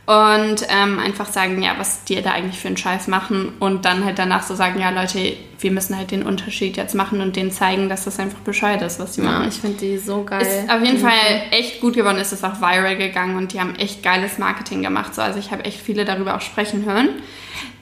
Und 0.08 0.66
ähm, 0.68 1.00
einfach 1.00 1.28
sagen, 1.28 1.62
ja, 1.62 1.76
was 1.78 2.04
die 2.04 2.22
da 2.22 2.32
eigentlich 2.32 2.60
für 2.60 2.68
einen 2.68 2.76
Scheiß 2.76 3.08
machen. 3.08 3.54
Und 3.60 3.86
dann 3.86 4.04
halt 4.04 4.18
danach 4.20 4.42
so 4.44 4.56
sagen, 4.56 4.80
ja, 4.82 4.90
Leute, 4.90 5.38
wir 5.60 5.72
müssen 5.72 5.96
halt 5.96 6.12
den 6.12 6.24
Unterschied 6.24 6.76
jetzt 6.76 6.96
machen 6.96 7.22
und 7.22 7.36
denen 7.36 7.52
zeigen, 7.52 7.88
dass 7.88 8.04
das 8.06 8.20
einfach 8.20 8.40
Bescheid 8.40 8.82
ist, 8.82 9.00
was 9.00 9.14
sie 9.14 9.22
machen. 9.22 9.44
Ja, 9.44 9.48
ich 9.48 9.60
finde 9.62 9.78
die 9.78 9.98
so 10.00 10.24
geil. 10.24 10.42
Ist 10.42 10.70
auf 10.70 10.82
jeden 10.82 10.98
Die- 10.98 11.02
Fall 11.04 11.44
echt 11.52 11.80
gut 11.82 11.94
geworden, 11.94 12.18
ist 12.18 12.34
es 12.34 12.44
auch 12.44 12.60
viral 12.60 12.98
gegangen 12.98 13.38
und 13.38 13.54
die 13.54 13.60
haben 13.62 13.76
echt 13.76 14.02
geiles 14.04 14.38
Marketing 14.40 14.82
gemacht. 14.82 15.14
So, 15.16 15.22
also 15.22 15.40
ich 15.40 15.52
habe 15.52 15.64
echt 15.66 15.80
viele 15.80 16.04
darüber 16.04 16.36
auch 16.36 16.42
sprechen 16.42 16.84
hören. 16.84 17.10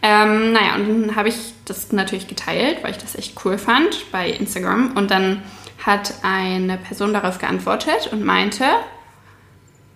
Ähm, 0.02 0.52
naja, 0.52 0.76
und 0.76 0.88
dann 1.08 1.15
habe 1.15 1.30
ich 1.30 1.36
das 1.65 1.91
natürlich 1.93 2.28
geteilt, 2.28 2.84
weil 2.84 2.91
ich 2.91 2.98
das 2.98 3.15
echt 3.15 3.34
cool 3.43 3.58
fand 3.58 4.12
bei 4.12 4.30
Instagram. 4.30 4.91
Und 4.95 5.10
dann 5.10 5.41
hat 5.86 6.13
eine 6.24 6.78
Person 6.78 7.13
darauf 7.13 7.38
geantwortet 7.38 8.10
und 8.12 8.24
meinte, 8.24 8.65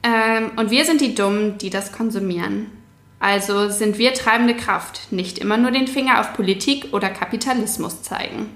ähm, 0.04 0.52
und 0.58 0.70
wir 0.70 0.86
sind 0.86 1.02
die 1.02 1.16
Dummen, 1.16 1.58
die 1.58 1.70
das 1.70 1.92
konsumieren. 1.92 2.72
Also 3.20 3.70
sind 3.70 3.98
wir 3.98 4.14
treibende 4.14 4.56
Kraft, 4.56 5.12
nicht 5.12 5.40
immer 5.40 5.58
nur 5.58 5.72
den 5.72 5.88
Finger 5.88 6.20
auf 6.20 6.34
Politik 6.34 6.88
oder 6.92 7.10
Kapitalismus 7.10 8.02
zeigen. 8.02 8.50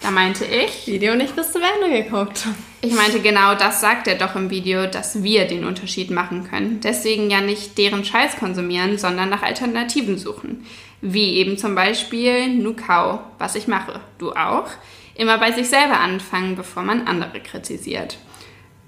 Da 0.00 0.10
meinte 0.10 0.44
ich, 0.44 0.86
Video 0.86 1.14
nicht 1.14 1.36
bis 1.36 1.52
zum 1.52 1.62
Ende 1.62 2.02
geguckt. 2.02 2.46
ich 2.82 2.94
meinte, 2.94 3.20
genau 3.20 3.54
das 3.54 3.80
sagt 3.80 4.06
er 4.08 4.16
doch 4.16 4.36
im 4.36 4.50
Video, 4.50 4.86
dass 4.86 5.22
wir 5.22 5.46
den 5.46 5.64
Unterschied 5.64 6.10
machen 6.10 6.48
können. 6.48 6.80
Deswegen 6.82 7.30
ja 7.30 7.40
nicht 7.40 7.76
deren 7.78 8.04
Scheiß 8.04 8.36
konsumieren, 8.36 8.98
sondern 8.98 9.30
nach 9.30 9.42
Alternativen 9.42 10.18
suchen. 10.18 10.66
Wie 11.00 11.34
eben 11.34 11.58
zum 11.58 11.74
Beispiel 11.74 12.48
Nukau, 12.48 13.20
was 13.38 13.54
ich 13.54 13.68
mache. 13.68 14.00
Du 14.18 14.32
auch. 14.32 14.68
Immer 15.16 15.38
bei 15.38 15.52
sich 15.52 15.68
selber 15.68 15.98
anfangen, 16.00 16.56
bevor 16.56 16.82
man 16.82 17.06
andere 17.06 17.40
kritisiert. 17.40 18.18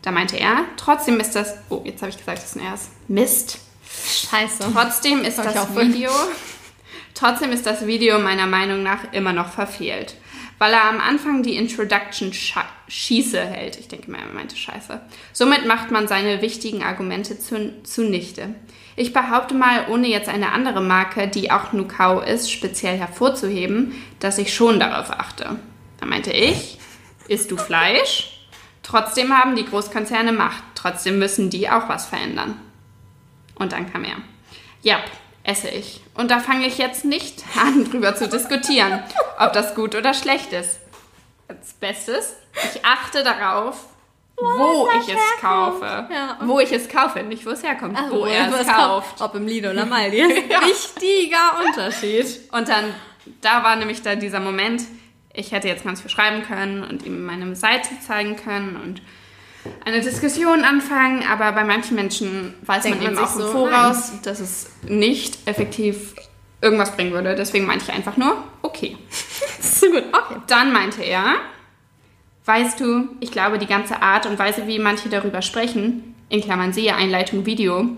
Da 0.03 0.11
meinte 0.11 0.37
er, 0.39 0.65
trotzdem 0.77 1.21
ist 1.21 1.35
das. 1.35 1.55
Oh, 1.71 1.83
jetzt 1.85 2.03
habe 2.03 2.11
ich 2.11 2.19
gesagt, 2.19 2.39
das 2.39 2.51
ist 2.51 2.57
ein 2.57 2.67
Erst. 2.67 2.91
Mist. 3.09 3.59
Scheiße. 3.91 4.71
Trotzdem 4.73 5.25
ist 5.25 5.39
das 5.39 5.75
Video, 5.75 6.11
trotzdem 7.15 7.53
ist 7.53 7.67
das 7.67 7.87
Video 7.87 8.19
meiner 8.19 8.47
Meinung 8.47 8.83
nach 8.83 9.13
immer 9.13 9.33
noch 9.33 9.49
verfehlt, 9.49 10.15
weil 10.59 10.73
er 10.73 10.85
am 10.85 11.01
Anfang 11.01 11.43
die 11.43 11.57
Introduction 11.57 12.33
Schieße 12.33 13.41
hält. 13.41 13.79
Ich 13.79 13.89
denke 13.89 14.11
mal, 14.11 14.21
er 14.21 14.35
meinte 14.35 14.57
Scheiße. 14.57 15.01
Somit 15.33 15.67
macht 15.67 15.91
man 15.91 16.07
seine 16.07 16.43
wichtigen 16.43 16.83
Argumente 16.83 17.39
zu, 17.39 17.83
zunichte. 17.83 18.55
Ich 18.97 19.13
behaupte 19.13 19.55
mal, 19.55 19.87
ohne 19.89 20.09
jetzt 20.09 20.29
eine 20.29 20.53
andere 20.53 20.83
Marke, 20.83 21.29
die 21.29 21.51
auch 21.51 21.73
Nukau 21.73 22.21
ist, 22.21 22.53
speziell 22.53 22.99
hervorzuheben, 22.99 23.95
dass 24.21 24.39
ich 24.39 24.55
schon 24.55 24.79
darauf 24.79 25.11
achte. 25.11 25.59
Da 25.99 26.07
meinte 26.07 26.33
ich, 26.33 26.79
isst 27.29 27.51
du 27.51 27.57
Fleisch? 27.57 28.47
Trotzdem 28.83 29.37
haben 29.37 29.55
die 29.55 29.67
Großkonzerne 29.67 30.33
Macht. 30.33 30.63
Trotzdem 30.75 31.19
müssen 31.19 31.51
die 31.51 31.69
auch 31.69 31.89
was 31.89 32.07
verändern. 32.07 32.59
Und 33.57 33.73
dann 33.73 33.93
kam 33.93 34.05
er. 34.05 34.17
Ja, 34.83 35.01
esse 35.43 35.69
ich. 35.69 36.01
Und 36.15 36.31
da 36.31 36.39
fange 36.41 36.67
ich 36.67 36.79
jetzt 36.79 37.05
nicht 37.05 37.45
an, 37.61 37.85
drüber 37.91 38.15
zu 38.15 38.29
diskutieren, 38.29 39.03
ob 39.39 39.53
das 39.53 39.75
gut 39.75 39.95
oder 39.95 40.15
schlecht 40.15 40.53
ist. 40.53 40.81
Als 41.49 41.73
Bestes, 41.75 42.35
ich 42.75 42.85
achte 42.85 43.25
darauf, 43.25 43.87
wo 44.37 44.89
ich 45.01 45.09
es 45.09 45.41
kaufe. 45.41 46.07
Ja. 46.13 46.39
Wo 46.43 46.61
ich 46.61 46.71
es 46.71 46.89
kaufe, 46.89 47.23
nicht 47.23 47.45
wo 47.45 47.51
es 47.51 47.63
herkommt, 47.63 47.99
Ach, 47.99 48.11
wo 48.11 48.25
er 48.25 48.53
es 48.61 48.67
kauft. 48.67 49.21
Ob 49.21 49.35
im 49.35 49.47
Lido 49.47 49.71
oder 49.71 49.87
Maldi. 49.87 50.19
Ja. 50.19 50.61
Wichtiger 50.63 51.65
Unterschied. 51.67 52.41
Und 52.53 52.69
dann, 52.69 52.95
da 53.41 53.63
war 53.65 53.77
nämlich 53.77 54.03
da 54.03 54.15
dieser 54.15 54.41
Moment, 54.41 54.83
ich 55.33 55.53
hätte 55.53 55.69
jetzt 55.69 55.85
ganz 55.85 56.01
viel 56.01 56.11
schreiben 56.11 56.43
können 56.43 56.83
und 56.83 57.05
ihm 57.05 57.25
meine 57.25 57.55
Seite 57.55 57.91
zeigen 58.07 58.37
können 58.37 58.77
und 58.77 59.03
eine 59.85 60.01
Diskussion 60.01 60.65
anfangen, 60.65 61.25
aber 61.29 61.53
bei 61.53 61.65
manchen 61.65 61.95
Menschen 61.95 62.55
weiß 62.63 62.85
Denkt 62.85 63.03
man 63.03 63.13
eben 63.13 63.19
auch 63.19 63.35
im 63.35 63.43
so, 63.43 63.49
Voraus, 63.49 64.13
dass 64.23 64.41
es 64.41 64.71
nicht 64.87 65.47
effektiv 65.47 66.15
irgendwas 66.61 66.95
bringen 66.97 67.13
würde. 67.13 67.35
Deswegen 67.35 67.67
meinte 67.67 67.85
ich 67.87 67.93
einfach 67.93 68.17
nur, 68.17 68.43
okay. 68.63 68.97
So 69.61 69.91
gut, 69.91 70.05
okay. 70.13 70.41
Dann 70.47 70.73
meinte 70.73 71.03
er, 71.03 71.37
weißt 72.45 72.81
du, 72.81 73.09
ich 73.21 73.31
glaube, 73.31 73.59
die 73.59 73.67
ganze 73.67 74.03
Art 74.03 74.27
und 74.27 74.39
Weise, 74.39 74.67
wie 74.67 74.79
manche 74.79 75.09
darüber 75.09 75.43
sprechen, 75.43 76.15
in 76.29 76.41
Klammern 76.41 76.73
siehe 76.73 76.95
Einleitung 76.95 77.47
Video, 77.47 77.97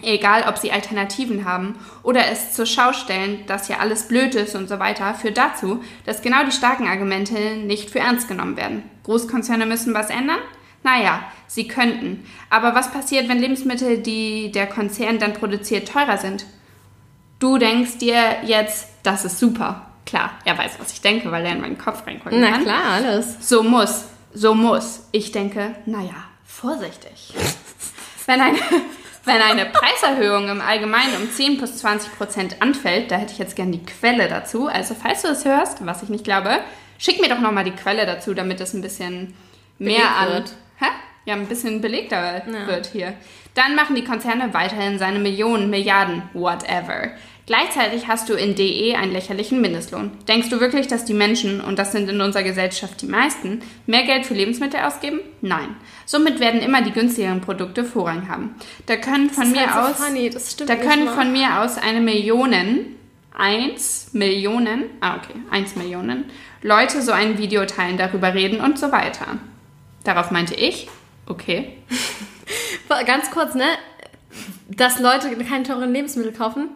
egal 0.00 0.44
ob 0.48 0.58
sie 0.58 0.72
Alternativen 0.72 1.44
haben 1.44 1.78
oder 2.02 2.26
es 2.30 2.52
zur 2.52 2.66
Schau 2.66 2.92
stellen, 2.92 3.44
dass 3.46 3.68
ja 3.68 3.78
alles 3.78 4.08
blöd 4.08 4.34
ist 4.34 4.54
und 4.54 4.68
so 4.68 4.78
weiter, 4.78 5.14
führt 5.14 5.36
dazu, 5.36 5.82
dass 6.06 6.22
genau 6.22 6.44
die 6.44 6.52
starken 6.52 6.86
Argumente 6.86 7.56
nicht 7.56 7.90
für 7.90 7.98
ernst 8.00 8.28
genommen 8.28 8.56
werden. 8.56 8.82
Großkonzerne 9.04 9.66
müssen 9.66 9.94
was 9.94 10.10
ändern? 10.10 10.38
Naja, 10.84 11.22
sie 11.46 11.68
könnten. 11.68 12.26
Aber 12.50 12.74
was 12.74 12.90
passiert, 12.90 13.28
wenn 13.28 13.38
Lebensmittel, 13.38 13.98
die 13.98 14.50
der 14.50 14.66
Konzern 14.66 15.18
dann 15.18 15.34
produziert, 15.34 15.88
teurer 15.88 16.18
sind? 16.18 16.44
Du 17.38 17.58
denkst 17.58 17.98
dir 17.98 18.42
jetzt, 18.44 18.88
das 19.02 19.24
ist 19.24 19.38
super. 19.38 19.86
Klar, 20.06 20.30
er 20.44 20.58
weiß, 20.58 20.72
was 20.78 20.92
ich 20.92 21.00
denke, 21.00 21.30
weil 21.30 21.44
er 21.46 21.52
in 21.52 21.60
meinen 21.60 21.78
Kopf 21.78 22.06
reingucken 22.06 22.40
Na 22.40 22.50
kann. 22.52 22.62
klar, 22.64 22.84
alles. 22.94 23.36
So 23.48 23.62
muss, 23.62 24.04
so 24.34 24.54
muss. 24.54 25.06
Ich 25.12 25.30
denke, 25.30 25.76
naja, 25.86 26.14
vorsichtig. 26.44 27.32
Wenn 28.26 28.40
eine, 28.40 28.58
wenn 29.24 29.40
eine 29.40 29.66
Preiserhöhung 29.66 30.48
im 30.48 30.60
Allgemeinen 30.60 31.16
um 31.16 31.30
10 31.30 31.60
bis 31.60 31.78
20 31.78 32.16
Prozent 32.16 32.56
anfällt, 32.60 33.10
da 33.10 33.16
hätte 33.16 33.32
ich 33.32 33.38
jetzt 33.38 33.56
gern 33.56 33.72
die 33.72 33.84
Quelle 33.84 34.28
dazu. 34.28 34.66
Also 34.66 34.94
falls 35.00 35.22
du 35.22 35.28
es 35.28 35.44
hörst, 35.44 35.84
was 35.86 36.02
ich 36.02 36.08
nicht 36.08 36.24
glaube, 36.24 36.58
schick 36.98 37.20
mir 37.20 37.28
doch 37.28 37.40
nochmal 37.40 37.64
die 37.64 37.70
Quelle 37.72 38.06
dazu, 38.06 38.34
damit 38.34 38.60
es 38.60 38.74
ein 38.74 38.82
bisschen 38.82 39.34
mehr 39.78 39.94
Belegt 39.96 40.18
an... 40.18 40.28
wird. 40.28 40.52
Hä? 40.78 40.86
Ja, 41.24 41.34
ein 41.34 41.46
bisschen 41.46 41.80
belegter 41.80 42.42
Ja. 42.46 42.66
wird 42.66 42.86
hier. 42.86 43.14
Dann 43.54 43.74
machen 43.74 43.94
die 43.94 44.04
Konzerne 44.04 44.54
weiterhin 44.54 44.98
seine 44.98 45.18
Millionen, 45.18 45.70
Milliarden, 45.70 46.22
whatever. 46.32 47.10
Gleichzeitig 47.46 48.06
hast 48.06 48.28
du 48.28 48.34
in 48.34 48.54
DE 48.54 48.94
einen 48.94 49.12
lächerlichen 49.12 49.60
Mindestlohn. 49.60 50.12
Denkst 50.28 50.48
du 50.48 50.60
wirklich, 50.60 50.86
dass 50.86 51.04
die 51.04 51.12
Menschen, 51.14 51.60
und 51.60 51.78
das 51.78 51.92
sind 51.92 52.08
in 52.08 52.20
unserer 52.20 52.44
Gesellschaft 52.44 53.02
die 53.02 53.06
meisten, 53.06 53.62
mehr 53.86 54.04
Geld 54.04 54.26
für 54.26 54.34
Lebensmittel 54.34 54.80
ausgeben? 54.80 55.20
Nein. 55.40 55.76
Somit 56.04 56.40
werden 56.40 56.60
immer 56.60 56.82
die 56.82 56.92
günstigeren 56.92 57.40
Produkte 57.40 57.84
Vorrang 57.84 58.28
haben. 58.28 58.54
Da 58.86 58.96
können 58.96 59.30
von 59.30 59.50
mir 59.50 59.72
halt 59.72 59.96
so 59.96 60.02
aus, 60.02 60.08
funny, 60.08 60.30
da 60.66 60.76
können 60.76 61.04
mal. 61.06 61.14
von 61.14 61.32
mir 61.32 61.60
aus 61.60 61.78
eine 61.78 62.00
Millionen, 62.00 62.96
eins 63.32 64.10
Millionen, 64.12 64.84
ah 65.00 65.16
okay, 65.16 65.34
eins 65.50 65.76
Millionen 65.76 66.24
Leute 66.62 67.02
so 67.02 67.10
ein 67.10 67.38
Video 67.38 67.66
teilen, 67.66 67.96
darüber 67.96 68.34
reden 68.34 68.60
und 68.60 68.78
so 68.78 68.92
weiter. 68.92 69.26
Darauf 70.04 70.30
meinte 70.30 70.54
ich, 70.54 70.88
okay, 71.26 71.76
Ganz 73.06 73.30
kurz, 73.30 73.54
ne? 73.54 73.64
Dass 74.68 75.00
Leute 75.00 75.34
keine 75.44 75.64
teuren 75.64 75.92
Lebensmittel 75.92 76.32
kaufen. 76.32 76.68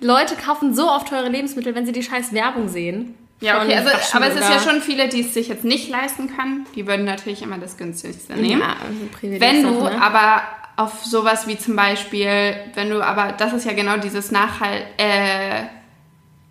Leute 0.00 0.36
kaufen 0.36 0.74
so 0.74 0.88
oft 0.88 1.08
teure 1.08 1.28
Lebensmittel, 1.28 1.74
wenn 1.74 1.86
sie 1.86 1.92
die 1.92 2.02
scheiß 2.02 2.32
Werbung 2.32 2.68
sehen. 2.68 3.14
Ja, 3.44 3.62
okay, 3.62 3.76
also, 3.76 3.90
aber 4.16 4.26
es 4.28 4.34
ist 4.36 4.48
ja 4.48 4.58
schon 4.60 4.80
viele, 4.80 5.08
die 5.08 5.20
es 5.20 5.34
sich 5.34 5.48
jetzt 5.48 5.64
nicht 5.64 5.88
leisten 5.90 6.34
können. 6.34 6.66
Die 6.74 6.86
würden 6.86 7.04
natürlich 7.04 7.42
immer 7.42 7.58
das 7.58 7.76
günstigste 7.76 8.34
nehmen. 8.34 8.60
Ja, 8.60 8.76
also 8.84 9.40
wenn 9.40 9.62
du 9.62 9.82
ne? 9.84 10.02
aber 10.02 10.42
auf 10.76 11.04
sowas 11.04 11.46
wie 11.46 11.56
zum 11.58 11.76
Beispiel, 11.76 12.56
wenn 12.74 12.90
du 12.90 13.00
aber, 13.02 13.32
das 13.32 13.52
ist 13.52 13.64
ja 13.66 13.72
genau 13.72 13.96
dieses 13.98 14.30
Nachhalt, 14.30 14.84
äh, 14.96 15.62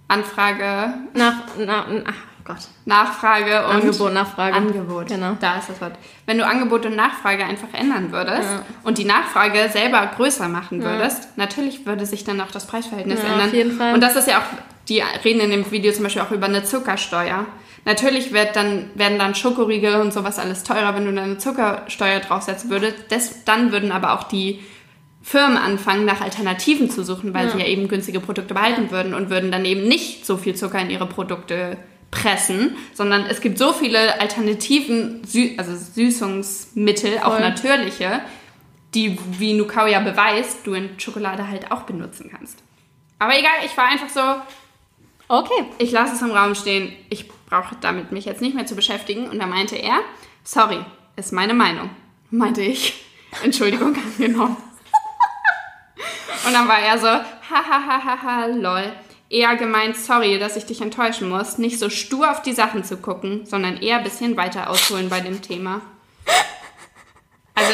Anfrage, 0.08 0.94
Nach, 1.14 1.34
na, 1.58 1.86
ach 2.06 2.14
Gott. 2.46 2.58
Nachfrage 2.86 3.66
und 3.68 3.76
Angebot, 3.76 4.14
Nachfrage. 4.14 4.56
Angebot. 4.56 5.08
Genau. 5.08 5.38
Da 5.40 5.58
ist 5.60 5.70
das 5.70 5.80
Wort. 5.82 5.94
Wenn 6.26 6.38
du 6.38 6.46
Angebot 6.46 6.86
und 6.86 6.96
Nachfrage 6.96 7.46
einfach 7.46 7.70
ändern 7.74 8.12
würdest 8.12 8.44
Ja. 8.44 8.66
und 8.84 8.98
die 8.98 9.06
Nachfrage 9.06 9.70
selber 9.72 10.06
größer 10.16 10.50
machen 10.50 10.84
würdest, 10.84 11.38
natürlich 11.38 11.86
würde 11.86 12.06
sich 12.06 12.24
dann 12.26 12.42
auch 12.42 12.52
das 12.52 12.68
Preisverhältnis 12.68 13.22
Ja, 13.24 13.30
ändern. 13.30 13.48
auf 13.48 13.54
jeden 13.54 13.78
Fall. 13.78 13.94
Und 13.94 14.02
das 14.02 14.16
ist 14.18 14.28
ja 14.28 14.40
auch, 14.40 14.73
die 14.90 15.02
reden 15.24 15.40
in 15.42 15.52
dem 15.52 15.72
Video 15.72 15.92
zum 15.94 16.04
Beispiel 16.04 16.22
auch 16.22 16.32
über 16.32 16.46
eine 16.48 16.64
Zuckersteuer. 16.64 17.46
Natürlich 17.86 18.32
wird 18.32 18.56
dann, 18.56 18.90
werden 18.96 19.20
dann 19.20 19.36
Schokoriegel 19.36 19.96
und 20.02 20.14
sowas 20.14 20.40
alles 20.40 20.64
teurer, 20.64 20.96
wenn 20.96 21.06
du 21.06 21.12
dann 21.14 21.24
eine 21.26 21.38
Zuckersteuer 21.38 22.20
draufsetzen 22.22 22.70
würdest. 22.70 22.96
Das, 23.10 23.44
dann 23.46 23.72
würden 23.72 23.92
aber 23.92 24.14
auch 24.14 24.24
die 24.24 24.62
Firmen 25.22 25.58
anfangen, 25.58 26.06
nach 26.06 26.22
Alternativen 26.22 26.90
zu 26.90 27.04
suchen, 27.04 27.34
weil 27.34 27.48
Ja. 27.48 27.52
sie 27.54 27.60
ja 27.60 27.66
eben 27.68 27.88
günstige 27.88 28.20
Produkte 28.20 28.54
behalten 28.54 28.92
würden 28.92 29.14
und 29.14 29.30
würden 29.30 29.52
dann 29.52 29.64
eben 29.66 29.88
nicht 29.88 30.26
so 30.26 30.38
viel 30.38 30.56
Zucker 30.56 30.80
in 30.80 30.90
ihre 30.90 31.08
Produkte 31.08 31.78
pressen, 32.12 32.76
sondern 32.94 33.26
es 33.26 33.42
gibt 33.42 33.58
so 33.58 33.74
viele 33.74 34.20
Alternativen, 34.22 35.22
also 35.58 35.76
Süßungsmittel, 35.76 37.20
auch 37.20 37.34
Voll. 37.34 37.40
natürliche, 37.42 38.22
die, 38.94 39.18
wie 39.40 39.54
Nukao 39.54 39.88
ja 39.88 40.00
beweist, 40.00 40.66
du 40.68 40.74
in 40.74 40.90
Schokolade 41.00 41.48
halt 41.48 41.72
auch 41.72 41.82
benutzen 41.84 42.30
kannst. 42.32 42.60
Aber 43.20 43.38
egal, 43.38 43.52
ich 43.66 43.76
war 43.76 43.86
einfach 43.88 44.10
so, 44.10 44.22
Okay. 45.34 45.66
ich 45.80 45.92
lasse 45.92 46.14
es 46.14 46.22
im 46.22 46.30
Raum 46.30 46.54
stehen, 46.54 46.94
ich 47.10 47.28
brauche 47.28 47.76
damit 47.82 48.12
mich 48.12 48.26
jetzt 48.26 48.40
nicht 48.40 48.54
mehr 48.56 48.68
zu 48.68 48.76
beschäftigen. 48.76 49.28
Und 49.32 49.40
da 49.40 49.48
meinte 49.48 49.76
er, 49.76 50.02
sorry, 50.44 50.86
ist 51.16 51.34
meine 51.34 51.56
Meinung. 51.56 51.90
Meinte 52.30 52.62
ich, 52.62 53.04
Entschuldigung 53.44 53.96
angenommen. 53.96 54.58
Und 56.46 56.54
dann 56.54 56.68
war 56.68 56.78
er 56.78 57.00
so, 57.00 57.08
hahaha, 57.08 58.46
lol. 58.46 58.94
Eher 59.28 59.56
gemeint, 59.56 59.98
sorry, 59.98 60.38
dass 60.38 60.56
ich 60.56 60.68
dich 60.68 60.82
enttäuschen 60.82 61.30
muss, 61.30 61.58
nicht 61.58 61.80
so 61.80 61.90
stur 61.90 62.30
auf 62.30 62.44
die 62.44 62.54
Sachen 62.54 62.84
zu 62.84 62.98
gucken, 62.98 63.48
sondern 63.48 63.78
eher 63.78 63.98
ein 63.98 64.04
bisschen 64.04 64.38
weiter 64.38 64.70
ausholen 64.70 65.10
bei 65.10 65.22
dem 65.22 65.42
Thema. 65.42 65.82
Also, 67.56 67.74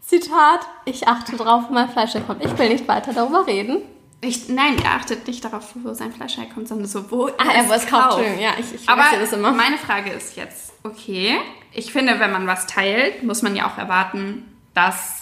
Zitat, 0.00 0.60
ich 0.84 1.08
achte 1.08 1.36
drauf, 1.36 1.70
mein 1.70 1.88
Fleisch 1.88 2.14
herkommt. 2.14 2.44
Ich 2.44 2.56
will 2.56 2.68
nicht 2.68 2.86
weiter 2.86 3.12
darüber 3.12 3.48
reden. 3.48 3.82
Ich, 4.22 4.48
nein, 4.48 4.76
er 4.84 4.92
achtet 4.96 5.26
nicht 5.26 5.44
darauf, 5.44 5.68
wo 5.82 5.94
sein 5.94 6.12
Fleisch 6.12 6.36
herkommt, 6.36 6.68
sondern 6.68 6.86
so, 6.86 7.10
wo 7.10 7.26
Ah, 7.38 7.52
er 7.54 7.68
was 7.68 7.86
kauft. 7.86 8.18
Entschuldigung. 8.18 8.40
Ja, 8.40 8.50
ich, 8.58 8.74
ich 8.82 8.88
Aber 8.88 9.04
das 9.18 9.32
immer. 9.32 9.52
meine 9.52 9.78
Frage 9.78 10.10
ist 10.10 10.36
jetzt, 10.36 10.72
okay, 10.82 11.36
ich 11.72 11.92
finde, 11.92 12.20
wenn 12.20 12.30
man 12.32 12.46
was 12.46 12.66
teilt, 12.66 13.22
muss 13.22 13.42
man 13.42 13.56
ja 13.56 13.66
auch 13.66 13.78
erwarten, 13.78 14.44
dass 14.74 15.18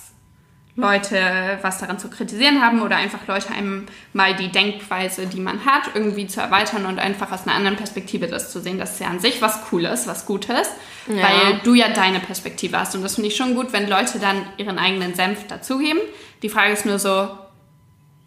Leute 0.74 1.59
was 1.62 1.78
daran 1.78 1.99
zu 1.99 2.09
kritisieren 2.09 2.62
haben 2.62 2.82
oder 2.82 2.96
einfach 2.96 3.26
Leute 3.26 3.51
einem 3.53 3.86
mal 4.12 4.34
die 4.36 4.49
Denkweise, 4.53 5.26
die 5.26 5.40
man 5.40 5.64
hat, 5.64 5.90
irgendwie 5.94 6.28
zu 6.28 6.40
erweitern 6.40 6.86
und 6.86 7.01
einfach 7.01 7.32
aus 7.32 7.46
einer 7.46 7.57
anderen 7.57 7.76
Perspektive 7.76 8.28
das 8.28 8.53
zu 8.53 8.61
sehen. 8.61 8.78
Das 8.78 8.92
ist 8.92 9.01
ja 9.01 9.09
an 9.09 9.18
sich 9.18 9.42
was 9.42 9.62
Cooles, 9.68 10.07
was 10.07 10.24
Gutes, 10.24 10.68
Ja. 11.09 11.22
weil 11.24 11.61
du 11.64 11.74
ja 11.74 11.88
deine 11.88 12.20
Perspektive 12.20 12.78
hast. 12.78 12.94
Und 12.94 13.03
das 13.03 13.16
finde 13.16 13.28
ich 13.28 13.36
schon 13.36 13.57
gut, 13.57 13.72
wenn 13.72 13.88
Leute 13.88 14.20
dann 14.20 14.46
ihren 14.57 14.78
eigenen 14.78 15.14
Senf 15.14 15.49
dazugeben. 15.49 15.99
Die 16.42 16.49
Frage 16.49 16.72
ist 16.72 16.86
nur 16.86 17.01
so, 17.01 17.28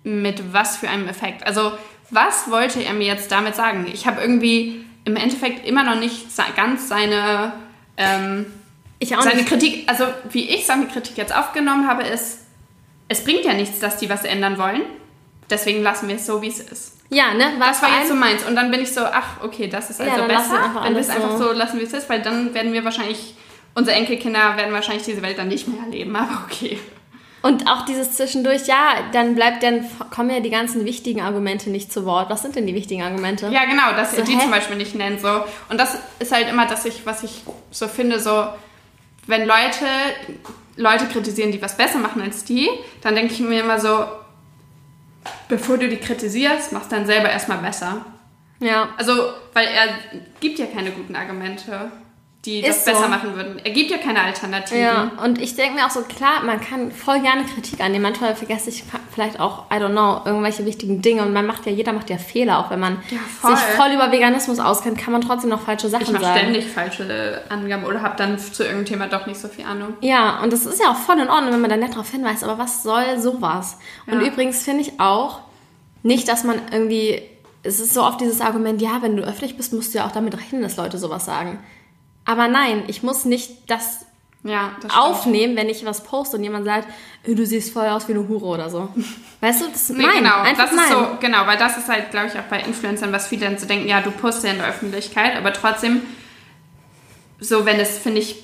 mit 0.04 0.54
was 0.54 0.78
für 0.78 0.90
einem 0.90 1.08
Effekt? 1.08 1.46
Also, 1.46 1.72
was 2.10 2.50
wollte 2.52 2.84
er 2.84 2.94
mir 2.94 3.08
jetzt 3.08 3.32
damit 3.32 3.56
sagen? 3.56 3.88
Ich 3.92 4.06
habe 4.06 4.22
irgendwie 4.22 4.86
im 5.06 5.16
Endeffekt 5.16 5.66
immer 5.68 5.84
noch 5.84 6.00
nicht 6.00 6.28
ganz 6.56 6.88
seine, 6.90 7.54
ähm, 7.98 8.46
Ich 9.00 9.16
auch 9.16 9.22
seine 9.22 9.38
nicht. 9.38 9.48
Kritik, 9.50 9.84
also 9.88 10.06
wie 10.30 10.50
ich 10.50 10.66
seine 10.66 10.88
Kritik 10.88 11.18
jetzt 11.18 11.36
aufgenommen 11.36 11.88
habe, 11.88 12.04
ist, 12.04 12.40
es 13.08 13.24
bringt 13.24 13.46
ja 13.46 13.54
nichts, 13.54 13.80
dass 13.80 13.98
die 13.98 14.10
was 14.10 14.24
ändern 14.24 14.58
wollen. 14.58 14.82
Deswegen 15.50 15.84
lassen 15.84 16.08
wir 16.08 16.16
es 16.16 16.26
so, 16.26 16.42
wie 16.42 16.48
es 16.48 16.60
ist. 16.60 16.98
Ja, 17.10 17.34
ne? 17.34 17.46
War 17.58 17.68
Das 17.68 17.82
war 17.82 17.90
jetzt 18.00 18.08
so 18.08 18.16
meins. 18.16 18.44
Und 18.46 18.56
dann 18.56 18.72
bin 18.72 18.80
ich 18.82 18.94
so, 18.94 19.02
ach, 19.02 19.44
okay, 19.44 19.68
das 19.68 19.90
ist 19.90 20.00
Ja, 20.00 20.06
also 20.06 20.18
dann 20.20 20.30
lassen 20.32 20.52
wir 20.52 20.60
besser. 20.60 20.74
wir 20.74 20.82
es 20.82 21.10
alles 21.10 21.10
einfach 21.10 21.38
so. 21.38 21.52
lassen, 21.52 21.80
wie 21.80 21.84
es 21.84 21.94
ist, 21.94 22.10
weil 22.10 22.22
dann 22.22 22.54
werden 22.54 22.72
wir 22.72 22.86
wahrscheinlich, 22.86 23.36
unsere 23.76 23.98
Enkelkinder 23.98 24.56
werden 24.56 24.74
wahrscheinlich 24.74 25.04
diese 25.04 25.22
Welt 25.22 25.38
dann 25.38 25.50
nicht 25.50 25.68
mehr 25.68 25.84
erleben. 25.84 26.16
Aber 26.16 26.46
okay. 26.46 26.80
Und 27.42 27.68
auch 27.68 27.86
dieses 27.86 28.14
zwischendurch, 28.14 28.68
ja, 28.68 28.94
dann 29.14 29.36
bleibt 29.36 29.64
dann 29.64 29.86
kommen 30.12 30.30
ja 30.30 30.40
die 30.42 30.52
ganzen 30.52 30.86
wichtigen 30.86 31.22
Argumente 31.22 31.70
nicht 31.70 31.92
zu 31.92 32.06
Wort. 32.06 32.30
Was 32.30 32.44
sind 32.44 32.56
denn 32.56 32.68
die 32.68 32.76
wichtigen 32.76 33.02
Argumente? 33.02 33.48
Ja, 33.48 33.66
genau, 33.66 33.94
dass 33.96 34.16
So, 34.16 34.22
die 34.22 34.36
hä? 34.36 34.42
zum 34.42 34.52
Beispiel 34.52 34.78
nicht 34.78 34.94
nennt. 34.94 35.22
So. 35.22 35.44
Und 35.70 35.80
das 35.80 35.98
ist 36.20 36.32
halt 36.32 36.50
immer, 36.50 36.68
dass 36.68 36.86
ich, 36.86 37.06
was 37.06 37.24
ich 37.24 37.42
so 37.72 37.88
finde, 37.88 38.20
so, 38.20 38.48
wenn 39.26 39.46
Leute 39.46 39.86
Leute 40.78 41.06
kritisieren, 41.06 41.52
die 41.52 41.62
was 41.62 41.78
besser 41.78 42.00
machen 42.00 42.22
als 42.22 42.44
die, 42.44 42.70
dann 43.02 43.16
denke 43.16 43.34
ich 43.34 43.40
mir 43.40 43.62
immer 43.62 43.80
so, 43.80 44.06
bevor 45.48 45.78
du 45.78 45.88
die 45.88 45.98
kritisierst, 45.98 46.72
machst 46.72 46.92
dann 46.92 47.06
selber 47.06 47.30
erstmal 47.30 47.60
besser. 47.60 48.06
Ja. 48.60 48.90
Also, 48.98 49.14
weil 49.54 49.68
er 49.68 49.88
gibt 50.40 50.60
ja 50.60 50.68
keine 50.68 50.92
guten 50.92 51.16
Argumente, 51.16 51.92
die 52.46 52.62
das 52.64 52.78
Ist 52.78 52.86
so. 52.86 52.92
besser 52.94 53.08
machen 53.08 53.36
würden. 53.36 53.60
Er 53.64 53.70
gibt 53.70 53.92
ja 53.92 53.98
keine 54.00 54.20
Alternativen. 54.22 54.82
Ja, 54.82 55.12
und 55.24 55.40
ich 55.40 55.56
denke 55.56 55.76
mir 55.76 55.86
auch 55.86 55.92
so, 55.92 56.02
klar, 56.02 56.44
man 56.44 56.60
kann 56.60 56.92
voll 56.92 57.20
gerne 57.20 57.44
Kritik 57.44 57.80
annehmen. 57.82 58.02
Manchmal 58.02 58.36
vergesse 58.36 58.70
ich 58.72 58.84
vielleicht 59.14 59.40
auch, 59.40 59.66
I 59.72 59.76
don't 59.76 59.92
know, 59.92 60.22
irgendwelche 60.26 60.66
wichtigen 60.66 61.04
Dinge. 61.04 61.22
Und 61.22 61.34
man 61.34 61.46
macht 61.46 61.68
ja, 61.68 61.72
jeder 61.72 61.94
macht 61.94 62.10
ja 62.10 62.18
Fehler, 62.18 62.58
auch 62.58 62.72
wenn 62.72 62.80
man 62.80 62.98
Ja, 63.12 63.20
voll. 63.40 63.56
sich 63.56 63.64
voll 63.78 63.92
über 63.92 64.12
Veganismus 64.12 64.60
auskennt, 64.60 64.98
kann 64.98 65.12
man 65.12 65.22
trotzdem 65.22 65.52
noch 65.52 65.62
falsche 65.62 65.88
Sachen 65.88 66.02
Ich 66.04 66.12
mache 66.12 66.24
sagen. 66.24 66.40
ständig 66.40 66.66
falsche 66.68 67.44
Angaben 67.50 67.84
oder 67.86 68.02
habe 68.02 68.16
dann 68.18 68.40
zu 68.40 68.64
irgendeinem 68.64 68.86
Thema 68.86 69.08
doch 69.08 69.28
nicht 69.28 69.40
so 69.40 69.48
viel 69.48 69.66
Ahnung. 69.66 69.94
Ja, 70.02 70.42
und 70.42 70.52
das 70.52 70.66
ist 70.66 70.80
ja 70.82 70.90
auch 70.92 70.98
voll 70.98 71.20
in 71.20 71.30
Ordnung, 71.30 71.54
wenn 71.54 71.62
man 71.62 71.70
da 71.70 71.78
nett 71.78 71.96
drauf 71.96 72.10
hinweist, 72.10 72.44
aber 72.44 72.58
was 72.58 72.82
soll 72.82 73.20
sowas? 73.20 73.78
Und 74.08 74.20
Ja. 74.20 74.28
übrigens 74.28 74.64
finde 74.64 74.82
ich 74.82 75.00
auch 75.00 75.42
nicht, 76.02 76.28
dass 76.28 76.44
man 76.44 76.60
irgendwie, 76.72 77.22
es 77.62 77.80
ist 77.80 77.94
so 77.94 78.02
oft 78.02 78.20
dieses 78.20 78.42
Argument, 78.42 78.82
ja, 78.82 78.98
wenn 79.02 79.16
du 79.16 79.22
öffentlich 79.22 79.58
bist, 79.58 79.74
musst 79.74 79.94
du 79.94 80.00
ja 80.00 80.08
auch 80.08 80.12
damit 80.12 80.36
rechnen, 80.36 80.64
dass 80.64 80.78
Leute 80.78 80.98
sowas 80.98 81.26
sagen. 81.26 81.60
Aber 82.26 82.48
nein, 82.48 82.84
ich 82.88 83.04
muss 83.04 83.26
nicht 83.26 83.70
das 83.70 84.06
Ja, 84.44 84.72
das 84.82 84.92
aufnehmen, 84.96 85.56
wenn 85.56 85.70
ich 85.70 85.86
was 85.86 86.04
poste 86.04 86.36
und 86.38 86.44
jemand 86.44 86.66
sagt, 86.66 86.88
"Äh, 87.24 87.36
du 87.36 87.46
siehst 87.46 87.72
voll 87.72 87.86
aus 87.86 88.08
wie 88.08 88.14
eine 88.14 88.28
Hure 88.28 88.46
oder 88.46 88.70
so. 88.72 88.90
Weißt 89.42 89.62
du, 89.62 89.66
das 89.72 89.90
Nee, 89.90 90.04
nein, 90.04 90.24
genau, 90.24 90.38
einfach 90.42 90.64
das 90.64 90.72
ist 90.72 90.78
nein. 90.78 90.90
so, 90.90 91.18
genau, 91.20 91.46
weil 91.46 91.58
das 91.60 91.78
ist 91.78 91.88
halt, 91.88 92.10
glaube 92.10 92.28
ich, 92.28 92.34
auch 92.40 92.44
bei 92.50 92.60
Influencern, 92.62 93.12
was 93.12 93.28
viele 93.28 93.46
dann 93.46 93.60
so 93.60 93.68
denken, 93.68 93.88
ja, 93.88 94.02
du 94.02 94.10
postest 94.10 94.46
ja 94.46 94.52
in 94.54 94.58
der 94.58 94.68
Öffentlichkeit, 94.70 95.36
aber 95.38 95.54
trotzdem, 95.54 96.02
so 97.40 97.66
wenn 97.66 97.80
es, 97.80 97.98
finde 98.00 98.20
ich, 98.22 98.42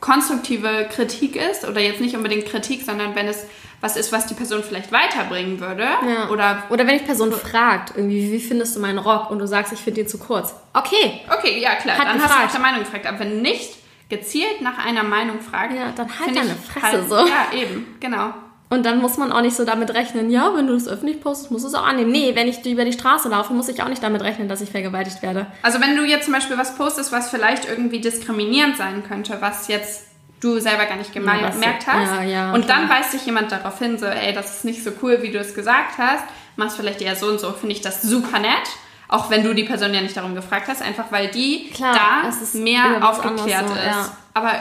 konstruktive 0.00 0.86
Kritik 0.90 1.36
ist, 1.36 1.64
oder 1.66 1.80
jetzt 1.80 2.00
nicht 2.00 2.14
unbedingt 2.16 2.46
Kritik, 2.46 2.82
sondern 2.84 3.14
wenn 3.14 3.26
es 3.26 3.46
was 3.80 3.96
ist, 3.96 4.12
was 4.12 4.26
die 4.26 4.34
Person 4.34 4.62
vielleicht 4.62 4.90
weiterbringen 4.92 5.60
würde, 5.60 5.84
Ja. 5.84 6.28
oder, 6.30 6.64
Oder 6.70 6.86
wenn 6.86 6.96
ich 6.96 7.04
Person 7.04 7.32
fragt, 7.32 7.92
irgendwie, 7.96 8.32
wie 8.32 8.40
findest 8.40 8.74
du 8.76 8.80
meinen 8.80 8.98
Rock 8.98 9.30
und 9.30 9.38
du 9.38 9.46
sagst, 9.46 9.72
ich 9.72 9.78
finde 9.80 10.00
den 10.02 10.08
zu 10.08 10.18
kurz. 10.18 10.54
Okay, 10.74 11.20
okay, 11.36 11.60
ja 11.60 11.74
klar, 11.76 11.96
Hat 11.98 12.06
dann 12.06 12.14
hast 12.14 12.22
du 12.24 12.28
gefragt. 12.28 12.44
nach 12.46 12.52
der 12.52 12.60
Meinung 12.60 12.80
gefragt, 12.80 13.06
aber 13.06 13.20
wenn 13.20 13.40
nicht 13.42 13.76
gezielt 14.08 14.60
nach 14.62 14.84
einer 14.84 15.02
Meinung 15.04 15.40
fragt, 15.40 15.74
Ja, 15.74 15.92
dann 15.94 16.08
halt 16.18 16.36
deine 16.36 16.54
Fresse 16.56 16.86
halt, 16.98 17.08
so. 17.08 17.16
Ja, 17.16 17.48
eben, 17.52 17.96
genau. 18.00 18.32
Und 18.70 18.84
dann 18.84 19.00
muss 19.00 19.16
man 19.16 19.32
auch 19.32 19.40
nicht 19.40 19.56
so 19.56 19.64
damit 19.64 19.94
rechnen, 19.94 20.28
ja, 20.30 20.54
wenn 20.54 20.66
du 20.66 20.74
das 20.74 20.88
öffentlich 20.88 21.22
postest, 21.22 21.50
musst 21.50 21.64
du 21.64 21.68
es 21.68 21.74
auch 21.74 21.86
annehmen. 21.86 22.10
Nee, 22.12 22.32
wenn 22.34 22.48
ich 22.48 22.66
über 22.66 22.84
die 22.84 22.92
Straße 22.92 23.28
laufe, 23.30 23.54
muss 23.54 23.68
ich 23.70 23.82
auch 23.82 23.88
nicht 23.88 24.02
damit 24.02 24.20
rechnen, 24.22 24.46
dass 24.48 24.60
ich 24.60 24.70
vergewaltigt 24.70 25.22
werde. 25.22 25.46
Also 25.62 25.80
wenn 25.80 25.96
du 25.96 26.04
jetzt 26.04 26.24
zum 26.26 26.34
Beispiel 26.34 26.58
was 26.58 26.76
postest, 26.76 27.10
was 27.10 27.30
vielleicht 27.30 27.66
irgendwie 27.66 28.00
diskriminierend 28.00 28.76
sein 28.76 29.02
könnte, 29.08 29.38
was 29.40 29.68
jetzt 29.68 30.04
du 30.40 30.58
selber 30.60 30.86
gar 30.86 30.96
nicht 30.96 31.14
Ja, 31.14 31.20
gemerkt 31.20 31.86
hast, 31.86 32.12
ja, 32.16 32.22
ja, 32.22 32.52
und 32.52 32.64
klar. 32.64 32.78
dann 32.80 32.88
weist 32.88 33.12
dich 33.12 33.26
jemand 33.26 33.50
darauf 33.52 33.78
hin, 33.78 33.98
so, 33.98 34.06
ey, 34.06 34.32
das 34.32 34.56
ist 34.58 34.64
nicht 34.64 34.82
so 34.84 34.90
cool, 35.02 35.18
wie 35.22 35.30
du 35.30 35.38
es 35.38 35.54
gesagt 35.54 35.98
hast, 35.98 36.24
machst 36.56 36.76
vielleicht 36.76 37.00
eher 37.00 37.16
so 37.16 37.26
und 37.26 37.40
so, 37.40 37.52
finde 37.52 37.74
ich 37.74 37.80
das 37.80 38.02
super 38.02 38.38
nett. 38.38 38.68
Auch 39.10 39.30
wenn 39.30 39.42
du 39.42 39.54
die 39.54 39.64
Person 39.64 39.94
ja 39.94 40.02
nicht 40.02 40.14
darum 40.16 40.34
gefragt 40.34 40.68
hast, 40.68 40.82
einfach 40.82 41.06
weil 41.10 41.28
die 41.28 41.70
Klar, 41.70 41.94
da 41.94 42.58
mehr 42.58 43.08
aufgeklärt 43.08 43.66
so, 43.68 43.74
ist. 43.74 44.12
Aber 44.34 44.52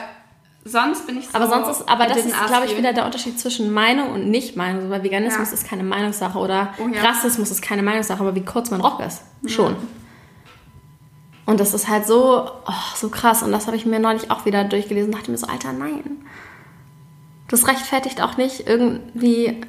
sonst 0.63 1.05
bin 1.05 1.17
ich 1.19 1.27
so. 1.27 1.35
Aber 1.35 1.47
sonst 1.47 1.67
ist, 1.81 1.89
aber 1.89 2.05
das 2.05 2.17
ist, 2.17 2.47
glaube 2.47 2.65
ich, 2.65 2.77
wieder 2.77 2.93
der 2.93 3.05
Unterschied 3.05 3.37
zwischen 3.39 3.73
Meinung 3.73 4.09
und 4.11 4.29
Nicht-Meinung. 4.29 4.83
So, 4.83 4.89
Weil 4.89 5.03
Veganismus 5.03 5.51
ist 5.51 5.67
keine 5.67 5.83
Meinungssache 5.83 6.37
oder 6.37 6.73
Oh. 6.79 6.87
Rassismus 7.05 7.51
ist 7.51 7.61
keine 7.61 7.83
Meinungssache, 7.83 8.19
aber 8.21 8.35
wie 8.35 8.45
kurz 8.45 8.71
mein 8.71 8.79
Rock 8.79 9.01
ist, 9.01 9.21
schon. 9.47 9.75
Und 11.47 11.59
das 11.59 11.73
ist 11.73 11.87
halt 11.87 12.05
so, 12.05 12.45
oh, 12.67 12.95
so 12.95 13.09
krass. 13.09 13.41
Und 13.41 13.51
das 13.51 13.65
habe 13.67 13.75
ich 13.77 13.85
mir 13.85 13.99
neulich 13.99 14.29
auch 14.29 14.45
wieder 14.45 14.63
durchgelesen 14.65 15.11
und 15.11 15.17
dachte 15.17 15.31
mir 15.31 15.37
so, 15.37 15.47
Alter, 15.47 15.73
nein. 15.73 16.03
Das 17.47 17.67
rechtfertigt 17.67 18.21
auch 18.21 18.37
nicht 18.37 18.67
irgendwie. 18.67 19.61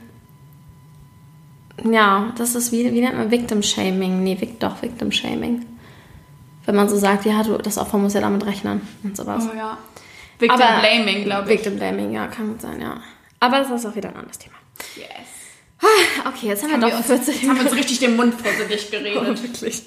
Ja, 1.85 2.33
das 2.37 2.57
ist 2.57 2.73
wie, 2.73 2.93
wie 2.93 3.01
nennt 3.01 3.17
man 3.17 3.31
Victim 3.31 3.63
Shaming? 3.63 4.25
Nee, 4.25 4.37
doch, 4.59 4.83
Victim 4.83 5.13
Shaming. 5.13 5.65
Wenn 6.67 6.75
man 6.75 6.89
so 6.89 6.97
sagt, 6.97 7.25
ja, 7.25 7.43
du, 7.45 7.57
das 7.59 7.79
Opfer 7.79 7.97
muss 7.99 8.13
ja 8.15 8.21
damit 8.21 8.45
rechnen 8.45 8.81
und 9.05 9.17
sowas. 9.17 9.45
Oh 9.51 9.57
ja. 9.57 9.79
Victim 10.41 10.61
Aber- 10.61 10.81
Blaming, 10.81 11.25
glaube 11.25 11.45
ich. 11.45 11.59
Victim 11.61 11.77
Blaming, 11.77 12.13
ja, 12.13 12.27
kann 12.27 12.49
gut 12.49 12.61
sein, 12.61 12.81
ja. 12.81 13.01
Aber 13.41 13.59
das 13.61 13.71
ist 13.71 13.87
auch 13.87 13.95
wieder 13.95 14.09
ein 14.09 14.17
anderes 14.17 14.39
Thema. 14.39 14.57
Yes. 14.97 15.07
Okay, 16.27 16.49
jetzt 16.49 16.65
haben 16.65 16.73
Haben 16.73 16.81
wir 16.81 16.89
wir 16.89 16.91
doch 16.91 16.99
uns, 16.99 17.07
40 17.07 17.35
jetzt 17.37 17.49
haben 17.49 17.57
wir 17.57 17.65
uns 17.67 17.75
richtig 17.77 18.01
den 18.01 18.17
Mund 18.17 18.35
vor 18.35 18.51
Gesicht 18.53 18.91
geredet. 18.91 19.43
wirklich. 19.45 19.83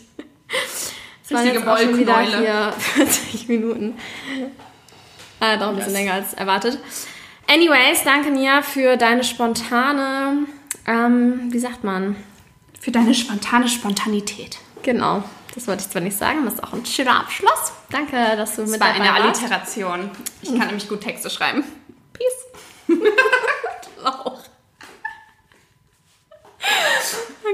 Das 1.31 1.45
waren 1.45 1.53
jetzt 1.53 1.67
auch 1.67 1.77
schon 1.77 1.97
wieder 1.97 2.19
hier 2.21 2.73
40 2.77 3.47
Minuten. 3.47 3.97
Äh, 5.39 5.57
doch 5.57 5.69
ein 5.69 5.75
bisschen 5.75 5.93
länger 5.93 6.13
als 6.13 6.33
erwartet. 6.33 6.77
Anyways, 7.47 8.03
danke 8.03 8.31
Nia 8.31 8.61
für 8.61 8.95
deine 8.97 9.23
spontane, 9.23 10.45
ähm, 10.87 11.51
wie 11.51 11.59
sagt 11.59 11.83
man? 11.83 12.15
Für 12.79 12.91
deine 12.91 13.13
spontane 13.13 13.67
Spontanität. 13.67 14.57
Genau, 14.83 15.23
das 15.53 15.67
wollte 15.67 15.83
ich 15.83 15.89
zwar 15.89 16.01
nicht 16.01 16.17
sagen, 16.17 16.45
das 16.45 16.55
ist 16.55 16.63
auch 16.63 16.73
ein 16.73 16.85
schöner 16.85 17.19
Abschluss. 17.19 17.71
Danke, 17.89 18.15
dass 18.37 18.55
du 18.55 18.61
Das 18.61 18.71
mit 18.71 18.79
war 18.79 18.93
dabei 18.93 19.11
eine 19.11 19.25
warst. 19.25 19.41
Alliteration. 19.41 20.09
Ich 20.41 20.49
kann 20.49 20.67
nämlich 20.67 20.87
gut 20.87 21.01
Texte 21.01 21.29
schreiben. 21.29 21.63
Peace. 22.13 22.97
auch. 24.03 24.39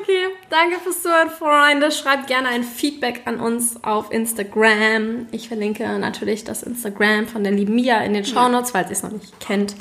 Okay, 0.02 0.28
danke 0.50 0.80
fürs 0.80 1.02
Zuhören, 1.02 1.30
Freunde. 1.30 1.92
Schreibt 1.92 2.28
gerne 2.28 2.50
ein 2.50 2.64
Feedback 2.64 3.22
an 3.26 3.40
uns 3.40 3.84
auf 3.84 4.12
Instagram. 4.12 5.28
Ich 5.32 5.48
verlinke 5.48 5.88
natürlich 6.00 6.44
das 6.44 6.64
Instagram 6.64 7.28
von 7.28 7.44
der 7.44 7.54
lieben 7.54 7.76
Mia 7.76 8.00
in 8.02 8.14
den 8.14 8.26
Shownotes, 8.26 8.72
falls 8.72 8.90
ihr 8.90 8.94
es 8.94 9.04
noch 9.04 9.12
nicht 9.12 9.40
kennt. 9.40 9.76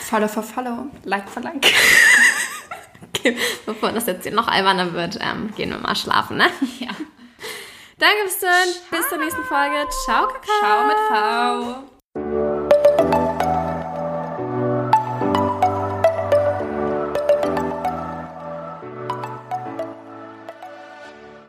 Follow 0.00 0.28
for 0.28 0.42
Follow, 0.42 0.86
Like 1.04 1.28
for 1.28 1.42
Like. 1.42 1.66
Okay, 3.18 3.36
bevor 3.64 3.92
das 3.92 4.06
jetzt 4.06 4.22
hier 4.24 4.32
noch 4.32 4.46
alberner 4.46 4.92
wird, 4.92 5.18
ähm, 5.20 5.52
gehen 5.56 5.70
wir 5.70 5.78
mal 5.78 5.96
schlafen, 5.96 6.36
ne? 6.36 6.46
Ja. 6.78 6.90
Danke 7.98 8.16
fürs 8.24 8.40
Zuhören. 8.40 8.68
Bis 8.90 9.08
zur 9.08 9.18
nächsten 9.18 9.42
Folge. 9.44 9.86
Ciao, 10.04 10.28
Kakao. 10.28 10.90
Ciao 11.10 11.84
mit 12.14 12.44
V. 12.44 12.55